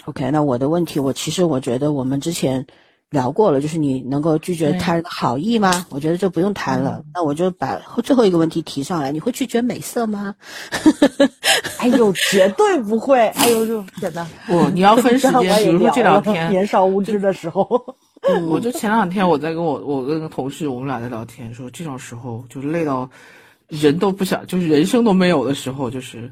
[0.03, 2.67] OK，那我的问题，我其实我觉得我们之前。
[3.09, 5.85] 聊过了，就是你能够拒绝他人的好意吗？
[5.89, 7.01] 我觉得就不用谈了。
[7.13, 10.35] 那我就把最后一个问题提上来：你会拒绝美色吗？
[11.79, 13.27] 哎呦，绝对不会！
[13.29, 14.27] 哎呦，就简单。
[14.45, 17.65] 不，你要分时间，比如说这两天 年少无知的时候。
[18.47, 23.09] 我就前两天我在跟我我跟个同事，我们俩在聊天，说这种时候就是累到
[23.69, 26.29] 人都不想，就是人生都没有的时候，就是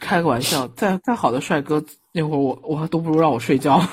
[0.00, 3.86] 开个玩笑，再再好的帅哥，那会儿我我都不如让我睡觉。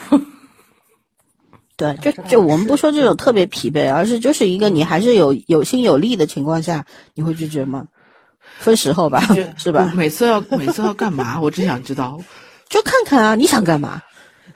[1.77, 7.85] 对，就就我们不说这种特别疲惫，而是就是一个你还是有有心有力的情况下，你会拒绝吗？
[8.59, 9.21] 分时候吧，
[9.57, 9.91] 是吧？
[9.95, 11.39] 每次要每次要干嘛？
[11.41, 12.17] 我只想知道，
[12.69, 14.01] 就看看啊，你想干嘛？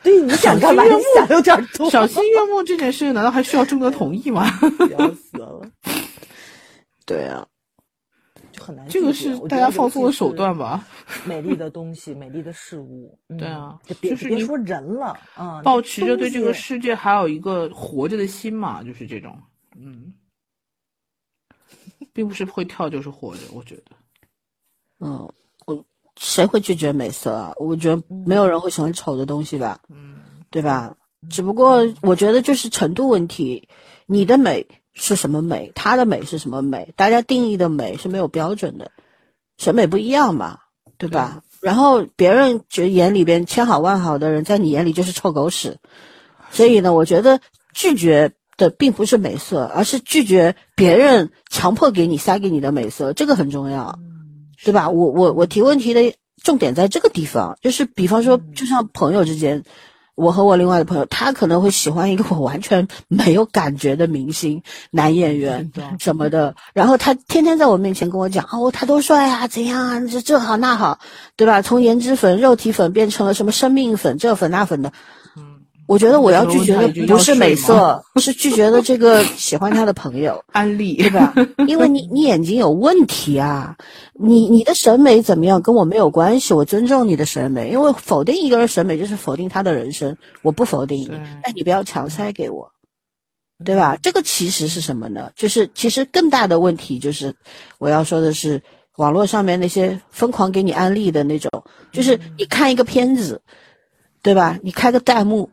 [0.01, 0.83] 对，你想干嘛？
[0.85, 1.89] 你想有点多。
[1.89, 4.49] 赏心悦目 这件事，难道还需要征得同意吗？
[4.89, 5.61] 笑死了。
[7.05, 7.45] 对啊，
[8.59, 8.87] 就很难。
[8.89, 10.85] 这个是大家放松的手段吧？
[11.25, 13.17] 美丽的东西，美丽的事物。
[13.37, 19.41] 对啊，就是别说人了啊，保持着对这个世界还有一个活着的心嘛，就是这种，
[19.75, 20.13] 嗯，
[22.13, 23.83] 并不是会跳就是活着，我觉得。
[24.99, 25.31] 嗯，
[25.65, 25.85] 我
[26.17, 27.53] 谁会拒绝美色啊？
[27.57, 29.79] 我觉得没有人会喜欢丑的东西吧？
[29.89, 30.19] 嗯，
[30.49, 30.95] 对吧？
[31.29, 33.67] 只不过我觉得就是程度问题，
[34.05, 35.71] 你的美是什么美？
[35.75, 36.93] 他的美是什么美？
[36.95, 38.91] 大家定义的美是没有标准的，
[39.57, 40.59] 审美不一样嘛，
[40.97, 41.41] 对吧？
[41.61, 45.77] 然后别人觉得眼里边千好万好的人，在你眼里就是臭狗屎。
[46.51, 47.41] 所以呢，我觉得
[47.73, 53.99] 拒绝的并不是美色，而是拒绝别人强迫给你塞给你的美色，这个很重要。
[54.63, 54.89] 对吧？
[54.89, 56.13] 我我我提问题的
[56.43, 59.63] 重点在这个地方，就是比方说，就像朋友之间，
[60.19, 70.99] 我和我另外的朋友，他可能会喜欢一个 我完全没有感觉的明星男演员什么的，然后他天天在我面前跟我讲，哦，他多帅啊，怎样啊，这这好那好，
[71.37, 71.61] 对吧？
[71.61, 74.91] 从颜值粉、肉体粉变成了什么生命粉，这粉那粉的。
[75.89, 81.33] 我觉得我要拒绝的不是美色，是拒绝的这个喜欢他的朋友 安利，对吧？
[81.67, 83.75] 因为你你眼睛有问题啊，
[84.13, 91.09] 你你的审美怎么样跟我没有关系，我尊重你的审美，因为否定一个人审美就是否定他的人生，我不否定你，
[91.41, 92.71] 但你不要强塞给我，
[93.65, 93.97] 对吧？
[93.99, 95.31] 这个其实是什么呢？
[95.35, 97.33] 就是其实更大的问题就是
[97.79, 98.61] 我要说的是
[98.97, 101.49] 网络上面那些疯狂给你安利的那种，
[101.91, 103.41] 就是你看一个片子，
[104.21, 104.59] 对吧？
[104.61, 105.49] 你开个弹幕。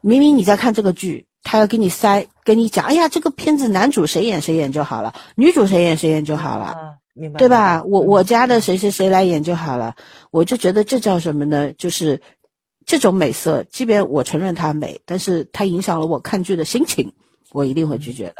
[0.00, 7.38] 明明你在看这个剧，他要给你塞，跟你讲，哎呀，这个片子男主谁演谁演就好了，女主谁演谁演就好了，明白？
[7.38, 7.82] 对吧？
[7.84, 9.94] 我我家的谁谁谁来演就好了，
[10.30, 11.72] 我就觉得这叫什么呢？
[11.74, 12.20] 就是
[12.86, 17.12] 这种美色，即便我承认它美，但是它影响了我看剧的心情，
[17.52, 18.36] 我一定会拒绝的，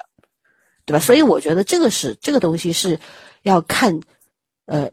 [0.85, 0.99] 对吧？
[0.99, 2.99] 所以我觉得这个是这个东西是
[3.43, 4.01] 要看，
[4.67, 4.91] 呃，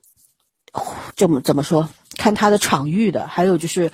[1.15, 1.89] 怎么怎么说？
[2.17, 3.89] 看他的场域的，还有就是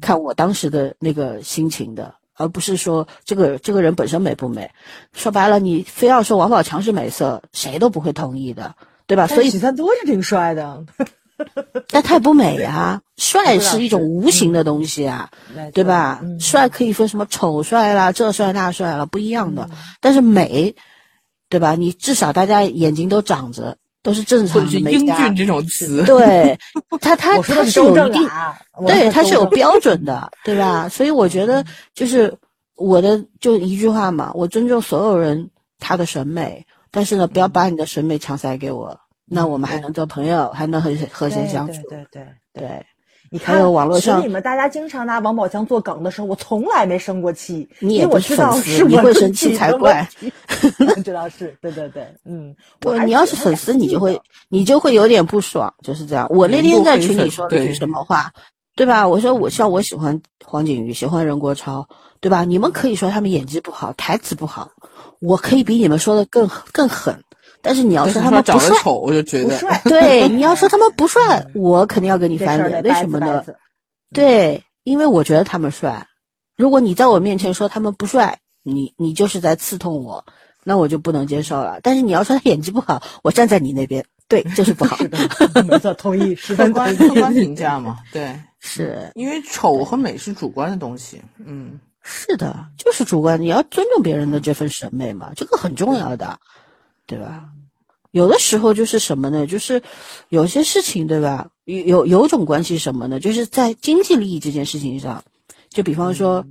[0.00, 4.70] 看我当时的那个心情的，而不是说这个这个人本身美不美。
[5.12, 8.74] 说白了，你非要说王宝强是美色，谁都不会同意的，
[9.06, 9.26] 对吧？
[9.26, 10.84] 所以许三多是挺帅的，
[11.88, 13.00] 但他也不美呀。
[13.16, 15.30] 帅是一种无形的东西啊，
[15.72, 16.20] 对吧？
[16.40, 19.68] 帅可以分什么丑帅啦，这帅那帅了，不一样的。
[20.00, 20.74] 但是美，
[21.48, 21.74] 对吧？
[21.74, 23.76] 你至少大家眼睛都长着。
[24.06, 26.56] 都是正常的，英俊这种词，对，
[27.00, 28.30] 他他他是有一定，
[28.86, 30.88] 对，他是有标准的，对吧？
[30.88, 32.32] 所以我觉得就是
[32.76, 35.50] 我的就一句话嘛，我尊重所有人
[35.80, 42.24] 他的审美，但是呢，不要把你的审美强塞给我，那我们还能做朋友，还能和和谐相处，对对。
[42.54, 42.86] 对。
[43.36, 47.68] 你看网络上，你们大家经常拿王宝强做梗的时候，我从来没生过气。
[47.80, 50.08] 你也不是粉丝，你会生气才怪。
[51.04, 54.18] 知道是对对对，嗯，我，你要是粉丝，你就会
[54.48, 56.26] 你就会有点不爽，就是这样。
[56.30, 58.32] 我那天在群里说的是什么话，
[58.74, 59.06] 对吧？
[59.06, 61.86] 我说我像我喜欢黄景瑜，喜欢任国超，
[62.20, 62.42] 对吧？
[62.42, 64.70] 你们可以说他们演技不好，台词不好，
[65.20, 67.22] 我可以比你们说的更更狠。
[67.66, 70.28] 但是你要说他们不帅，我就觉得对。
[70.28, 72.80] 你要说他们不帅， 我肯定要跟你翻脸。
[72.84, 73.44] 为什么呢？
[74.14, 76.06] 对，因为我觉得他们帅。
[76.56, 80.24] 如果你在我面前说他们不帅，你你就是在刺痛我，
[80.62, 81.80] 那我就不能接受了。
[81.82, 84.96] 但是你要说他演技不好，我站在你那边，对，就是不好。
[85.66, 87.98] 没错，同意， 十分关客观评价嘛。
[88.12, 91.20] 对，是因为丑和美是主观的东西。
[91.44, 93.40] 嗯，是的，就是主观。
[93.40, 96.38] 你要尊重别人的这份审美嘛，这个很重要的，
[97.06, 97.50] 对吧？
[98.10, 99.46] 有的时候就是什么呢？
[99.46, 99.82] 就是
[100.28, 101.50] 有些事情，对吧？
[101.64, 103.20] 有有有种关系什么呢？
[103.20, 105.22] 就是在经济利益这件事情上，
[105.68, 106.46] 就比方说，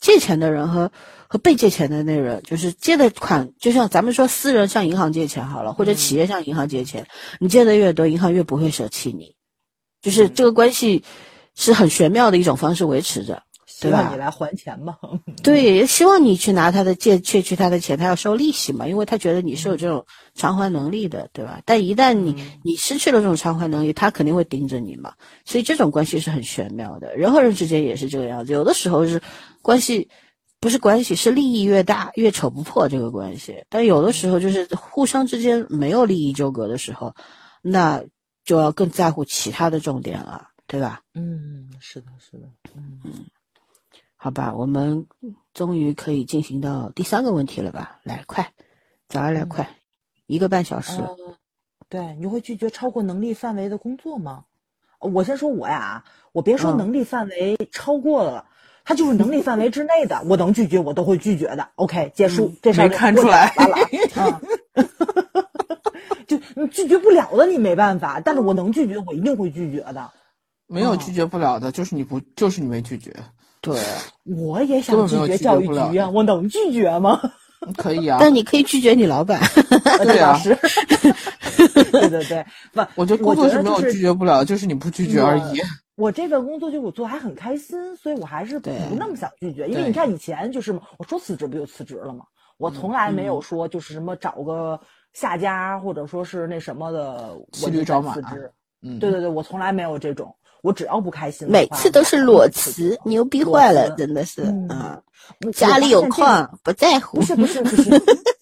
[0.00, 0.92] 借钱的人和
[1.28, 7.06] 和被借钱的那人，就是借的款，就像咱们说私人向银行借钱好了，或者企业向银行借钱，
[7.40, 9.34] 你借的越多，银行越不会舍弃你，
[10.02, 11.04] 就是这个关系
[11.54, 13.42] 是很玄妙的一种方式维持着。
[13.88, 14.96] 希望你来还钱嘛？
[15.42, 20.04] 对，希望你去拿他的借，窃取他的钱，他要收利息嘛，因为他觉得你是有这种
[20.34, 21.60] 偿还能力的，对吧？
[21.64, 25.12] 但一旦你你失去了这种偿还能力，他肯定会盯着你嘛。
[25.44, 28.52] 所以这种关系是很玄妙的，人和人之间也是这个样子。
[28.52, 29.20] 有的时候是
[29.62, 30.08] 关系
[30.60, 33.64] 不是关系，是利益越大越扯不破这个关系。
[33.68, 37.14] 但有的时候就是互相之间没有利益纠葛的时候，
[37.62, 38.02] 那
[38.44, 41.00] 就要更在乎其他的重点了，对吧？
[41.14, 42.46] 嗯，是的，是的，
[42.76, 43.12] 嗯嗯，
[44.22, 45.08] 好吧，我们
[45.52, 47.98] 终于可以进行到第三个问题了吧？
[48.04, 48.52] 来，快，
[49.08, 49.68] 早来来快，
[50.26, 51.02] 一个半小时。
[51.88, 54.44] 对，你会拒绝超过能力范围的工作吗？
[55.00, 58.46] 我先说我呀，我别说能力范围超过了，
[58.84, 61.70] 他就是能力范围之内的，我能拒绝我都会拒绝的。
[61.74, 63.76] OK，结束，这事没看出来，完了
[64.22, 64.40] 啊。
[66.28, 70.12] 就你拒绝不了的，你没办法，但是我能拒绝，我一定会拒绝的。
[70.68, 73.12] 没有拒绝不了的，就是你不，就是你没拒绝。
[73.62, 73.78] 对，
[74.24, 77.18] 我也想拒绝教育局啊，我能拒绝吗？
[77.78, 79.40] 可以啊，但你可以拒绝你老板。
[80.02, 85.60] 对啊， 对对对，不， 我觉得工作是没有拒绝不了，就是你不拒绝而已。
[85.94, 88.68] 我这份工作就我做还很开心，所以我还是不
[88.98, 89.68] 那么想拒绝。
[89.68, 92.24] 因为你看以前就是我说辞职不就辞职了吗？
[92.58, 94.80] 我从来没有说就是什么找个
[95.12, 98.50] 下家或者说是那什么的，骑驴找马辞职。
[98.82, 100.34] 嗯，对对对，我从来没有这种。
[100.62, 104.98] 我只要不开心，每次都是裸辞，牛逼坏了，真的是啊！
[105.52, 107.18] 家里有矿，不在乎。
[107.18, 107.90] 不是不是不是，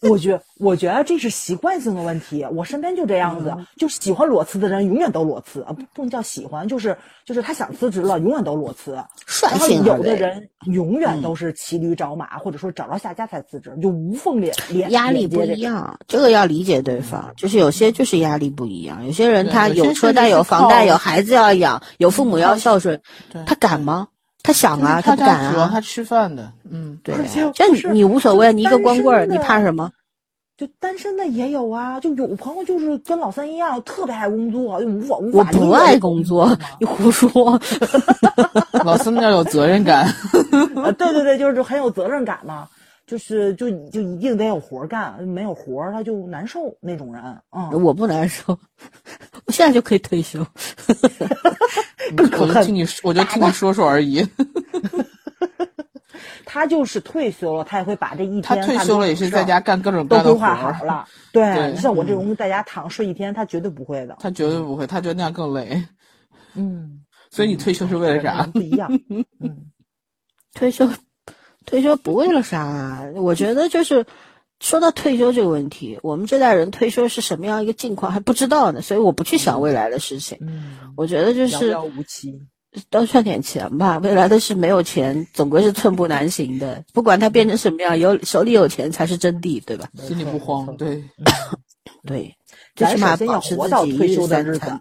[0.03, 2.47] 我觉我觉得这是习惯性的问题。
[2.53, 8.93] 我身边就这样子，就喜欢裸辞的人永远都裸辞啊，不不能叫喜欢，就是就是他想辞职了，永远都裸辞。
[9.43, 14.91] 然后有的人永远都是骑驴找马，或者说找到下家才辞职，就无缝连连。
[14.91, 17.33] 压力不一样，这个要理解对方。
[17.37, 23.01] 就是有些就是压力不一样，有些人他有车贷、有房贷、有孩子要养、有父母要孝顺，
[23.47, 24.09] 他敢吗？
[24.43, 25.69] 他想啊，他不敢啊。
[25.73, 27.15] 他吃饭的，嗯，对。
[27.55, 29.91] 这你无所谓，你一个光棍儿，你怕什么？
[30.57, 35.39] 就单身的也有啊，就有朋友就是跟老三一样，特别爱工作，就无法无法。
[35.39, 37.59] 我不爱工作，你胡说。
[38.85, 40.07] 老三要有责任感。
[40.99, 42.69] 对对对，就是很有责任感嘛，
[43.11, 47.21] 就是就就一定得有活干，没有活他就难受那种人。
[47.51, 48.57] 嗯，我不难受，
[49.47, 50.47] 我现在就可以退休。
[52.17, 54.25] 我就听你，我就听你说说而已。
[56.47, 61.05] 他就是退休了，他也会把这一天他退休了也是在家干各种都规划好了。
[61.33, 64.17] 对，像我这种在家躺睡一天，他绝对不会的。
[64.21, 65.83] 他绝对不会，他觉得那样更累。
[66.55, 68.45] 嗯，所以你退休是为了啥？
[68.55, 68.89] 不一样。
[69.41, 69.67] 嗯，
[70.55, 70.89] 退休，
[71.71, 73.05] 退休不为了啥？
[73.15, 74.05] 我觉得就是
[74.59, 80.39] 说到退休这个问题，我们这代人退休是什么样一个境况还不知道呢，所以我不去想未来的事情。
[80.41, 82.43] 嗯，我觉得就是遥遥无期。
[82.89, 86.85] 多赚点钱吧，未来的事没有钱，总归是寸步难行的。
[86.93, 89.89] 不管它变成什么样，有手里有钱才是真谛，对吧？
[89.97, 91.05] 心里不慌，对，
[92.05, 92.37] 对，
[92.75, 94.81] 最起码保持自己退休的日子。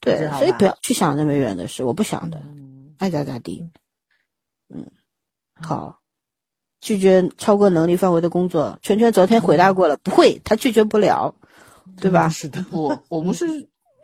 [0.00, 2.42] 对，所以不要去想那么远的事，我不想的，
[2.98, 3.70] 爱咋咋地。
[4.72, 4.90] 嗯，
[5.54, 5.97] 好，
[6.80, 8.78] 拒绝超过能力范围的工作。
[8.82, 11.34] 圈圈昨天回答过了，不会，他拒绝不了，
[12.00, 12.28] 对吧？
[12.28, 13.46] 是的，我，我不是。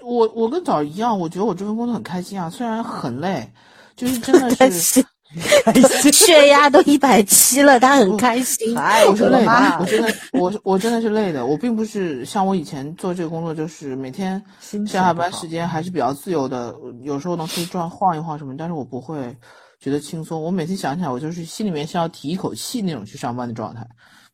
[0.06, 3.50] 我我跟早一样，我觉得我这份工作很开心啊，虽然很累，
[3.96, 5.02] 就是真的是
[6.12, 8.76] 血压都一百七了，他很开心。
[9.08, 11.46] 我是累的，我真的我我真的是累的。
[11.46, 19.34] 我并不是像我以前做这个工作，就是每天上下班时间还是比较自由的，有时候能出去转晃一晃什么，但是我不会
[19.84, 20.42] 觉得轻松。
[20.42, 23.86] 我每次想起来，我就是心里面像要提一口气那种去上班的状态。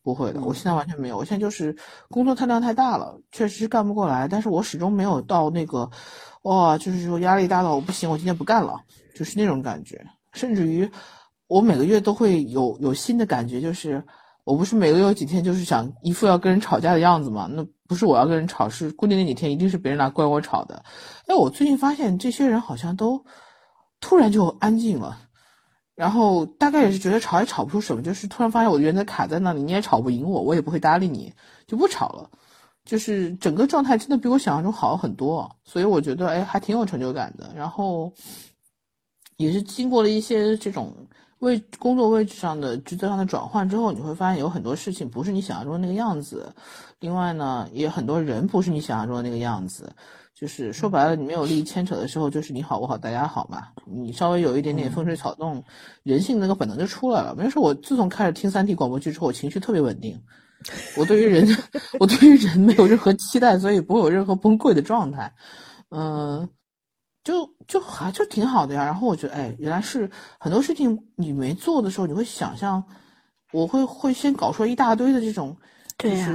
[0.03, 1.17] 不会的，我现在完全没有。
[1.17, 1.77] 我现在就是
[2.09, 4.29] 工作太量太大了，确实是干不过来。
[4.29, 5.91] 但是我始终没有到那个，
[6.43, 8.77] 哇，就是说压力大到我不行，我今天不干了，
[9.15, 10.01] 就是那种感觉。
[10.33, 10.89] 甚至于，
[11.49, 14.03] 我每个月都会有有新的感觉，就是
[14.45, 17.47] 我不是每个月有几天就是想一副要跟人吵架的样子嘛？
[17.53, 20.83] 那不是我要跟人吵，是固定那几天一定是别人来怪我吵的。
[21.27, 23.23] 哎，我最近发现这些人好像都
[24.01, 25.19] 突然就安静了。
[26.01, 31.31] 然后大概也是觉得吵也吵不出什么，就是突然发现我的原则卡在那里，你也吵不赢我，我也不会搭理你，
[31.67, 32.31] 就不吵了。
[32.87, 37.51] 就是整个状态真的比我想象中好很多，所以我觉得哎还挺有成就感的。
[37.55, 38.11] 然后
[39.37, 40.91] 也是经过了一些这种
[41.41, 46.51] 位工作位置上的职责上的转换之后，你会发现有很多事情不是你想象中的那个样子。
[47.01, 49.93] 另外呢，也很多人不是你想象中的那个样子。
[50.41, 53.69] 就是说白了，你没有利益牵扯的时候，就是你好我好大家好嘛。
[53.85, 55.63] 你稍微有一点点风吹草动，
[56.03, 57.35] 人性那个本能就出来了。
[57.37, 60.19] 没说，我自从开始听三 D 广播剧之后，我情绪特别稳定。
[60.97, 61.47] 我对于人，
[62.01, 65.31] 我对于人没有任何期待，所以不会有任何崩溃的状态。
[65.91, 66.49] 嗯，
[67.23, 68.83] 就就还就挺好的呀。
[68.83, 72.83] 然后我觉得，哎，原来是很多事情你没做的时候，你会想象，
[73.53, 75.55] 我会会先搞出来一大堆的这种，
[75.99, 76.27] 对呀。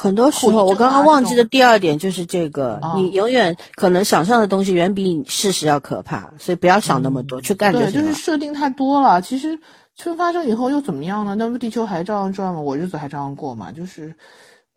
[0.00, 7.92] 很多时候，我刚刚忘记的第二点就是这个：你永远可能想象的东西远比你事实要可怕，所以不要想那么多，去干就行。
[7.92, 9.20] 对，就是设定太多了。
[9.20, 9.56] 其实
[9.94, 11.34] 气氛发生以后又怎么样呢？
[11.34, 12.60] 那不地球还照样转吗？
[12.60, 13.70] 我日子还照样过嘛？
[13.70, 14.14] 就是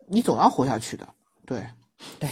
[0.08, 1.08] 你总要活下去的，
[1.46, 1.66] 对，
[2.20, 2.28] 对，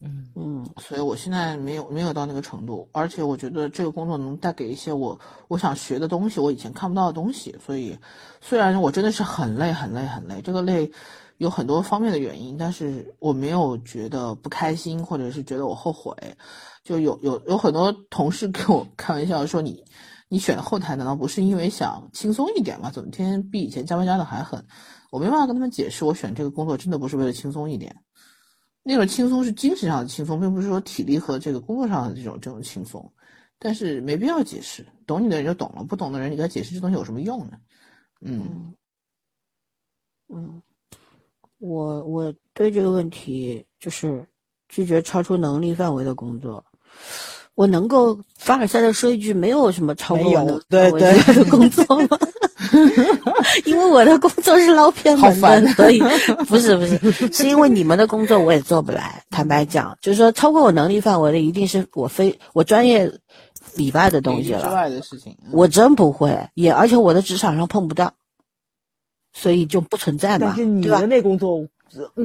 [0.00, 5.18] 嗯嗯，所以我现在没有没有到那个程度，而且我觉得这个工作能带给一些我
[5.48, 7.56] 我想学的东西，我以前看不到的东西。
[7.66, 7.98] 所以
[8.40, 10.92] 虽然我真的是很累很累很累，这个累
[11.38, 16.14] 有很多方面的原因，但是我没有觉得不开心，或者是觉得我后悔。
[16.84, 19.82] 就有有有很多同事跟我开玩笑说你。
[20.30, 22.90] 你选后台难道不是因为想轻松一点吗？
[22.90, 24.62] 怎么天天比以前加班加的还狠？
[25.10, 27.96] 我没办法跟他们解释，我选这个工作真的不是为了轻松一点。
[28.82, 33.10] 那种轻松是精神上的轻松，并不是说体力和这个工作上的这种这种轻松。
[33.58, 37.58] 但是没必要解释，懂你的人就懂了，不懂的人你给他解释这东西有什么用呢？
[38.20, 38.74] 嗯
[40.28, 40.60] 嗯，
[41.58, 44.26] 我我对这个问题就是
[44.68, 46.64] 拒绝超出能力范围的工作。
[47.54, 52.18] 我能够凡尔赛的说一句，没有什么超过我的对对的工作吗？
[53.64, 55.98] 因为我的工作是捞偏门的，所以
[56.46, 59.24] 不是不是， 是因为你们的工作我也做不来。
[59.30, 63.10] 坦白讲，就是说超过我能力范围的，一定是我非我专业
[63.76, 64.60] 以外的东西了。
[64.62, 68.12] 之外的事情，我真不会，也而且我的职场上碰不到，
[69.38, 70.46] 所以就不存在嘛。
[70.48, 71.64] 但是你的那工作，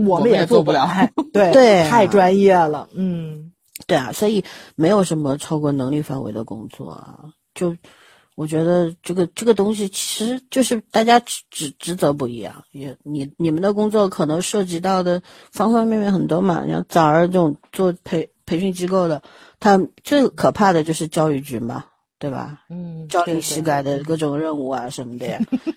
[0.07, 0.89] 我们也做不了。
[1.31, 2.89] 对对，太专业了。
[2.93, 3.51] 嗯。
[3.87, 4.43] 对啊，所以
[4.75, 7.19] 没有什么超过能力范围的工作啊。
[7.53, 7.75] 就
[8.35, 12.63] 我觉得这个这个东西，其实就是大家职职职责不一样。
[12.71, 15.21] 也你你们的工作可能涉及到的
[15.51, 16.65] 方方面面很多嘛。
[16.67, 19.21] 像早儿这种做培培训机构的，
[19.59, 21.83] 他最可怕的就是教育局嘛，
[22.19, 22.61] 对吧？
[22.69, 25.27] 嗯，朝令夕改的各种任务啊什么的。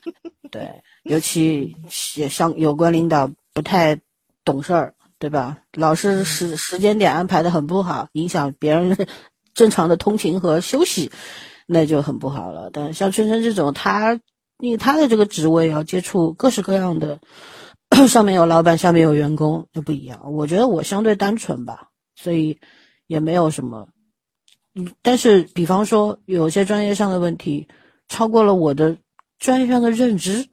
[0.52, 0.70] 对，
[1.08, 1.76] 尤其
[2.16, 4.00] 也像有关领导不太
[4.44, 4.92] 懂事儿。
[5.18, 5.62] 对吧？
[5.72, 9.08] 老是时时间点安排的很不好，影响别人
[9.54, 11.10] 正常的通勤和休息，
[11.66, 12.68] 那就很不好了。
[12.70, 14.20] 但像春生这种，他
[14.58, 17.18] 因为他的这个职位要接触各式各样的，
[18.08, 20.34] 上面有老板，下面有员工，就不一样。
[20.34, 22.60] 我觉得我相对单纯吧，所以
[23.06, 23.88] 也没有什么。
[24.74, 27.68] 嗯，但是比方说有些专业上的问题
[28.06, 28.98] 超过了我的
[29.38, 30.46] 专业上的认知，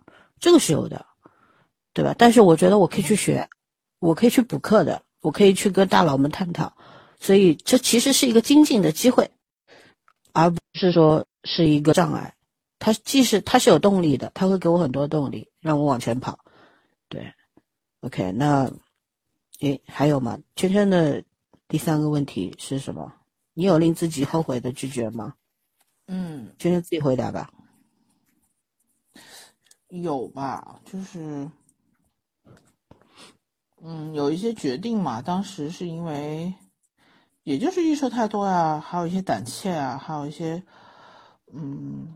[0.43, 1.05] 这个是有的，
[1.93, 2.13] 对吧？
[2.17, 3.47] 但是我觉得我可以去学。
[3.99, 6.75] 我可以去补课的，我可以去跟大佬们探讨，
[7.17, 9.31] 所以这其实是一个精进的机会，
[10.33, 12.35] 而不是说是一个障碍。
[12.79, 16.37] 它既是它是有动力的，它会给我很多动力，让我往前跑。
[17.07, 17.33] 对
[18.01, 18.69] ，OK，那
[19.61, 20.37] 诶还有吗？
[20.57, 21.23] 圈圈的
[21.69, 23.09] 第三个问题是什么？
[23.53, 25.33] 你有令自己后悔的拒绝吗？
[26.07, 27.49] 嗯，圈圈自己回答吧。
[30.01, 31.49] 有吧，就是。
[33.85, 36.53] 嗯，有一些决定嘛，当时是因为，
[37.43, 40.63] 也就是预设太多呀，还有一些胆怯啊，还有一些，
[41.53, 42.15] 嗯，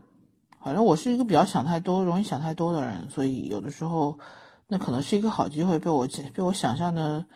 [0.64, 4.18] 反正我是一个比较想太多、容易想太多的人，所以有的时候，
[4.66, 7.26] 那可能是一个好机会，被我被我想象的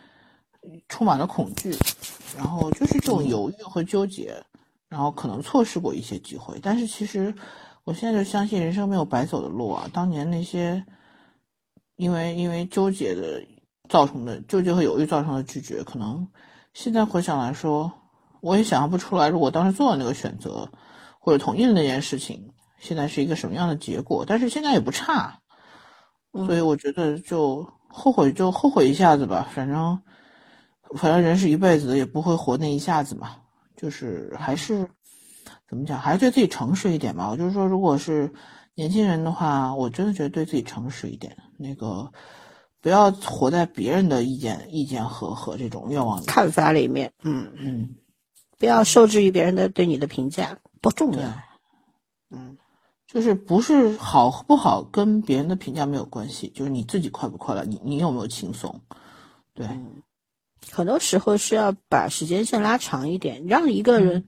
[0.89, 1.77] 充满了恐惧，
[2.35, 4.43] 然后就是这种犹豫和纠结，
[4.89, 6.59] 然后可能错失过一些机会。
[6.63, 7.35] 但是其实，
[7.85, 10.85] 我现在就相信人生没有白走的路啊，当年那些，
[11.97, 13.43] 因为因为纠结的。
[13.89, 16.27] 造成的纠结和犹豫造成的拒绝，可能
[16.73, 17.93] 现在回想来说，
[18.41, 20.71] 我也想象不出来，如果当时做了那个选择，
[21.19, 24.25] 或者同意了那件事情，现在是一个什么样的结果。
[24.27, 25.41] 但是现在也不差，
[26.33, 30.01] 所以我觉得就后悔就后悔一下子吧，反正
[30.97, 33.37] 反正人是一辈子的，也不会活那一下子嘛。
[33.77, 34.89] 就是还是
[35.73, 37.31] 怎么讲，还是对自己诚实一点吧。
[37.31, 38.31] 我就是说，如果是
[38.75, 42.13] 年轻人的话，我真的觉得对自己诚实一点，那个。
[42.83, 47.13] 不要活在别人的意见、意见和和这种愿望、看法里面。
[47.23, 47.89] 嗯嗯，
[48.59, 51.23] 不要受制于别人的对你的评价，不重要。
[52.33, 52.59] 嗯，
[53.07, 58.81] 就是不是好不好跟别人的评价没有关系，就是你自己快不快乐，你你有没有轻松？
[59.55, 59.65] 对，
[60.73, 64.27] 很多时候是要把时间线拉长一点，让一个人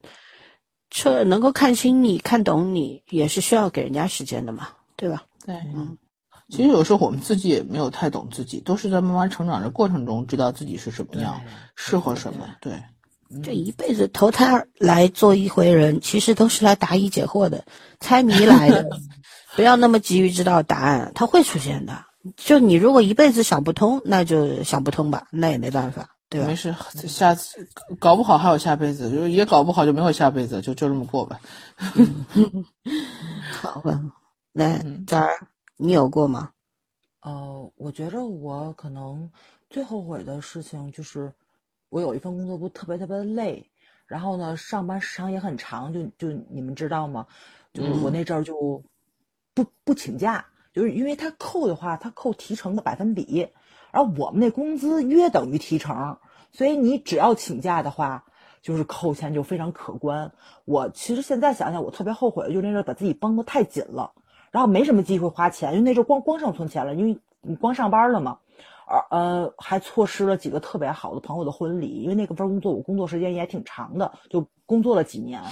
[0.94, 5.24] 彻能够看清你、看懂你，也是需要给人家时间的嘛，对吧？
[5.44, 5.98] 对，嗯。
[6.50, 11.40] 其实有时候我们自己也没有太懂自己，都是在慢慢成长的过程中知道自己是什么样，
[11.74, 12.46] 适合什么。
[12.60, 12.80] 对，
[13.42, 17.64] 这一辈子投胎来做一回人，其实都是来答疑解惑的，
[17.98, 18.88] 猜谜来的。
[19.56, 22.04] 不要那么急于知道答案，它会出现的。
[22.36, 26.46] 就你如果一辈子想不通，那就想不通吧，那也没办法，对吧？
[26.48, 26.74] 没事，
[27.08, 31.40] 下次搞不好还有下辈子，就是也搞不好就没有下辈子，就就这么过吧。
[33.62, 34.00] 好吧，
[34.52, 35.48] 那这儿。
[35.76, 36.50] 你有过吗？
[37.20, 39.28] 呃，我觉着我可能
[39.68, 41.32] 最后悔的事情就是，
[41.88, 43.68] 我有一份工作不特别特别的累，
[44.06, 47.26] 然后呢，上班时长也很长，就就你们知道吗？
[47.72, 48.84] 就是我那阵儿就
[49.52, 53.48] 不不请假，就是因为他扣的话，他扣提成的百分比，
[53.90, 56.16] 而我们那工资约等于提成，
[56.54, 58.24] 所以你只要请假的话，
[58.62, 60.32] 就是扣钱就非常可观。
[60.64, 64.12] 我其实现在想想，我特别后悔，就那阵把自己绷得太紧了，
[64.52, 68.38] 然后没什么机会花钱，因为那时候光光剩存钱了，因为你光上班了嘛。
[68.86, 75.42] 而呃，还错失了几个特别好的朋友的婚礼，因为那个份工作我工作时间也挺长的，就工作了几年，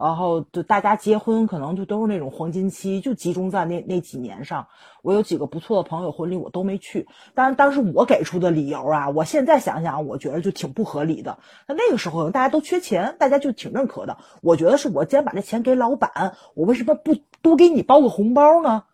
[0.00, 4.68] 然后就大家结婚可能就都是那种黄金期，就集中在那那几年上。
[5.02, 11.38] 我有几个不错的朋友婚礼我都没去，当然当时我给出的理由啊，我现在想想我觉得就挺不合理的。
[11.66, 14.16] 那那个时候大家都缺钱，大家就挺认可的。
[14.40, 18.84] 我觉得是我既然把这钱给老板，我为什么不多给你包个红包呢？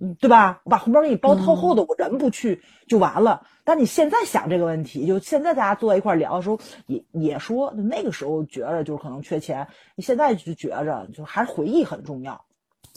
[0.00, 0.60] 嗯，对吧？
[0.64, 3.42] 我把红包给你包厚厚的，我人不去就完了。
[3.70, 9.64] 但你现在想这个问题，就现在大家坐在一块聊的时候，也也说那个时候觉着就是可能缺钱，
[9.94, 12.44] 你现在就觉着就还是回忆很重要，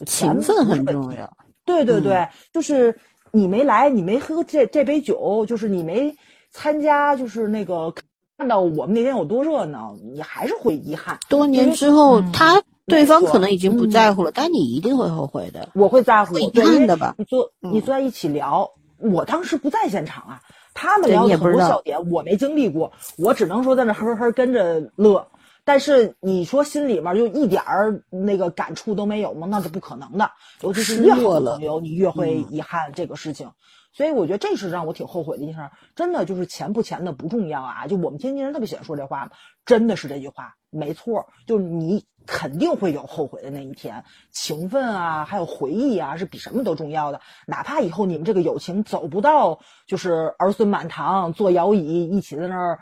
[0.07, 1.31] 勤奋很重要。
[1.63, 2.97] 对对对，就是
[3.31, 6.17] 你没来，你没喝这这杯酒，就是你没
[6.49, 7.93] 参加，就是那个
[8.39, 11.19] 看到我们那天有多热闹，你还是会遗憾。
[11.29, 12.63] 多年之后，他。
[12.85, 15.69] 对方可能已经不在乎了，但你一定会后悔的。
[15.73, 17.15] 我会在乎，遗憾的吧？
[17.17, 20.41] 你坐，你坐在一起聊，我当时不在现场啊。
[20.73, 25.27] 他们聊的很多笑点，我没经历过，我只能说在那呵呵跟着乐。
[25.65, 29.47] 但是你说心里面就一点儿那个感触都没有吗？
[29.49, 30.29] 那是不可能的。
[30.61, 33.49] 尤其是越好的朋友，你越会遗憾这个事情。
[33.93, 35.69] 所以我觉得这是让我挺后悔的一件事。
[35.95, 37.87] 真的就是钱不钱的不重要啊！
[37.87, 39.31] 就我们天津人特别喜欢说这话，
[39.65, 41.27] 真的是这句话没错。
[41.45, 42.05] 就是你。
[42.25, 47.19] 肯定会有后悔的那一天，情分啊，还有回忆啊，是比什么都重要的。
[47.47, 52.79] 哪怕以后你们这个友情走不到，就是儿孙满堂坐摇椅一起在那儿，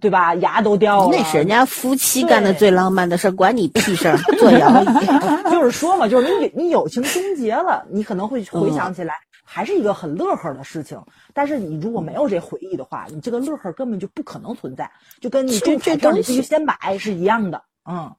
[0.00, 0.34] 对吧？
[0.34, 1.16] 牙都掉了。
[1.16, 4.16] 那是人家夫妻干的最浪漫的事，关你屁事儿！
[4.36, 4.86] 坐摇椅，
[5.48, 9.14] 就是说嘛，就是你你友情终结了，你可能会回想起来，
[9.46, 11.02] 还是一个很乐呵的事情。
[11.32, 18.14] 但是你如果没有这回忆的话，你这个乐呵根本就不可能存在，就跟你中彩票你必须先买是一样的，嗯。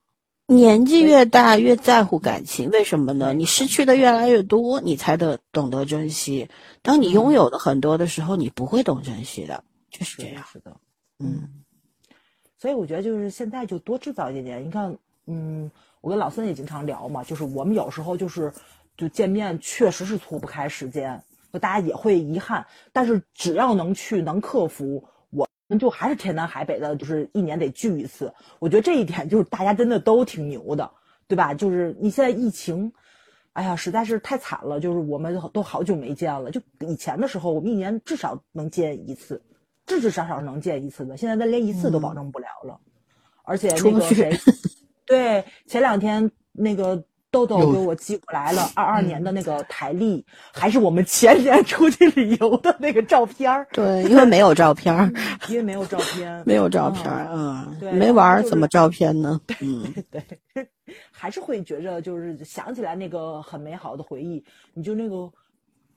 [0.50, 3.34] 年纪越大越在乎感情，为什么呢？
[3.34, 6.48] 你失去的越来越多，你才得懂得珍惜。
[6.82, 10.46] 当你拥有的很多的时候，你不会懂珍惜的，就是这样。
[10.50, 10.78] 是的，
[11.20, 11.50] 嗯。
[12.58, 14.66] 所以我觉得就是现在就多制造一点点。
[14.66, 18.54] 你看，嗯，我跟老孙也经常聊嘛，就是我们有时候就是
[18.98, 25.08] 就见面确实是错不开时间，就大家也会遗憾，但是只要能去能克服。
[25.30, 28.34] 我们就还是天南海北的，就是一年得聚一次。
[28.60, 30.90] 我觉得这一点就是大家真的都挺牛的，
[31.28, 31.54] 对吧？
[31.54, 32.94] 就是你现在疫情，
[33.52, 34.80] 哎呀，实在是太惨了。
[34.80, 36.50] 就是我们都好久没见了。
[36.52, 39.42] 就以前的时候，我们一年至少能见一次，
[39.86, 41.18] 至至少少能见一次的。
[41.18, 42.80] 现在连一次都保证不了了。
[43.44, 44.40] 而且那个谁，
[45.06, 47.04] 对，前两天那个。
[47.30, 53.68] 豆豆给我寄过来了二二年的那个台历，还是我们前年出去旅游的那个照片儿。
[53.74, 55.12] 对，因为没有照片儿，
[55.50, 59.40] 因为没有照片， 没有照片儿，嗯，没玩怎么照片呢？
[59.60, 60.24] 嗯，对，
[61.12, 64.44] 还是会觉着就是想起来那个很美好的回忆，
[64.74, 65.30] 你就那个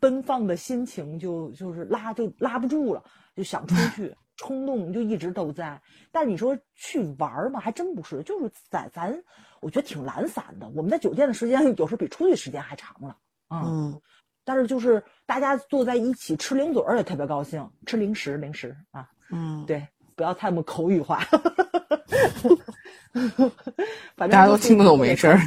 [0.01, 3.03] 奔放的心情就就是拉就拉不住了，
[3.37, 4.13] 就想出去。
[4.41, 5.79] 冲动就一直都在，
[6.11, 9.23] 但你说去玩嘛，还真不是，就是在咱，
[9.61, 10.67] 我觉得挺懒散的。
[10.71, 13.15] 我们在酒店的时间 有时候比出去时间还长了，
[13.51, 14.01] 嗯，
[14.43, 19.87] 但是就是大家坐在一起吃零嘴儿也特别高兴，吃零食零食啊，嗯，对，
[20.17, 21.19] 不要太么口语化，
[24.17, 25.39] 反正大家都听不懂没事儿，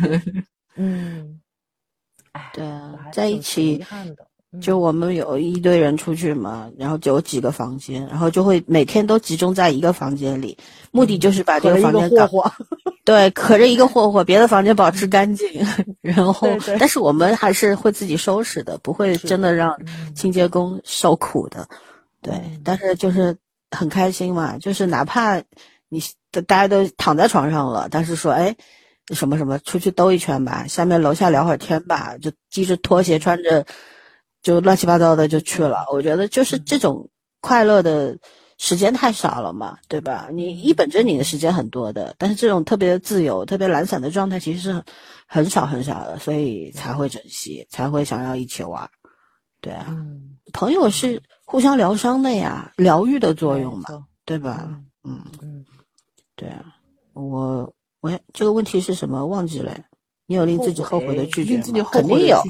[0.76, 1.42] 嗯，
[2.34, 4.28] 哎，对啊，在一起遗憾的。
[4.62, 10.58] 就我们有一堆人出去嘛，然后就有几个房间，然后就会每天都集中在一个房间里，
[10.92, 12.30] 目的就是把这个房间搞，
[13.04, 15.48] 对，可着一个霍霍，别的房间保持干净，
[16.02, 16.48] 然后，
[16.80, 19.76] 但是我们还是会自己收拾的，不会真的让
[20.16, 21.68] 清洁工受苦的，
[22.22, 23.36] 对，但是就是
[23.72, 25.42] 很开心嘛，就是哪怕
[25.90, 26.02] 你
[26.46, 28.56] 大家都躺在床上了，但是说哎，
[29.14, 33.66] 什么什么出去兜一圈吧，下面楼下聊会儿天吧，就系着拖鞋穿着。
[34.44, 37.10] 就乱七八糟的就去了，我觉得就是这种
[37.42, 38.20] 快乐的
[38.58, 40.28] 时间太少了嘛，对吧？
[40.32, 44.84] 你一本正经的时间很多的，但是这种特别自由、特别懒散的状态其实是
[45.28, 48.90] 很少很少的，所以才会珍惜，才会想要一起玩。
[49.62, 49.96] 对啊，
[50.52, 54.70] 朋友是互相疗伤的呀，疗愈的作用嘛，对吧？
[55.06, 55.66] 嗯嗯，
[56.36, 56.76] 对啊，
[57.14, 59.74] 我我这个问题是什么忘记了？
[60.26, 61.90] 你有令自己后悔的拒绝吗？
[61.92, 62.42] 肯定有。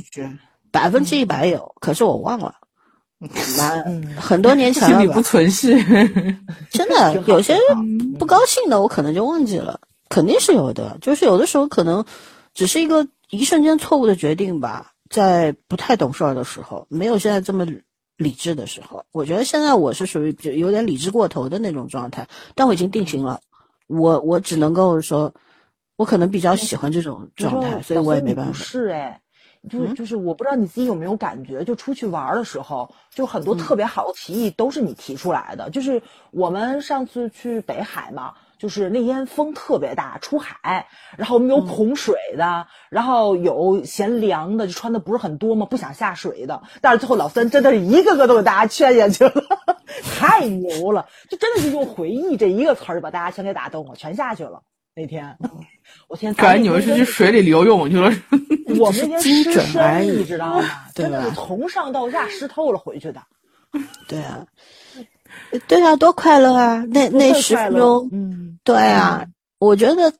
[0.73, 2.55] 百分之一百有，可是我忘了，
[3.57, 5.13] 蛮很多年前了吧？
[5.13, 5.71] 不存是，
[6.71, 7.55] 真的 有些
[8.17, 9.79] 不高兴的，我可能就忘记了，
[10.09, 10.97] 肯定是有的。
[10.99, 12.03] 就是有的时候可能
[12.55, 17.65] 只是一个一瞬间错误的决定吧，在不太懂事儿的时候，没有现在这么
[18.17, 19.05] 理智的时候。
[19.11, 23.39] 我觉得现在我是属于有点理智过头的那种状态，但我已经定型了。
[23.87, 25.31] 我我只能够说，
[25.97, 28.53] 我可能比较喜欢这种状态，所以我也没办法。
[28.53, 29.19] 是哎。
[29.69, 35.69] 就就是我不知道你自己有没有感觉，就出去玩的时候，就很多特别好的提议都是你提出来的。
[35.69, 40.87] 就是我们上次去北海嘛，就是那天风特别大，出海，
[41.17, 46.61] 然后我们有恐水的，然后有嫌凉的，就穿的不是很多嘛，不想下水的。
[46.81, 49.43] 但是最后老三真的是一个个都给大家劝下去了，
[50.19, 51.07] 太牛了！
[51.29, 54.61] 就真的是用回忆这一个词儿，就把大家全给打动了，全下去了。
[54.95, 55.35] 那天，
[56.07, 58.11] 我天，感觉你们是去水里游泳去了。
[58.79, 60.69] 我们那天湿身，你知道吗？
[60.93, 63.21] 真的是从上到下湿透了回去的。
[64.07, 64.45] 对啊，
[65.67, 66.83] 对啊，多快乐啊！
[66.89, 69.25] 那那十分钟，嗯，对啊，
[69.59, 70.13] 我觉得。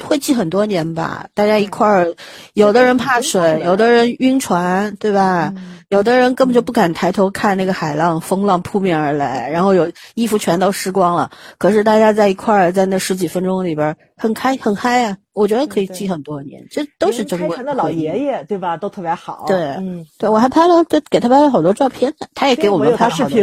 [0.00, 2.14] 会记很多年吧，大家一块儿，
[2.54, 5.52] 有的人怕水，有的人晕船，对吧？
[5.88, 11.30] 有的人根本就不敢抬头看那个海浪，风浪扑面而来，然后有衣服全都湿光了。
[11.56, 15.16] 可是大家在一块儿，在那十几分钟里边，很开很嗨啊！
[15.32, 17.56] 我觉得可以记很多年，这都是珍贵。
[17.64, 18.76] 的老爷爷对吧？
[18.76, 19.44] 都特别好。
[19.46, 23.42] 对，嗯，对我还拍了，给给他拍了好多照片呢，他也给我们拍视频。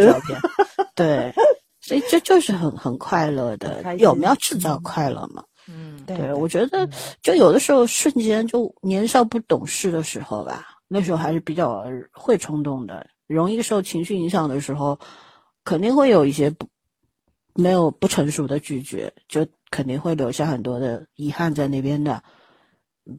[0.93, 1.33] 对，
[1.81, 5.43] 所以这就是很很快乐的，我们要制造快乐嘛。
[5.67, 6.87] 嗯，对，我觉得
[7.23, 10.63] 就有的时候瞬间就年少不懂事的时候吧，
[10.95, 14.97] 那时候还是比较会冲动的，容易受情绪影响的时候，
[15.65, 16.65] 肯定会有一些不
[17.53, 22.23] 没有不成熟的拒绝，就肯定会留下很多的遗憾在那边的。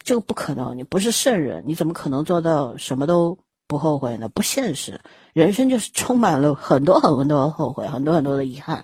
[0.03, 4.27] 这个不可能，你不是圣人，你怎么可能做到什么都不后悔呢？
[4.31, 4.99] 不现实，
[5.35, 8.83] 人生就是充满了很多很多的后悔，很多很多的遗憾，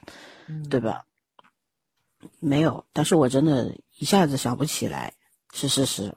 [0.68, 1.02] 对吧？
[2.40, 5.14] 没有，但是我真的一下子想不起来，
[5.54, 6.14] 是事实，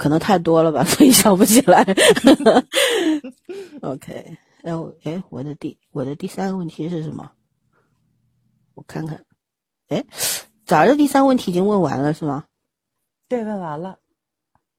[0.00, 1.84] 可能太多了吧，所以想不起来。
[3.84, 7.30] OK，然后哎，我的第我的第三个问题是什么？
[8.72, 9.22] 我看看，
[9.88, 10.02] 哎，
[10.64, 12.46] 早的第三个问题已经问完了是吗？
[13.28, 13.98] 对，问完了。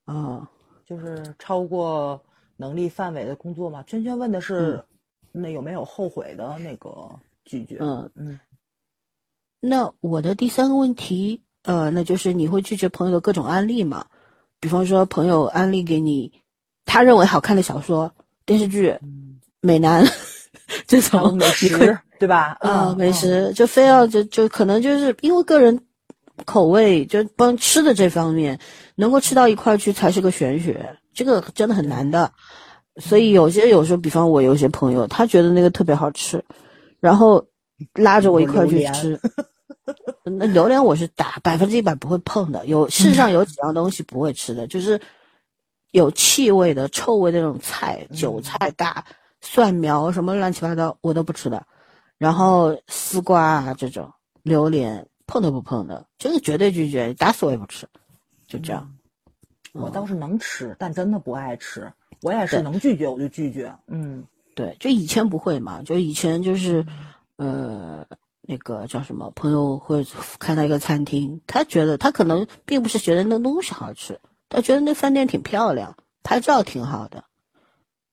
[0.06, 0.49] 啊，
[0.88, 2.19] 就是超过
[2.57, 3.84] 能力范围的工作嘛？
[3.84, 4.84] 圈圈问的是，
[5.31, 7.07] 那有没有后悔的那个
[7.45, 7.77] 拒绝？
[7.80, 8.39] 嗯嗯。
[9.60, 14.07] 那我的第三个问题，呃，那就是你会拒绝朋友的各种案例吗？
[14.61, 16.31] 比方说，朋友安利给你
[16.85, 18.13] 他认为好看的小说、
[18.45, 18.95] 电视剧、
[19.59, 20.05] 美男
[20.88, 22.55] 这种美食，对吧？
[22.61, 25.81] 啊，美食就非要就就可能就是因为个人
[26.45, 28.59] 口味，就帮吃的这方面
[28.95, 32.31] 能够吃到一块去才是个玄学，这个真的很难的。
[32.97, 36.43] 所以有些有时候，比方我有些朋友，他觉得那个特别好吃，
[36.99, 37.47] 然后
[37.95, 39.19] 拉着我一块去吃。
[40.23, 42.65] 那榴莲我是打百分之一百不会碰的。
[42.65, 44.99] 有世上有几样东西不会吃的，就是
[45.91, 49.05] 有气味的、臭味的那种菜，韭菜、大
[49.41, 51.65] 蒜苗什么乱七八糟我都不吃的。
[52.18, 54.11] 然后丝瓜啊这种
[54.43, 57.88] 榴莲碰都不碰的，就是绝对拒绝，打死我也不吃。
[58.47, 58.93] 就这样，
[59.73, 61.91] 我倒是能吃，但真的不爱吃。
[62.22, 63.73] 我也是能拒绝我就拒绝。
[63.88, 64.23] 嗯，
[64.53, 66.85] 对，就以前不会嘛，就以前就是
[67.38, 68.05] 呃。
[68.43, 69.31] 那个叫什么？
[69.35, 70.05] 朋友会
[70.39, 74.19] 看到一个餐厅，他觉得他可能并不是觉得那东西好吃，
[74.49, 77.23] 他觉得那饭店挺漂亮，拍照挺好的，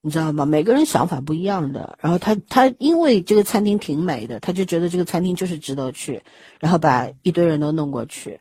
[0.03, 0.45] 你知道吗？
[0.45, 1.99] 每个人想法不一样的。
[2.01, 6.23] 然后他他因为这个餐厅挺美的，他就觉得这个餐厅就是值得去，
[6.61, 8.39] 然后把一堆人都弄过去。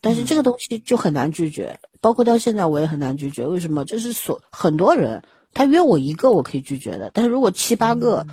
[0.00, 3.44] 但是这个东西就很难拒绝，包括到现在我也很难拒绝。
[3.44, 3.84] 为什么？
[3.84, 5.22] 就是所很多人
[5.52, 8.24] 他约我一个我可以拒绝的，但是如果七八个。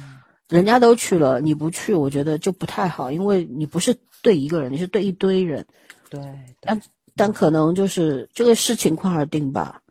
[0.49, 5.65] 人家都去了，你不去，我觉得就不太好，因为你不是对一个人，你是对一堆人。
[6.09, 6.21] 对，
[6.61, 6.81] 但
[7.15, 9.81] 但可能就是这个视情况而定吧。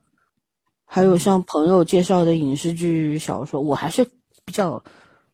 [0.87, 4.05] 还有像朋友介绍的影视剧、小说，我还是
[4.45, 4.83] 比较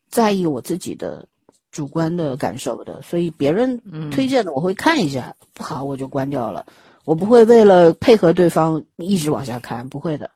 [0.09, 1.27] 在意我自己的
[1.71, 6.65] 主观的感受的，所以别人推荐的我会看一下，不好我就关掉了。
[7.05, 10.31] 我不会为了配合对方一直往下看，不会的。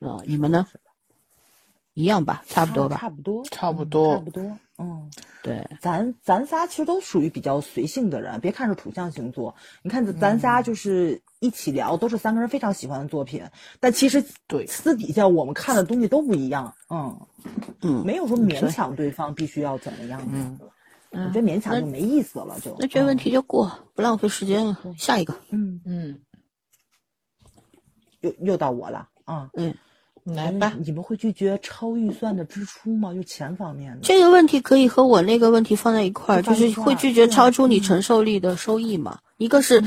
[0.00, 0.66] 啊，你们呢？
[1.94, 4.58] 一样吧，差不多吧，差不多，差不多，差不多。
[4.78, 5.10] 嗯，
[5.42, 8.40] 对，咱咱仨其实都属于比较随性的人。
[8.40, 13.44] 别看是土象星座，你看咱仨就是一起聊，都是三个人非常喜欢的作品。
[13.78, 16.74] 但其实对私底下我们看的东西都不一样。
[16.88, 17.26] 嗯
[17.82, 20.26] 嗯，没有说勉强对方必须要怎么样。
[20.32, 20.58] 嗯，
[21.10, 24.78] 我觉得勉强就没意思了，就那这问题就过，不浪费时间了。
[24.96, 26.20] 下一个，嗯嗯，
[28.20, 29.74] 又又到我了啊，嗯。
[30.24, 33.12] 来吧，你们会拒绝超预算的支出吗？
[33.12, 39.18] 就钱方面的这个问题可以和我那个问题放在一块儿，就是会拒绝超出你承受力的收益吗？
[39.38, 39.82] 一个是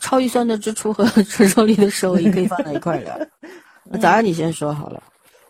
[0.00, 3.16] 超预算的支出和 承受力的收益可以放在一块儿聊。
[3.88, 5.02] 那早上你先说好了。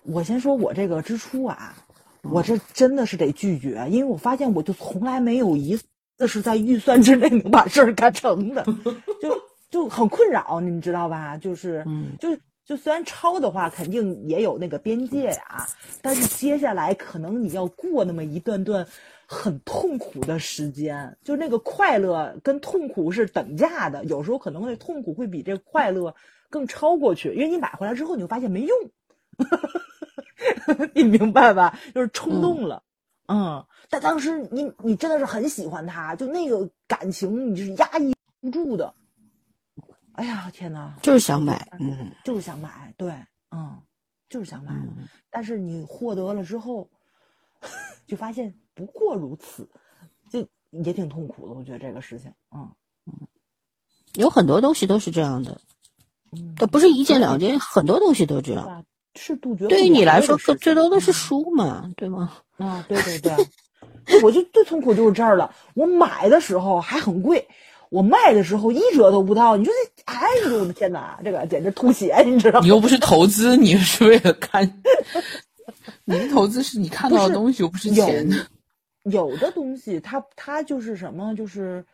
[0.04, 1.74] 我先说我这个支出啊，
[2.22, 8.62] 我这真的是得拒绝，因为我发现我就从来没有一次是在预算之内能把事儿干成的，
[9.20, 9.40] 就
[9.70, 11.36] 就很困扰，你们知道吧？
[11.38, 11.84] 就是，
[12.20, 12.28] 就
[12.66, 15.66] 就虽然超的话，肯定也有那个边界啊，
[16.02, 18.84] 但是接下来可能你要过那么一段段
[19.24, 26.16] 很痛苦的时间，就那个快乐跟痛苦是等价的，有时候可能会痛苦会比这快乐
[26.50, 28.76] 更超过去，因为你买回来之后你就发现没用。
[30.92, 31.78] 你明白吧？
[31.94, 32.82] 就是冲动了，
[33.28, 33.64] 嗯。
[33.88, 38.92] 但当时你你真的是很喜欢他，就那个感情你是压抑不住的。
[40.16, 40.94] 哎呀，天哪！
[41.02, 43.12] 就是想买，嗯，就是想买，对，
[43.50, 43.80] 嗯，
[44.28, 44.72] 就是想买。
[45.30, 46.88] 但是你获得了之后，
[48.06, 49.68] 就发现不过如此，
[50.30, 51.54] 就也挺痛苦的。
[51.54, 52.68] 我觉得这个事情，嗯
[53.06, 53.12] 嗯，
[54.14, 55.60] 有很多东西都是这样的，
[56.56, 58.84] 它不是一件两件，很多东西都这样。
[59.18, 59.66] 是杜绝。
[59.68, 62.32] 对于你来说，最多的是书嘛，对吗？
[62.58, 63.32] 啊，对对对，
[64.22, 65.54] 我就最痛苦就是这儿了。
[65.74, 67.48] 我买的时候还很贵，
[67.90, 69.56] 我卖的时候一折都不到。
[69.56, 72.64] 你说这，哎呦我的天哪，这个简直吐血，你知道吗？
[72.64, 74.82] 你又不是投资，你是为了看。
[76.04, 78.28] 你的投资是你看到的东西，又不是钱。
[79.04, 81.84] 有的东西，它它就是什么，就是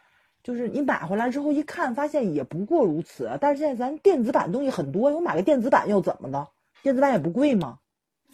[0.42, 3.30] 就是你买回来之后一看，发现也不过如此。
[3.40, 6.48] 但是现在咱电子版东西很多，我买个电子版又怎么了？
[6.82, 7.78] 电子版也不贵嘛？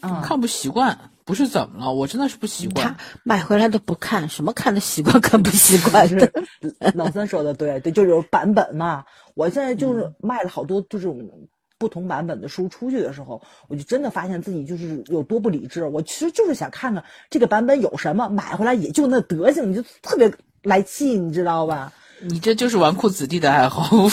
[0.00, 0.96] 啊，看不习惯，
[1.28, 1.92] 不是怎么了？
[1.92, 2.86] 我真的是不习惯。
[2.86, 6.32] 他买回来都不看，什么看的习惯，看不习惯的。
[6.96, 9.04] 老三说的对，对，就是版本嘛。
[9.34, 11.30] 我现在就是卖了好多这种
[11.76, 15.84] 不同版本的书出去的时候，我就真的发现自己就是有多不理智。
[15.84, 20.32] 我其实就是想看看这个版本有什么，买回来也就那德行，你就特别
[20.62, 21.92] 来气，你知道吧？
[22.22, 23.86] 你这就是纨绔子弟的爱好。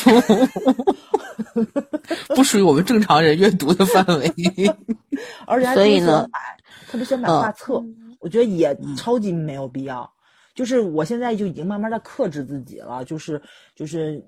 [2.35, 4.33] 不属于我们正常人阅读的范围，
[5.47, 6.39] 而且所以呢，买
[6.89, 7.83] 特别喜欢买画册，
[8.19, 10.11] 我觉得也超级没有必要。
[10.53, 13.41] 就是我现在就已经慢慢的克制自己了，就是
[13.75, 14.25] 就是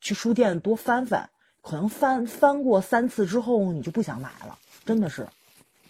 [0.00, 1.30] 去书店多翻翻，
[1.62, 5.28] 可能翻翻过三次之后，你就不想买了，真的是，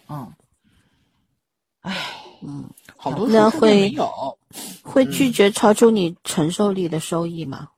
[0.07, 0.31] 嗯，
[1.81, 1.95] 唉，
[2.43, 4.37] 嗯，好多那会有
[4.83, 7.69] 会拒绝超出你承受力的收益吗？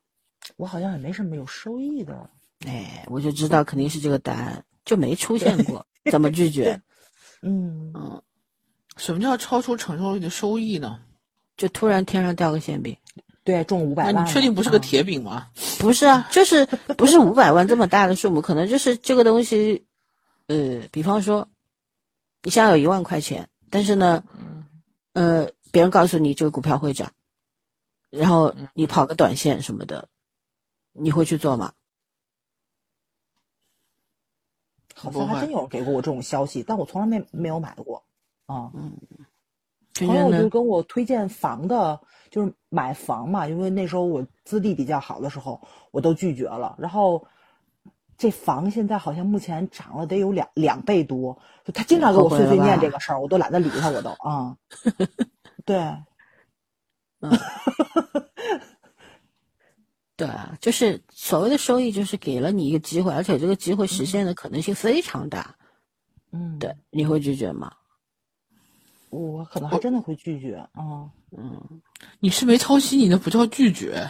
[0.57, 2.29] 我好像也没什么有收益的。
[2.67, 6.81] 哎，我就知道肯定是这个答案，就没出现过，怎么拒绝？
[7.41, 8.21] 嗯 嗯，
[8.97, 10.99] 什么叫超出承受力的收益呢？
[11.57, 12.97] 就突然天上掉个馅饼，
[13.43, 15.49] 对，中五百万，那你确定不是个铁饼吗？
[15.79, 16.65] 不是啊，就是
[16.97, 19.85] 不是五百万这么大的数目，可能就是这个东西，
[20.47, 21.47] 呃，比方说，
[22.41, 24.23] 你现在有一万块钱，但是呢，
[25.13, 27.11] 呃，别人告诉你这个股票会涨，
[28.09, 30.07] 然后你跑个短线什么的，
[30.93, 31.73] 你会去做吗？
[34.95, 38.03] 好像还真有人给过我这种消息，但我从来没没有买过。
[38.51, 38.97] 啊，嗯，
[39.93, 45.61] 朋友就跟我推荐房的，就是买房嘛，因为那时候我资历比较好的时候，
[45.91, 46.75] 我都拒绝了。
[46.79, 47.25] 然后
[48.17, 54.57] 这房现在好像目前涨了得有两两倍多，就他经常给我碎碎念这个事儿，我都懒得理他，我都啊，
[55.65, 55.77] 对，
[57.21, 57.31] 嗯。
[60.17, 65.55] 对啊，就是所谓的收益，就是给了你一个机会，而且这个机会实现的可能性非常大。
[66.31, 67.73] 嗯，对，你会拒绝吗？
[69.11, 71.07] 我可能还真的会拒绝啊。
[71.37, 71.61] 嗯，
[72.19, 74.09] 你是没抄袭，你那不叫拒绝。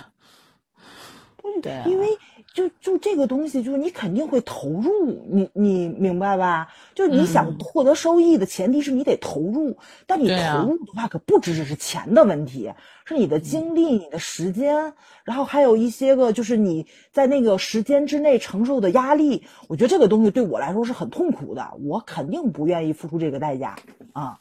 [1.61, 2.07] 对，因为。
[2.53, 6.67] 就就这个东西，就是你肯定会投入，你你明白吧？
[6.93, 12.73] 就是你想获得收益的前提是你得投入，但你投入的话，可不只只是钱的问题，
[13.05, 19.45] 是你的精力、你的时间，然后还有一些个就是你在那个时间之内承受的压力。
[19.69, 23.77] 我觉得这个东西对我来说是很痛苦的，我肯定不愿意付出这个代价
[24.11, 24.39] 啊。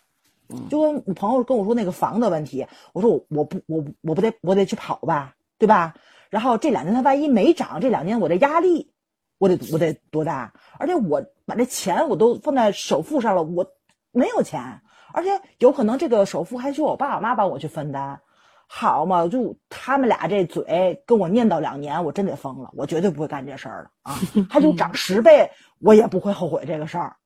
[0.68, 5.94] 就跟我朋友跟我说那个房的问题，我说我我不我我不得我得去跑吧，对吧？
[6.28, 8.92] 然后这两年它万一没涨，这两年我的压力，
[9.38, 10.52] 我得我得多大？
[10.78, 13.66] 而且我把这钱我都放在首付上了，我
[14.12, 14.80] 没有钱，
[15.12, 18.20] 而且有可能这个首付还需要我爸我妈帮我去分担，
[18.68, 19.26] 好嘛？
[19.26, 24.14] 就他们俩这嘴跟我念叨两年，我真得疯了，我绝对不会干这事儿了啊！
[24.48, 25.50] 它就涨十倍，
[25.80, 27.16] 我也不会后悔这个事儿，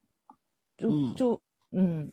[0.79, 1.41] 就就
[1.71, 2.11] 嗯。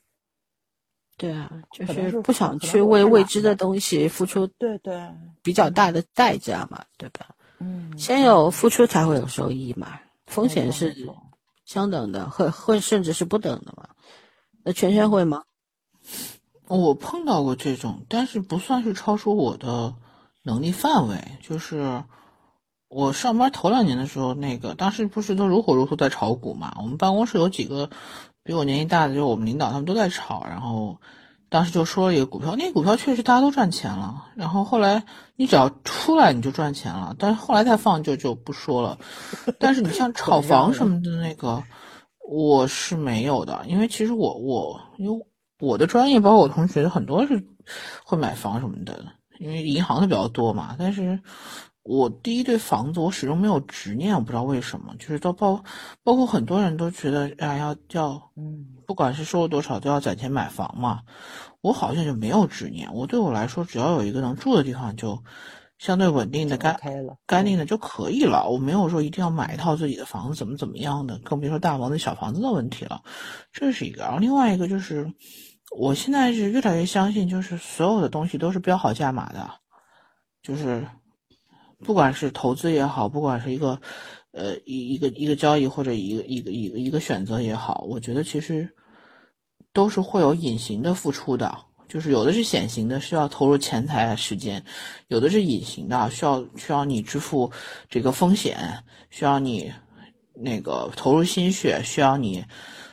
[1.21, 5.11] 对啊，就是不想去为未知的东西付出，对对，
[5.43, 7.27] 比较大的代价嘛，对吧？
[7.59, 11.07] 嗯，先有付出才会有收益嘛，风险是
[11.63, 13.89] 相等的，会会甚至是不等的嘛。
[14.63, 15.43] 那全全会吗？
[16.67, 19.93] 我碰到过这种，但是不算是超出我的
[20.41, 22.03] 能力范围，就是
[22.87, 26.73] 我上班头两年的时候，那个当时不是都如火如荼在炒股嘛？
[26.77, 27.91] 我们办公室有几个
[28.43, 30.43] 比我年纪大的，就是我们领导，他们都在炒。
[30.45, 30.99] 然后
[31.49, 34.27] 当时就说了一个股票，那个股票确实大家都赚钱了。
[34.35, 35.03] 然后后来
[35.35, 38.97] 你只要出来你就赚钱了，但是后来再放就就不说了。
[39.59, 41.63] 但是你像炒房什么的那个，
[42.29, 45.25] 我是没有的，因为其实我我因为
[45.59, 47.45] 我的专业，包括我同学很多是
[48.03, 49.05] 会买房什么的，
[49.39, 50.75] 因为银行的比较多嘛。
[50.79, 51.19] 但是。
[51.83, 55.63] 我第一对房子，我始终没有执念，我不知道为什么，就是都包，
[56.03, 61.01] 包括很多人都觉得，哎，要要，嗯，不管是收入多少，都要攒钱买房嘛。
[61.61, 65.23] 我好像就没有执念，我对我来说，只要有一个能住的地方，就
[65.79, 66.79] 相对稳定的、干
[67.25, 68.47] 干净的就可以了。
[68.47, 73.01] 我没有说一定要买一套自己的房子，怎么怎么样的，更别说大房子、小房子的问题了。
[73.51, 75.11] 这是一个，然后另外一个就是，
[75.75, 79.49] 我现在是越来越相信，就是所有的东西都是标好价码的，
[80.43, 80.87] 就是。
[81.83, 83.79] 不管是投资也好，不管是一个，
[84.31, 88.69] 呃，一一个一个交易或者一个一个一个一个选择也好，我觉得其实
[89.73, 91.53] 都是会有隐形的付出的，
[91.87, 94.61] 就是有的是显形的，需要投入钱财时间；
[95.07, 97.51] 有的是隐形的，需要需要你支付
[97.89, 98.57] 这个风险，
[99.09, 99.71] 需要你
[100.33, 102.43] 那个投入心血，需要你，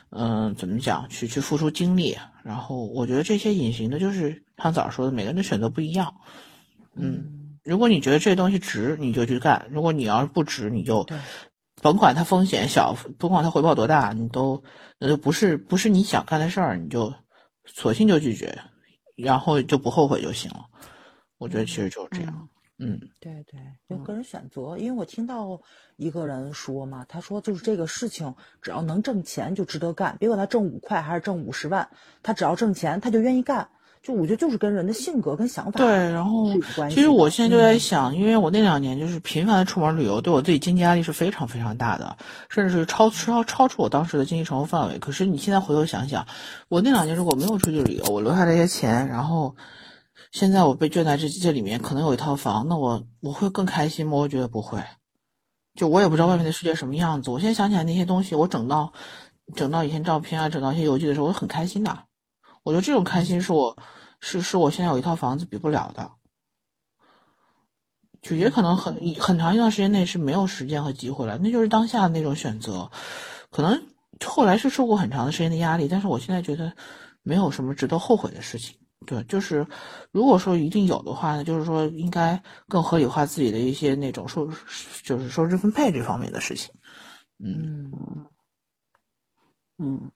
[0.09, 2.17] 嗯，怎么讲，去去付出精力。
[2.43, 6.13] 然后我觉得这些隐形的，就是像早说的，每个人的选择不一样，
[6.95, 7.35] 嗯。
[7.63, 11.05] 如果你觉得这东西值，你就去干；如果你要是不值，你就
[11.81, 14.63] 甭管它风险小，甭管它回报多大，你都
[14.97, 17.13] 那就不是不是你想干的事儿，你就
[17.65, 18.57] 索性就拒绝，
[19.15, 20.65] 然后就不后悔就行了。
[21.37, 22.49] 我觉得其实就是这样。
[22.81, 23.59] 嗯，对对，
[23.89, 24.77] 就个人选择。
[24.77, 25.61] 因为我听到
[25.97, 31.89] 一个人说嘛，他说就是这个事情只要能挣钱就值得干，别管他挣五块还是挣五十万，
[32.23, 33.69] 他只要挣钱他就愿意干。
[34.01, 36.47] 就我觉得就是跟人的性格跟想法对，然后
[36.89, 42.17] 其实我现在就在想，因为我那两年就是频繁的出门旅游，对我自己经济压力是非常非常大的，
[42.49, 44.97] 甚至是超超超出我当时的经济承受范围。
[44.99, 46.25] 可是你现在回头想想，
[46.69, 49.55] 我那两年如果没有出去旅游，我留下这些钱，然后
[50.31, 54.13] 现在我被圈在这这里面，可能有一套房，那我我会更开心吗？
[54.17, 54.79] 我觉得不会。
[55.75, 57.29] 就我也不知道外面的世界什么样子。
[57.29, 58.91] 我现在想起来那些东西，我整到
[59.55, 62.08] 整到以前照片啊，整到一些游记的时候，我很开心的。
[62.69, 63.75] 我觉得这种开心是我，
[64.19, 66.11] 是是我现在有一套房子比不了的，
[68.21, 72.91] 就也可能很很长一段时间内是没有时间和机会了，那就是当下那种选择，
[73.49, 73.87] 可能
[74.23, 76.71] 后来是受过很长的时间的压力，但是我现在觉得
[77.23, 78.77] 没有什么值得后悔的事情。
[79.07, 79.65] 对，就是
[80.11, 84.47] 如果说一定有的话，呢就是说应该更合理化自己的一些那种收，
[85.03, 86.71] 就是收支分配这方面的事情。
[87.39, 87.91] 嗯
[89.79, 90.11] 嗯。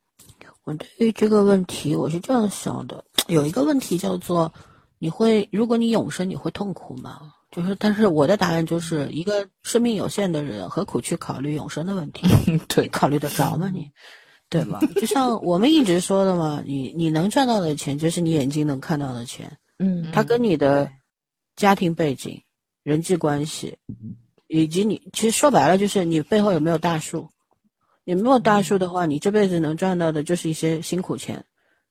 [0.65, 4.51] 我对于这个问题，我是这样想的：有一个问题叫做，
[4.97, 7.19] 你会如果你永生，你会痛苦吗？
[7.51, 12.25] 就是，但是我的答案就是一个生命有限的人，何苦去考虑永生的问题？
[12.67, 13.69] 对，考虑得着吗？
[13.71, 13.91] 你，
[14.49, 14.79] 对吧？
[14.95, 19.55] 就像我们一直说的嘛，你你能赚到的钱，就是你眼睛能看到的钱。
[19.79, 20.89] 嗯，它跟你的
[21.55, 22.41] 家庭背景、
[22.83, 23.77] 人际关系，
[24.47, 27.29] 以及你，其实说白了就是你背后有没有大树。
[28.05, 31.43] 你没有大树的话，你这辈子能赚到的就是一些辛苦钱，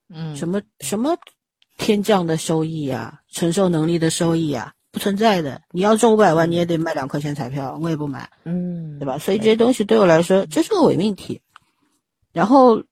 [0.09, 1.17] 嗯，什么什么
[1.77, 5.61] 天降的收益呀，承受能力的收益呀，不存在的。
[5.71, 9.17] 你要中五百万，你也得买两块钱彩票，我也不买，嗯，对吧？
[9.17, 11.41] 所以这些东西对我来说，这是个伪命题。
[12.31, 12.83] 然后，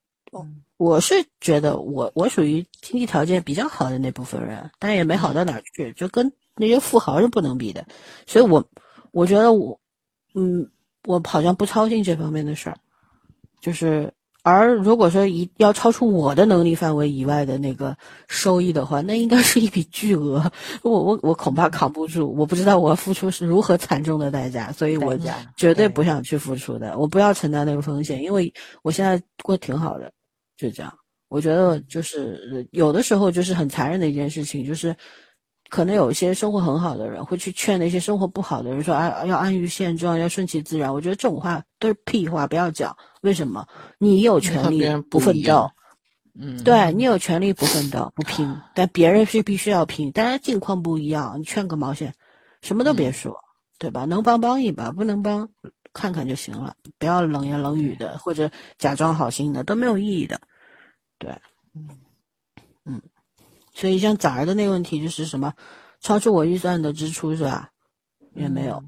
[0.78, 7.86] 我是觉得我我属于经济条件比较好的那部分人，但也没好到哪去，就跟那些富豪是不能比的。
[8.26, 8.68] 所以我
[9.12, 9.80] 我觉得我，
[10.34, 10.68] 嗯，
[11.06, 12.78] 我好像不操心这方面的事儿。
[13.62, 14.12] 就是，
[14.44, 17.96] 而如果说一要超出我的能力范围以外的那个
[18.28, 20.52] 收益的话，那应该是一笔巨额，
[20.82, 25.16] 我我我恐怕扛不住，我不知道我付出是如何惨重的代价，所以我
[25.56, 28.52] 绝对不想去付出的，我不要承担那个风险，因为
[28.82, 30.12] 我现在过挺好的，
[30.58, 30.98] 就这样。
[31.30, 34.96] 我觉得就是有的时候就是很残忍的一件事情，就是。
[35.72, 42.94] 可能有一些生活很好的人会去劝那些生活不好的人说：“啊，要安于现状，要顺其自然。”我觉得这种话都是屁话，不要讲。
[43.22, 43.66] 为什么？
[43.98, 45.72] 你有权利不奋斗，
[46.38, 50.12] 嗯，对你有权利不奋斗、不拼，但别人是必须要拼。
[50.12, 52.14] 大家境况不一样，你劝个毛线？
[52.62, 53.34] 什么都别说，
[53.80, 54.04] 对吧？
[54.04, 55.48] 能帮帮一把，不能帮
[55.94, 60.38] 看看就行了，不要冷言冷语的，或者假装好心的，都没有意义的。
[61.18, 61.32] 对，
[61.74, 61.98] 嗯，嗯。
[63.74, 65.54] 所以像崽儿的那个问题就是什么，
[66.00, 67.70] 超出我预算的支出是吧？
[68.34, 68.82] 也没有，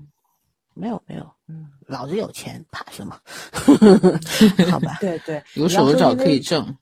[0.73, 3.19] 没有没有，嗯，老子有钱，怕什么？
[4.71, 6.75] 好吧，对对，有手有脚可以挣，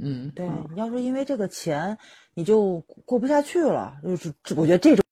[0.00, 1.96] 嗯，对，你要说因为这个钱
[2.34, 5.04] 你就过不下去了，就是我觉得这种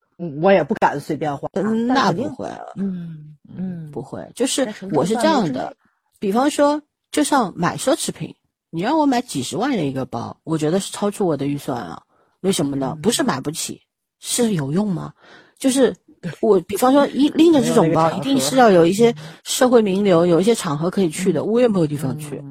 [0.43, 1.49] 我也不敢随便花。
[1.87, 4.29] 那不会，嗯嗯，不会。
[4.35, 5.77] 就是我是这样的，
[6.19, 6.83] 比方说，
[7.13, 8.35] 就像买奢侈品，
[8.71, 12.03] 你让我买几十万的一个包，我觉得是超出我的预算啊。
[12.47, 12.97] 为什么呢？
[13.03, 13.83] 不是买不起，
[14.21, 15.13] 是有用吗？
[15.59, 15.95] 就是
[16.41, 21.43] 我，比方说一拎着这种包， 一定是要有一些社会名流，有一些场合可以去的。
[21.45, 22.43] 我也没有地方去，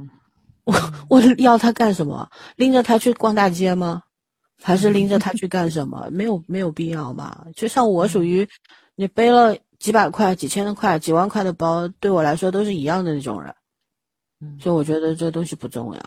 [0.66, 0.74] 我
[1.10, 2.30] 我要它干什么？
[2.58, 4.04] 拎着它去逛大街吗？
[4.62, 6.10] 还是拎着它去干什么？
[6.12, 7.48] 没有没有必要吧？
[7.56, 8.48] 就像我属于，
[8.96, 13.56] 你背了几百块、几千块、几万块的包，对我来说都是一样的那种人。
[14.60, 16.02] 所以我觉得这东西不重要。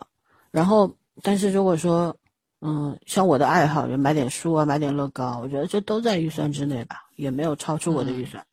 [0.50, 2.16] 然后，但是如果说，
[2.60, 8.44] 嗯，像我的爱好，就买点书啊，买点乐高，我觉得这都在预算之内吧，也没有超出我的预算，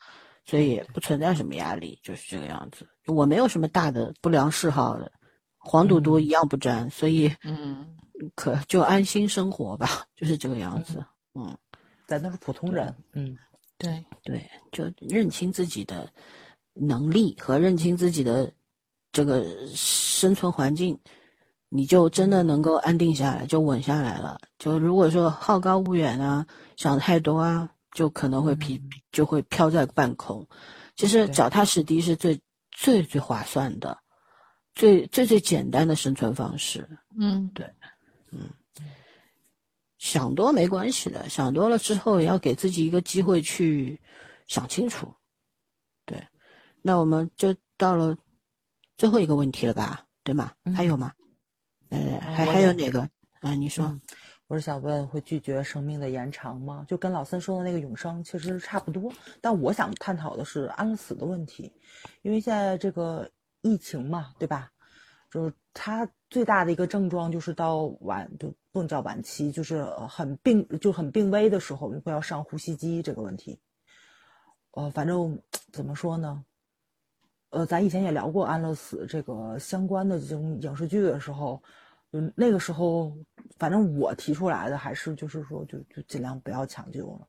[0.45, 2.88] 所以也不存在什么压力，就是这个样子。
[3.07, 5.11] 我没有什么大的不良嗜好的，
[5.57, 7.88] 黄赌毒一样不沾，所以嗯。
[8.34, 11.06] 可就安心生活吧， 就是这个样子。
[11.34, 11.53] 嗯，
[12.07, 12.95] 咱都是普通人。
[13.11, 13.38] 嗯，
[13.77, 16.10] 对对，就认清自己的
[16.73, 18.49] 能力和认清自己的
[19.11, 20.98] 这个生存环境，
[21.76, 24.39] 你就真的能够安定下来，就稳下来了。
[24.57, 26.45] 就如果说好高骛远啊，
[26.77, 28.77] 想太多啊，就可能会飘，
[29.11, 30.47] 就会飘在半空。
[30.95, 32.39] 其实脚踏实地是最
[32.72, 33.97] 最最划算的，
[34.73, 36.88] 最最最简单的生存方式。
[37.19, 37.69] 嗯，对。
[38.31, 38.49] 嗯，
[39.97, 43.99] 想多没关系的，想多了之后也要给自己一个机会去
[44.47, 45.14] 想清楚。
[46.06, 46.22] 对，
[46.81, 48.15] 那我们就到了
[48.97, 50.06] 最后一个问题了吧？
[50.23, 50.52] 对吗？
[50.76, 51.11] 还有吗？
[51.95, 52.99] 呃，还还有哪个？
[53.39, 53.97] 啊，你说，
[54.47, 56.85] 我是想问，会拒绝生命的延长吗？
[56.88, 61.72] 就跟老三说的那个永生其实差不多，但我想探讨的是安乐死的问题，
[62.22, 63.30] 因为现在这个
[63.61, 64.69] 疫情嘛，对吧？
[65.31, 73.59] 就是他最大的一个症状，就是到晚就不能叫晚期，就是很病就很病危的时候，会要上呼吸机这个问题。
[74.72, 75.39] 呃，反正
[75.72, 76.43] 怎么说呢？
[77.51, 81.61] 呃，咱以前也聊过安乐死这个相关的这种影视剧的时候，
[82.15, 83.11] 嗯，那个时候
[83.57, 87.27] 反正我提出来的还是就是说，就就尽量不要抢救了，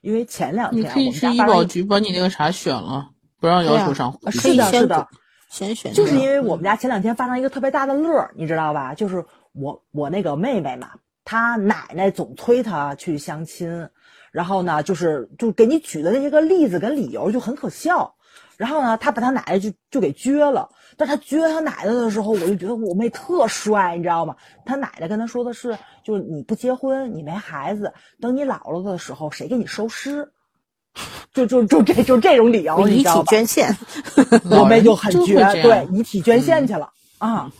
[0.00, 3.10] 因为前两天你可以去医保局把你那个啥选了，
[3.40, 4.18] 不让要求上。
[4.30, 5.06] 是的，是的。
[5.50, 8.94] 先选就是因为我们家前两天发生一个特别大的乐，你知道吧？
[8.94, 10.92] 就是我我那个妹妹嘛，
[11.26, 13.90] 她奶奶总催她去相亲，
[14.30, 18.14] 然后呢，就是就给你举的那些个例子跟理由就很可笑，
[18.62, 20.68] 然后呢，他把他奶奶就就给撅了。
[20.96, 24.36] 但他撅他奶奶的时候，我就觉得我妹特帅，你知道吗？
[24.64, 30.30] 他奶奶跟他说的是，就是你不结婚，你没孩子，等你老了的时候，谁给你收尸？
[31.34, 33.76] 就就就这就这种理由，遗体捐献，
[34.48, 37.50] 我妹就很绝，对，遗体捐献去了啊。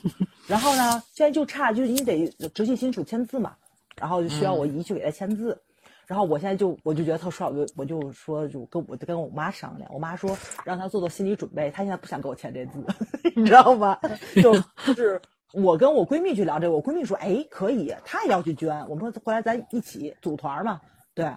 [0.47, 3.55] 然后呢，现在就差就是你得直系亲属签字嘛，
[3.99, 5.61] 然后就需要我姨去给他签字。
[6.07, 12.85] 然后我现在就我就觉得特帅，我就我就说就跟我就跟我妈商量，我妈说让她做做心理准备，她现在不想给我签这字，
[13.37, 13.99] 你知道吗？
[14.43, 14.53] 就
[14.87, 15.21] 就 是
[15.53, 20.81] 我跟我闺蜜去聊这个，我闺蜜说哎可以，她也要去捐，我们说回来咱一起组团嘛，
[21.15, 21.31] 对。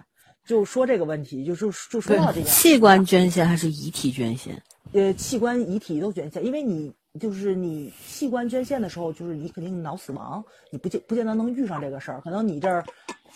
[0.46, 4.62] 就说这个问题，就就就说到这个器官捐献还是遗体捐献？
[4.92, 12.84] 呃，器官、遗体都捐献，因为你就是你器官捐献的时候，就是你肯定脑死亡，你不见不见得能遇上这个事儿，可能你这儿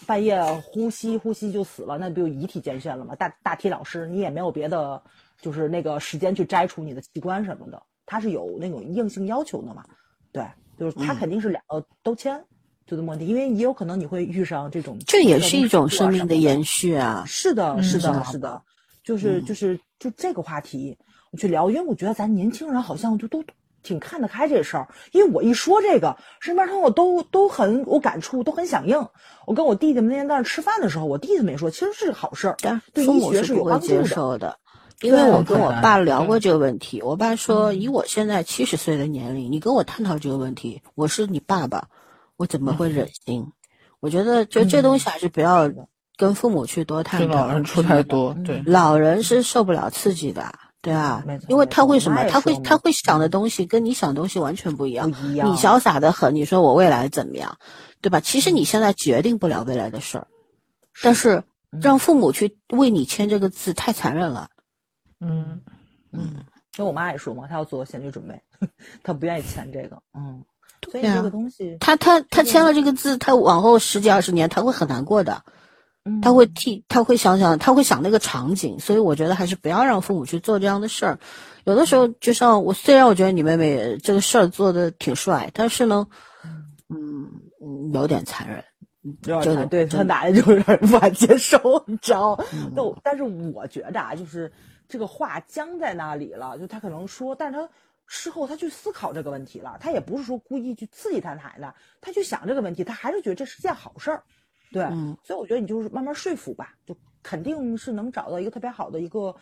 [0.06, 3.14] 半夜呼吸呼吸就死了，那不就遗体捐献了吗？
[3.14, 5.02] 大大体老师，你也没有别的，
[5.40, 9.84] 就是那个时间去摘除你的器官什么的，他是有那种硬性要求的嘛？
[10.32, 10.44] 对，
[10.78, 12.42] 就是他肯定是两个都签。
[12.86, 17.22] 就这么的，因为也有可能你会遇上这种，这也是一种生命的延续啊。
[17.24, 18.60] 是的，是的，是的，
[19.04, 20.98] 就是就是就这个话题，
[21.30, 23.44] 我去聊，因为我觉得咱年轻人好像就都
[23.82, 24.88] 挺看得开这事儿。
[25.12, 29.08] 因为我一说这个，身边朋友都都很有感触，都很响应。
[29.46, 32.56] 我跟我弟弟们那天在那吃饭的时候，我弟弟们也说，其实是好事儿，
[32.92, 33.86] 对医学是有帮助
[34.38, 34.58] 的。
[35.02, 41.88] 因为我跟我爸聊过这个问题，我爸说，以我现在七十岁的年龄，你跟我探讨这个问题，我是你爸爸。
[42.36, 43.52] 我怎么会忍心？
[44.00, 45.70] 我觉得就这东西还是不要
[46.16, 47.34] 跟父母去多探讨。
[47.34, 51.24] 老人出太多，对老人是受不了刺激的，对啊？
[51.48, 52.24] 因为他会什么？
[52.24, 55.10] 他会他会想的东西跟你想的东西完全不一样。
[55.10, 57.58] 你潇洒的很，你说我未来怎么样，
[58.00, 58.20] 对吧？
[58.20, 60.26] 其实你现在决定不了未来的事儿，
[61.02, 64.48] 但是让父母去为你签这个字太残忍了。
[65.20, 65.60] 嗯
[66.12, 66.44] 嗯，
[66.76, 68.40] 跟我妈也说嘛，她要做心理准备，
[69.02, 70.02] 她不愿意签这个。
[70.14, 70.44] 嗯。
[70.90, 75.44] 所以这个东西，他他他签了这个字，他往后十几二十年他会很难过的，
[76.22, 81.18] 他会替他会想想他会想那个场景，所以我觉得还是不要让父母去做这样的事儿。
[81.64, 86.08] 有的时候，就像我，虽然我觉得你妹妹这个事儿做的挺帅，但是呢，
[86.88, 88.64] 嗯嗯，有点残忍，
[89.42, 92.42] 真的对他奶奶就有点 无法接受，你知道？
[92.74, 94.50] 都，但是我觉得啊，就是
[94.88, 97.68] 这个话僵在那里了，就他可能说，但是他
[98.06, 104.22] 事后他去思考这个问题了，他也不是说故意去刺激他奶奶，他去想这个问题，他还是觉得这是件好事儿，
[104.70, 104.84] 对，
[105.22, 109.34] 所以我觉得你就是慢慢说服吧，就肯定是能找到一个特别好的一个，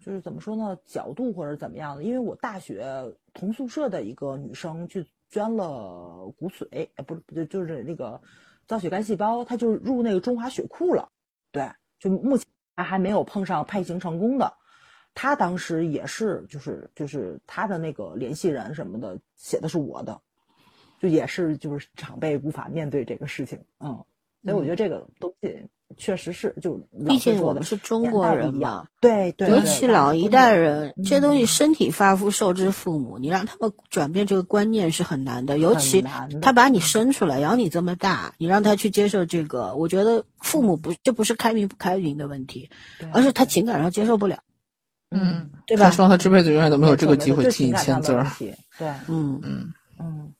[0.00, 2.84] 就是怎么说呢，角度或者怎么样的，因为我大学
[3.32, 8.20] 同宿舍的一个女生去捐了骨髓，呃，不是，就就是那个。
[8.64, 11.06] 造血干细胞，她就入那个中华血库了，
[11.50, 11.68] 对，
[11.98, 12.46] 就目前
[12.76, 14.50] 还没有碰上配型成功的。
[15.14, 20.18] 她当时也是，就是就是她的那个联系人什么的写的是我的，
[21.00, 24.02] 就也是就是长辈无法面对这个事情，嗯，
[24.44, 25.68] 所以我觉得这个东西。
[25.98, 35.58] 确实是，就毕竟我们是中国人嘛，对对，尤其老一代人，这东西身体发肤受之父母，你让他们转变这个观念是很难的。
[35.58, 36.02] 尤其
[36.40, 42.70] 他把你生出来，养你这么大，你让他去接受这个，我觉得父母不，这不是开明不开明的问题，
[43.12, 44.38] 而是他情感上接受不了。
[45.10, 45.90] 嗯，对吧？
[45.90, 48.26] 希望他这辈子永远都没有这个机会替你签字儿。
[48.38, 50.32] 对，嗯嗯嗯。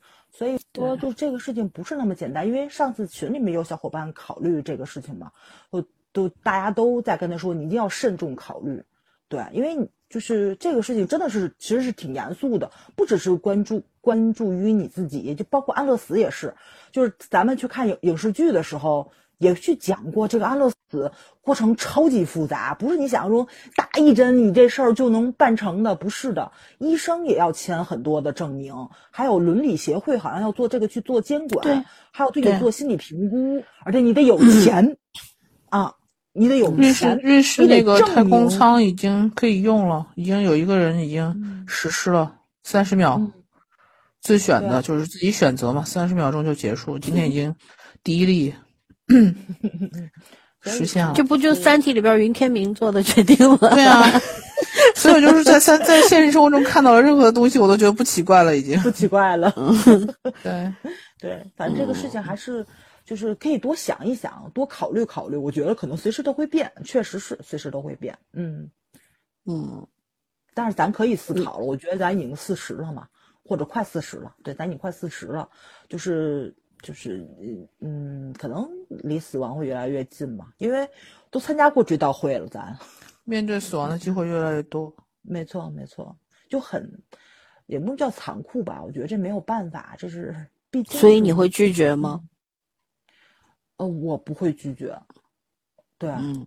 [0.42, 5.30] 所以说，就这个事情不是那么简单，因为上次群里面有小伙伴考虑这个事情嘛，
[5.70, 8.82] 都都大家都在跟他说，你一定要慎重考虑，
[9.28, 16.52] 对，因为就是这个事情真的是其实是挺严肃的，不只是关注关注于你自己，就包括安乐死也是，
[16.90, 19.12] 就是咱们去看影影视剧的时候。
[19.42, 21.10] 也去讲过这个安乐死
[21.40, 28.72] 过程超级复杂，不是你想象中打一针你这事儿就能办成的，不是的，医生也要签很多的证明，
[29.10, 34.96] 还有伦理协会好像要做这个去做监管，对，还要对你做心理评估，而且你得有钱
[35.70, 35.92] 啊，
[36.32, 43.20] 你得有瑞士瑞士那个太空舱已经可以用了，已经有一个人已经实施了三十秒
[44.20, 47.56] 自选的，就是自己选择嘛，三十秒钟就结束，今天已经
[48.04, 48.54] 第一例。
[50.64, 53.58] 实现了，这不就《三体》里边云天明做的决定吗？
[53.74, 54.00] 对啊，
[54.94, 59.52] 所以就是在三在现实生活中看到了任何东西，我都觉得不奇怪了，已经不奇怪了。
[60.42, 60.72] 对
[61.18, 62.64] 对，反正这个事情还是
[63.04, 65.36] 就是可以多想一想，多考虑考虑。
[65.36, 68.16] 我觉得可能随时都会变，确实是随时都会变。
[68.32, 68.70] 嗯
[69.46, 69.84] 嗯，
[70.54, 71.64] 但是咱可以思考了。
[71.64, 73.08] 我觉得咱已经四十了嘛，
[73.44, 74.32] 或者快四十了。
[74.44, 75.48] 对，咱已经快四十了，
[75.88, 76.54] 就是。
[76.82, 77.26] 就是
[77.78, 80.88] 嗯可能离死亡会越来越近嘛，因为
[81.30, 82.76] 都参加过追悼会了，咱
[83.24, 84.92] 面对死亡的机会越来越多。
[85.22, 86.16] 没错，没错，
[86.48, 87.00] 就很
[87.66, 90.34] 也不能叫残酷吧，我觉得这没有办法，这是
[90.70, 91.00] 毕竟。
[91.00, 92.20] 所以你会拒绝吗？
[93.76, 94.98] 呃，我不会拒绝。
[95.98, 96.44] 对，嗯，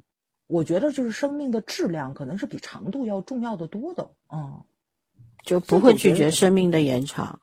[0.48, 4.62] 我觉得就是生命的质量可能是比长度要重要的多的，嗯，
[5.44, 7.40] 就不会拒绝生命的延长。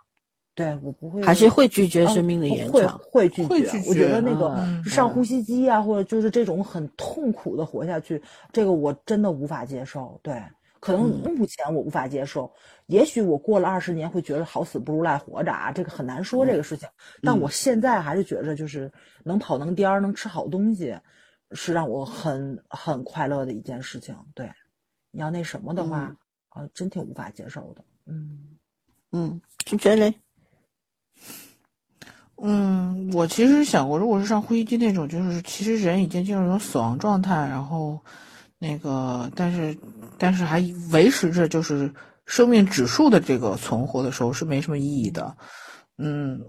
[0.54, 3.54] 对我不会，还是会拒绝生命的延长，会拒绝。
[3.88, 4.54] 我觉得那个
[4.84, 8.22] 上呼吸机啊，或者就是这种很痛苦的活下去，
[8.52, 10.20] 这个我真的无法接受。
[10.22, 10.42] 对，
[10.78, 12.52] 可能目前我无法接受，
[12.86, 16.86] 也许我过了二十年会觉得好死不如赖活着啊，这个很难说这个事情。
[17.22, 18.92] 但我现在还是觉着，就是
[19.24, 20.94] 能跑能颠儿能吃好东西，
[21.52, 24.14] 是让我很很快乐的一件事情。
[24.34, 24.50] 对，
[25.10, 26.14] 你要那什么的话，
[26.50, 27.82] 啊，真挺无法接受的。
[28.04, 28.38] 嗯
[29.12, 30.12] 嗯，就觉得。
[32.44, 37.96] 嗯，我其实想过，如果是上呼吸机那种，就是其实人已经进入一种死亡状态，然后
[38.58, 39.78] 那个，但是
[40.18, 40.60] 但是还
[40.90, 41.88] 维持着就是
[42.26, 45.36] 生命指数的这个存活的时候是没什么意义的。
[45.98, 46.40] 嗯，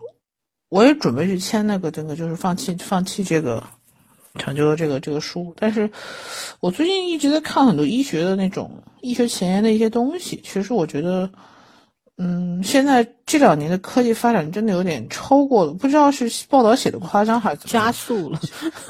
[0.69, 3.63] 我也准备去签那个这个，就是放弃放弃这个
[4.39, 5.87] 抢救的这个这个书，但是
[6.59, 8.71] 我最近一直在看很多医学的那种
[9.01, 11.29] 医学前沿的一些东西，其实我觉得。
[12.17, 18.39] 嗯，现在这两年的科技发展真的有点超过了，不知道是报道写的夸张还是加速了。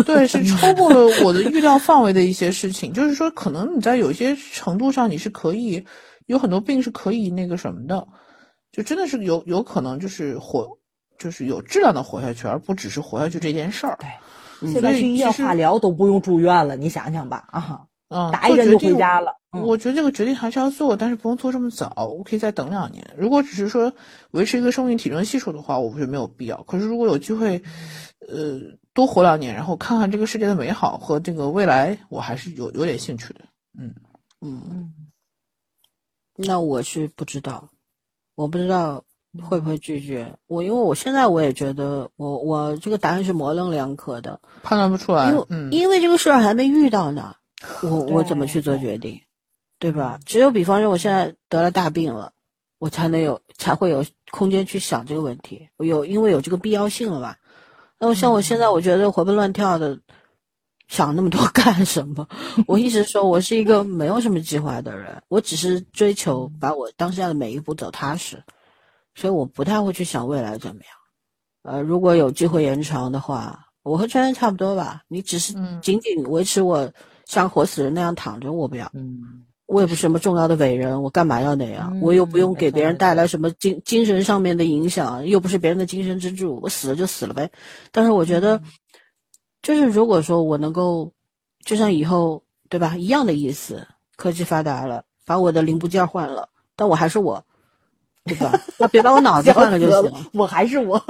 [0.05, 2.91] 对，是超过了我的预料范围的一些事情。
[2.91, 5.81] 就是说，可能你在有些程度上你是可以，
[6.25, 8.05] 有很多病是可以那个什么的，
[8.73, 10.67] 就真的是有有可能就是活，
[11.17, 13.97] 就是有质量的活下去，而不只是活下去这件事儿。
[14.59, 17.81] 对，现在去医院化疗都不用住院了，你想想吧，啊。
[18.31, 19.35] 打一针就回家了。
[19.51, 22.07] 我觉得这个决定还是要做，但是不用做这么早。
[22.17, 23.05] 我可以再等两年。
[23.15, 23.93] 如果只是说
[24.31, 26.63] 维持一个生命体征系数的话，我觉得没有必要。
[26.63, 27.61] 可是如果有机会，
[28.27, 28.59] 呃，
[28.93, 33.41] 多活两年，然后看看这个世界的美好和这个未来，我还是有有点兴趣的。
[33.77, 33.93] 嗯
[34.41, 34.93] 嗯。
[36.35, 37.69] 那我是不知道，
[38.33, 39.03] 我不知道
[39.39, 45.29] 会不会拒绝我，因为我现在我也觉得，我我这个答案是模棱两可的，判断不出来。
[45.29, 47.35] 因为因为这个事儿还没遇到呢。
[47.81, 49.21] 我我怎么去做决定，
[49.79, 50.19] 对吧？
[50.25, 52.33] 只有比方说我现在得了大病了，
[52.79, 55.69] 我才能有才会有空间去想这个问题。
[55.77, 57.37] 有因为有这个必要性了吧？
[57.99, 59.99] 那我像我现在，我觉得活蹦乱跳的，
[60.87, 62.27] 想那么多 干什么？
[62.67, 68.43] 我一直说我是一个没有什么计划的人，我只是追求把我当下的每一步走踏实，
[69.15, 70.91] 所以我不太会去想未来怎么样。
[71.63, 75.03] 呃，如果有机会延长的话，我和圈圈差不多吧。
[75.07, 76.91] 你只是仅仅维持我
[77.25, 78.89] 像活死人那样躺着，我不要。
[78.93, 79.43] 嗯。
[79.65, 81.97] 我也不是什么重要的伟人，我干嘛要那样？
[82.01, 87.49] 我又不用给别人带来什么精精神上面的影响，又不是别人的精神支柱，我死了就死了呗。
[87.91, 88.61] 但是我觉得，
[89.63, 91.11] 就是如果说我能够，
[91.65, 93.87] 就像以后对吧，一样的意思，
[94.17, 97.43] 科技发达了，把我的零部件换了，但我还是我，
[98.25, 98.51] 对吧？
[98.77, 101.01] 那别把我脑子换了就行，我还是我。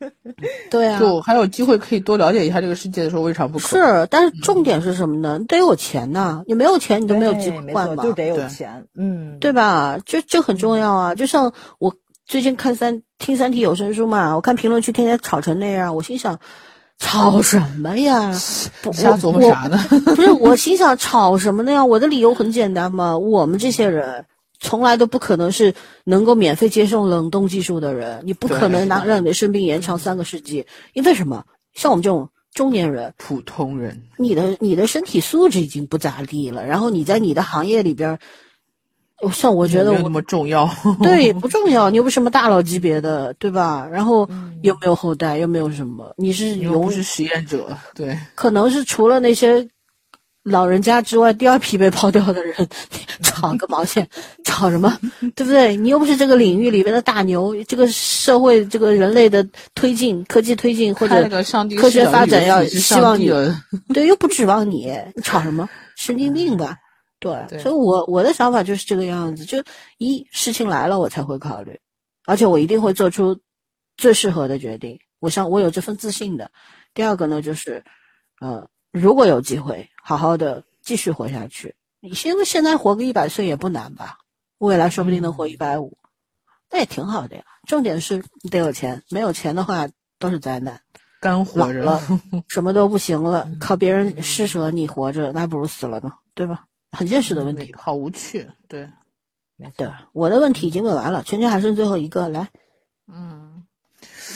[0.70, 3.66] 对啊，就还有机会可以多了解一下这个世界的时候，未尝不可。
[3.68, 5.36] 是，但是重点是什么呢？
[5.38, 8.02] 你得有钱呐，你没有钱，你都没有机会换嘛。
[8.02, 9.98] 就得有钱，嗯，对吧？
[10.04, 11.14] 这这很重要啊！
[11.14, 11.94] 就像我
[12.26, 16.38] 最近看三听三体有声书嘛，我看评论区天天吵成那样，我心想，
[16.98, 18.32] 吵什么呀？
[18.92, 19.78] 瞎琢磨啥呢？
[20.14, 21.84] 不是，我心想吵什么呢呀？
[21.84, 24.24] 我的理由很简单嘛，我们这些人。
[24.60, 25.74] 从来都不可能是
[26.04, 30.64] 能够免费接受冷冻技术的人，你不可能拿让你的生命延长三个世纪。
[30.92, 31.44] 因为什么？
[31.72, 36.66] 像我们这种中年人、普通人，你的你的身体素质已经不咋地了。
[36.66, 38.18] 然后你在你的行业里边，
[39.32, 40.68] 像我觉得我那么重要，
[41.02, 41.88] 对不重要？
[41.88, 43.88] 你又不是什么大佬级别的，对吧？
[43.90, 44.28] 然后
[44.62, 49.66] 又没有后代，又没有什么，你是又不是实验者，对，可能是除了那些。
[50.42, 52.54] 老人家之外，第二批被抛掉的人，
[53.22, 54.08] 吵个毛线？
[54.44, 54.98] 吵什么？
[55.36, 55.76] 对不对？
[55.76, 57.54] 你又不是这个领域里面的大牛。
[57.64, 61.28] 这个社会，这个人类的推进，科技推进或者
[61.78, 63.30] 科学发展，要希望你，
[63.92, 65.68] 对，又不指望你，你吵什么？
[65.96, 66.74] 神经病吧？
[67.18, 69.44] 对，所以我我的想法就是这个样子。
[69.44, 69.62] 就
[69.98, 71.78] 一事情来了，我才会考虑，
[72.24, 73.38] 而且我一定会做出
[73.98, 74.98] 最适合的决定。
[75.18, 76.50] 我想我有这份自信的。
[76.94, 77.84] 第二个呢，就是，
[78.40, 78.66] 呃。
[78.92, 81.74] 如果有机会，好好的继续活下去。
[82.00, 84.18] 你现在现在活个一百岁也不难吧？
[84.58, 85.96] 未来说不定能活一百五，
[86.70, 87.44] 那也挺好的呀。
[87.66, 89.88] 重点是你得有钱，没有钱的话
[90.18, 90.80] 都是灾难。
[91.20, 92.00] 干活着了，
[92.48, 96.64] 什么都不行了，靠别人施舍你活着，那不如死了呢，对吧？
[96.92, 97.72] 很现实的问题。
[97.76, 98.90] 好无趣，对，
[99.76, 99.88] 对。
[100.12, 102.48] 我的问题已经问完了，圈圈还剩最后一个，来，
[103.06, 103.64] 嗯，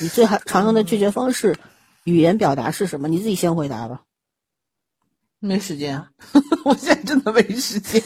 [0.01, 1.59] 你最常用的拒绝方式、
[2.05, 3.09] 语言表达是什么？
[3.09, 4.04] 你自己先回答吧。
[5.45, 6.03] 没时间，
[6.65, 8.03] 我现在真的没时间。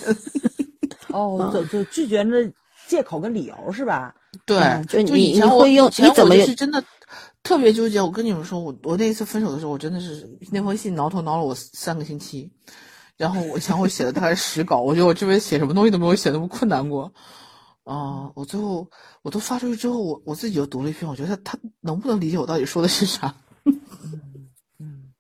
[1.09, 2.37] 哦，就就拒绝那
[2.87, 4.15] 借口跟理由是吧？
[4.45, 6.83] 对，就就以前我会用，你怎么是真的
[7.43, 8.01] 特别纠结？
[8.01, 12.51] 我跟你们说，我我那一次分手的时候，我真的是那封信挠头挠了我三个星期，
[13.17, 17.11] 然后我前后写了大概十稿，我觉得我这边写什么东西都没有写那么困难过。
[17.85, 18.87] 啊，我最后
[19.23, 23.35] 我都发出去之后，我我自己又读了一遍，我觉得他他能不能理解我到底说的是啥？
[24.79, 25.11] 嗯，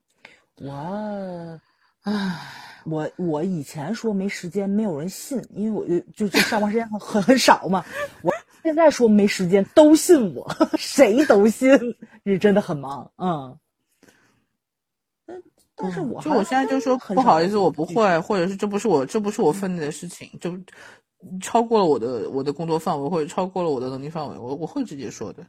[0.60, 1.60] 我。
[2.10, 2.40] 唉，
[2.86, 7.84] 我我以前说没时间，没有人信，因为我就就就上班时间很很少嘛。
[8.22, 8.32] 我
[8.62, 11.70] 现在说没时间，都信我， 谁都信，
[12.22, 13.58] 你真的很忙，嗯。
[15.26, 15.42] 但
[15.76, 20.58] 但是我就我现在就说不好意思，我不会，或者是这不是我这不是我分内的事情，就
[21.42, 25.44] 超过了我的我的工作范围，或者超过了我的能力范围，我我会直接说的。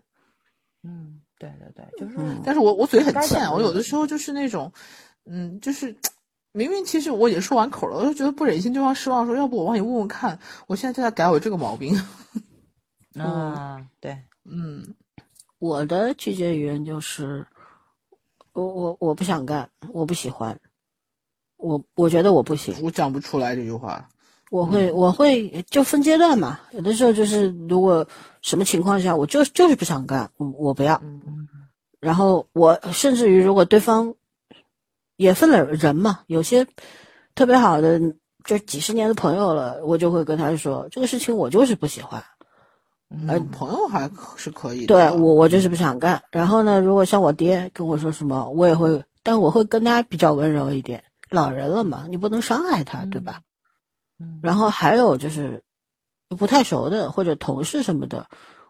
[0.84, 2.18] 嗯，对对对，就是。
[2.44, 4.73] 但是我我嘴很欠，我有的时候就是那种，
[5.26, 5.95] 嗯，就是。
[6.52, 10.40] 明明其实我已经说完口了，我就觉得不忍心对方失望，说要不我帮你问问看。
[10.66, 11.96] 我现在就在改我这个毛病。
[13.20, 14.96] 啊，对，嗯，
[15.60, 17.46] 我的拒绝语言就是，
[18.54, 20.60] 我我我不想干，我不喜欢，
[21.58, 24.10] 我我觉得我不行，我讲不出来这句话。
[24.50, 28.08] 我会我会就分阶段嘛，有的时候就是如果
[28.42, 31.00] 什么情况下我就就是不想干，我不要。
[32.00, 34.16] 然后我甚至于如果对方。
[35.20, 36.66] 也分了人嘛，有些
[37.36, 38.00] 特别好的，
[38.46, 42.24] 就几十年的朋友了，我就会跟他说这个事情我就是不喜欢。
[43.10, 44.86] 嗯，朋友还是可以。
[44.86, 46.24] 对我，我就是不想干。
[46.32, 51.04] 然后呢，如果像我爹跟我说什么，我也会，但我会跟他比较温柔一点。
[51.30, 53.41] 老人了嘛，你不能伤害他，对吧？
[54.20, 54.40] 嗯。
[54.41, 55.62] 然后还有就是
[56.30, 58.26] 不太熟的或者同事什么的，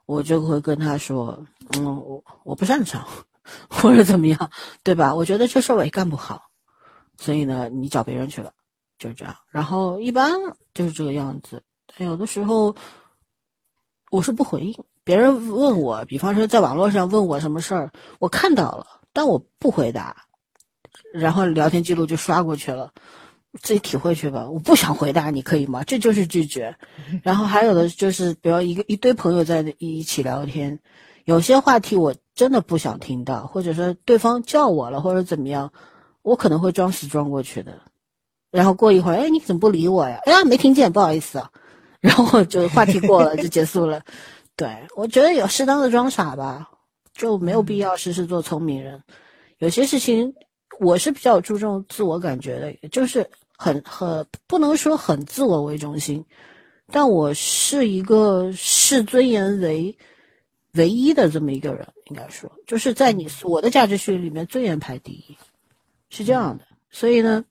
[0.07, 1.45] 我就会跟他说，
[1.77, 3.07] 嗯，我我不擅长。
[3.69, 4.51] 或者怎么样，
[4.83, 5.13] 对吧？
[5.13, 6.49] 我觉得这事我也干不好，
[7.17, 8.51] 所以呢，你找别人去了，
[8.97, 9.35] 就是这样。
[9.49, 10.31] 然后一般
[10.73, 11.61] 就是这个样子。
[11.97, 12.75] 有的时候
[14.11, 14.73] 我是不回应
[15.03, 20.15] 别人问我，比方说在网络上问我什么事儿，我看到了，但我不回答，
[21.13, 22.93] 然后聊天记录就刷过去了，
[23.61, 24.47] 自己体会去吧。
[24.47, 25.83] 我不想回答，你可以吗？
[25.83, 26.75] 这就是拒绝。
[27.23, 30.79] 然后还有的就是，比如一个一堆朋友在一起聊天。
[31.29, 35.71] 有些话题我真的不想听到，或者说对方叫我了，或者怎么样，
[36.23, 37.71] 我可能会装死装过去的。
[38.49, 40.19] 然后过一会儿，哎，你怎么不理我呀？
[40.25, 41.51] 哎呀，没听见，不好意思啊。
[42.01, 44.01] 然后就话题过了，就结束了。
[44.55, 46.67] 对我觉得有适当的装傻吧，
[47.13, 48.99] 就没有必要事事做聪明人。
[49.59, 50.33] 有些事情
[50.79, 56.25] 我是比较注重自我感觉的，就是很很不能说很自我为中心，
[56.91, 59.95] 但我是一个视尊严为
[60.73, 65.37] 唯一的这么一个人，应该说，就是在你我的价值序里面，尊严排第一，
[66.09, 66.65] 是这样的。
[66.89, 67.45] 所以呢。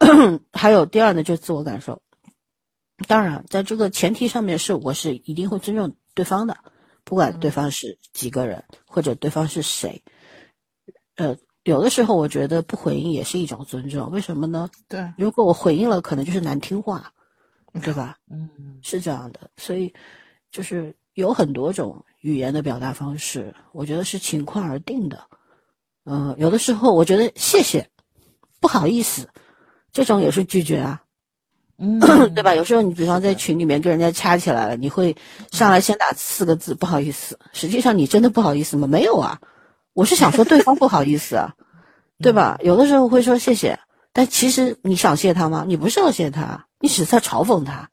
[0.52, 2.02] 还有第二呢，就是自我感受。
[3.06, 6.58] 当然，在这个前提上面是，我是一定会尊重对方的，
[7.04, 10.02] 不管对方是几个人或者对方是谁。
[11.14, 14.68] 呃，有的时候我觉得不回应也是一种尊重，为什么呢？
[14.88, 17.14] 对，如果我回应了，可能就是难听话，
[17.82, 18.18] 对吧？
[18.30, 19.48] 嗯，是这样的。
[19.56, 19.94] 所以，
[20.50, 25.24] 就是有很多种语言的表达方式，我觉得是情况而定的。
[26.04, 27.88] 嗯，有的时候我觉得谢谢，
[28.60, 29.28] 不好意思。
[29.92, 31.02] 这种也是拒绝啊，
[31.78, 32.00] 嗯，
[32.34, 32.54] 对吧？
[32.56, 35.16] 有时候你比方在群里面跟人家掐起来了，你会
[35.52, 38.88] 上来先打四个字“不好意思”，实际上你真的不好意思吗？
[38.88, 39.40] 没有啊，
[39.92, 41.54] 我是想说对方不好意思啊，
[42.18, 42.58] 对吧？
[42.60, 43.78] 有的时候会说谢谢，
[44.12, 45.64] 但其实你想谢他吗？
[45.66, 47.88] 你不是要谢他，你只是在嘲讽他，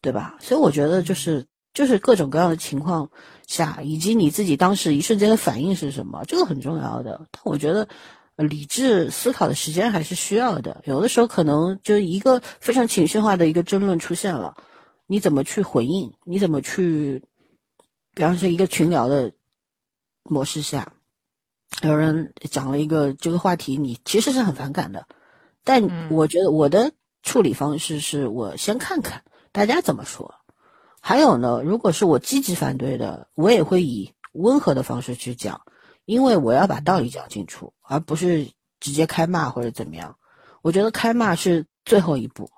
[0.00, 0.36] 对吧？
[0.38, 1.44] 所以我觉得就是
[1.74, 3.10] 就是各种各样的情况
[3.46, 7.26] 下，以及你自己当时一瞬间的反应是什么，这个很重要的。
[7.30, 7.88] 但我觉得。
[8.34, 14.56] 理智思考的时间还是需要的，有的时候可能就一个非常情绪化的一个争论出现了，
[15.06, 16.14] 你怎么去回应？
[16.24, 17.22] 你怎么去？
[18.14, 19.32] 比方说一个群聊的
[20.24, 20.94] 模式下，
[21.82, 25.06] 有人讲了一个这个话题，你其实是很反感的，
[25.62, 26.92] 但我觉得我的
[27.22, 29.22] 处理方式是我先看看
[29.52, 30.34] 大家怎么说。
[31.04, 35.60] 还有呢，如果是我积极反对的，我也会以温和的方式去讲。
[36.04, 38.48] 因为我要把道理讲清楚，而不是
[38.80, 40.16] 直接开骂或者怎么样。
[40.62, 42.48] 我觉得开骂是最后一步。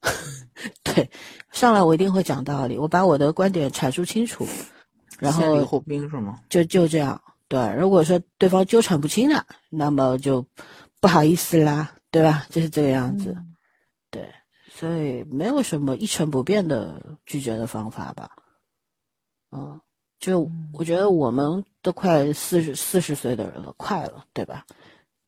[0.82, 1.10] 对，
[1.50, 4.46] 上来我一定会讲道理，我把我的观点阐述清楚，
[5.18, 6.40] 然后先礼后兵是吗？
[6.48, 7.20] 就就这样。
[7.48, 10.46] 对，如果说对方纠缠不清了，那么就
[11.00, 12.46] 不好意思啦，对吧？
[12.50, 13.34] 就是这个样子。
[13.34, 13.42] 对，
[14.78, 18.30] 所以没有什么一成不变的拒绝的方法吧。
[19.50, 19.80] 嗯。
[20.20, 24.66] 就我觉得我们都快四十四十岁的人了，快了，对吧？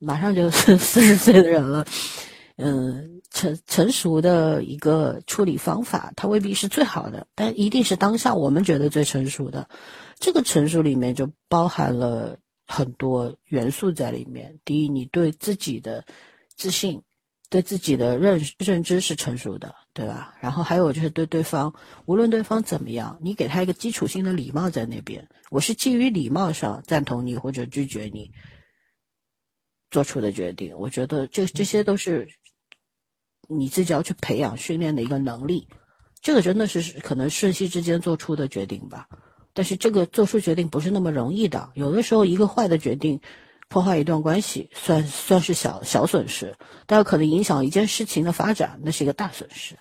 [0.01, 1.87] 马上就四 四十岁的人了，
[2.57, 9.69] 嗯，成成熟的一个处理方法，它未必是最好的，但一定是当下我们觉得最成熟的。
[10.19, 12.37] 这个成熟里面就包含了
[12.67, 14.59] 很多元素在里面。
[14.65, 16.05] 第一，你对自己的
[16.57, 17.01] 自信。
[17.51, 20.37] 对自己的认认知是成熟的，对吧？
[20.41, 21.75] 然后还有就是对对方，
[22.07, 25.29] 无论对方怎么样，你给他一个基础性的礼貌在那边。
[25.51, 28.31] 我是基于礼貌上赞同你或者拒绝你
[29.91, 30.79] 做出的决定。
[30.79, 32.29] 我觉得这这些都是
[33.49, 35.67] 你自己要去培养训练的一个能力。
[36.23, 39.09] 这个真的是可能瞬息之间做出的决定吧。
[39.55, 43.21] 但是这个做出决定不是那么容易的，有的时候一个坏的决定。
[43.71, 46.57] 破坏一段关系算算是小小损失，
[46.87, 49.77] 但是可能影响一件事情的发展，那是一个大损失，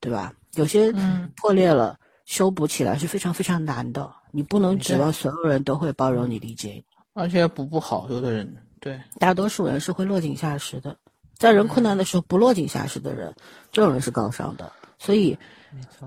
[0.00, 0.32] 对吧？
[0.54, 0.94] 有些
[1.34, 6.84] 破裂了，修补起来是非常非常难的，你不能指望所有人都会包容你、理解你，
[7.14, 8.98] 而且补不好，有的人对。
[9.18, 10.96] 大多数人是会落井下石的，
[11.36, 13.34] 在人困难的时候不落井下石的人，
[13.72, 15.36] 这种人是高尚的，所以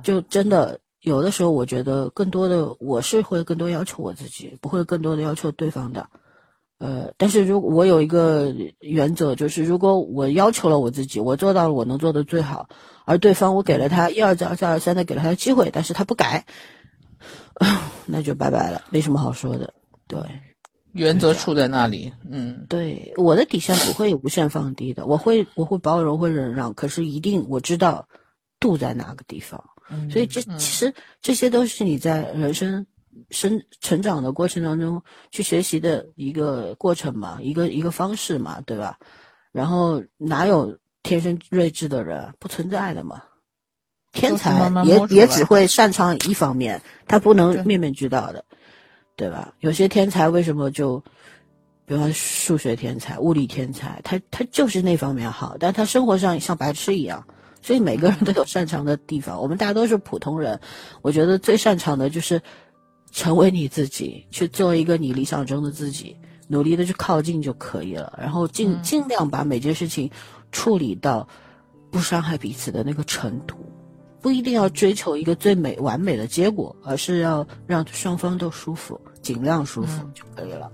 [0.01, 6.09] 就真的有的时候，我觉得更多的我是会更多要求我自己，不会更多的要求对方的。
[6.79, 12.69] 呃，但是如果我有一个原则，就是如果我要求了我自己，我做到了我能做的最好，
[13.03, 16.45] 而对方我给了他一而再、再而三的给了他机会，但是他不改，
[18.07, 19.73] 那就拜拜了，没什么好说的。
[20.07, 20.21] 对，
[20.93, 22.13] 原则处在那里。
[22.31, 28.07] 嗯，对，我的底线不会无限放低的，我会我会包容，会忍让，可是一定我知道
[28.57, 29.61] 度在哪个地方。
[30.09, 32.87] 所以这其实这些都是你在人生。
[33.29, 35.01] 生成长的过程当中
[35.31, 38.97] 去学习的一个过程嘛，一个一个方式嘛，对吧？
[39.51, 42.33] 然后哪有天生睿智的人？
[42.39, 43.23] 不存在的嘛。
[44.11, 48.43] 天才也也只会擅长一方面，他不能面面俱到的，
[49.15, 49.53] 对吧？
[49.59, 51.03] 有些天才为什么就，
[51.85, 57.23] 比方数学天才、物理天才，他他就是那方面好，但他生活上像白痴一样。
[57.61, 60.59] 所以每个人都有擅长的地方，我们大家都是普通人，
[61.01, 62.41] 我觉得最擅长的就是。
[63.11, 66.15] 成为你自己去做一个你理想中的自己
[66.47, 68.17] 努力的去靠近就可以了。
[68.21, 70.09] 然后尽尽量把每件事情
[70.51, 71.27] 处理到
[71.91, 73.55] 不伤害彼此的那个程度。
[74.21, 80.69] 不一定要追求一个最美完美的结果而是要让双方都舒服尽量舒服就可以了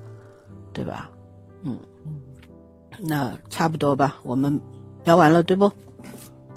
[0.74, 1.12] 对吧？
[1.62, 1.78] 嗯。
[2.99, 4.60] 那差不多吧我们
[5.03, 5.72] 聊完了对不？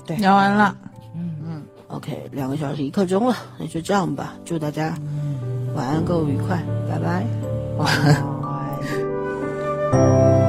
[0.06, 0.16] 对。
[0.16, 0.78] 聊完了。
[1.14, 1.62] 嗯嗯。
[1.88, 5.57] Ok 两个小时一刻钟了那就这样吧祝大家嗯。
[5.74, 7.24] 晚安，购物愉快，拜拜。
[7.78, 7.88] 晚
[9.92, 10.47] 安。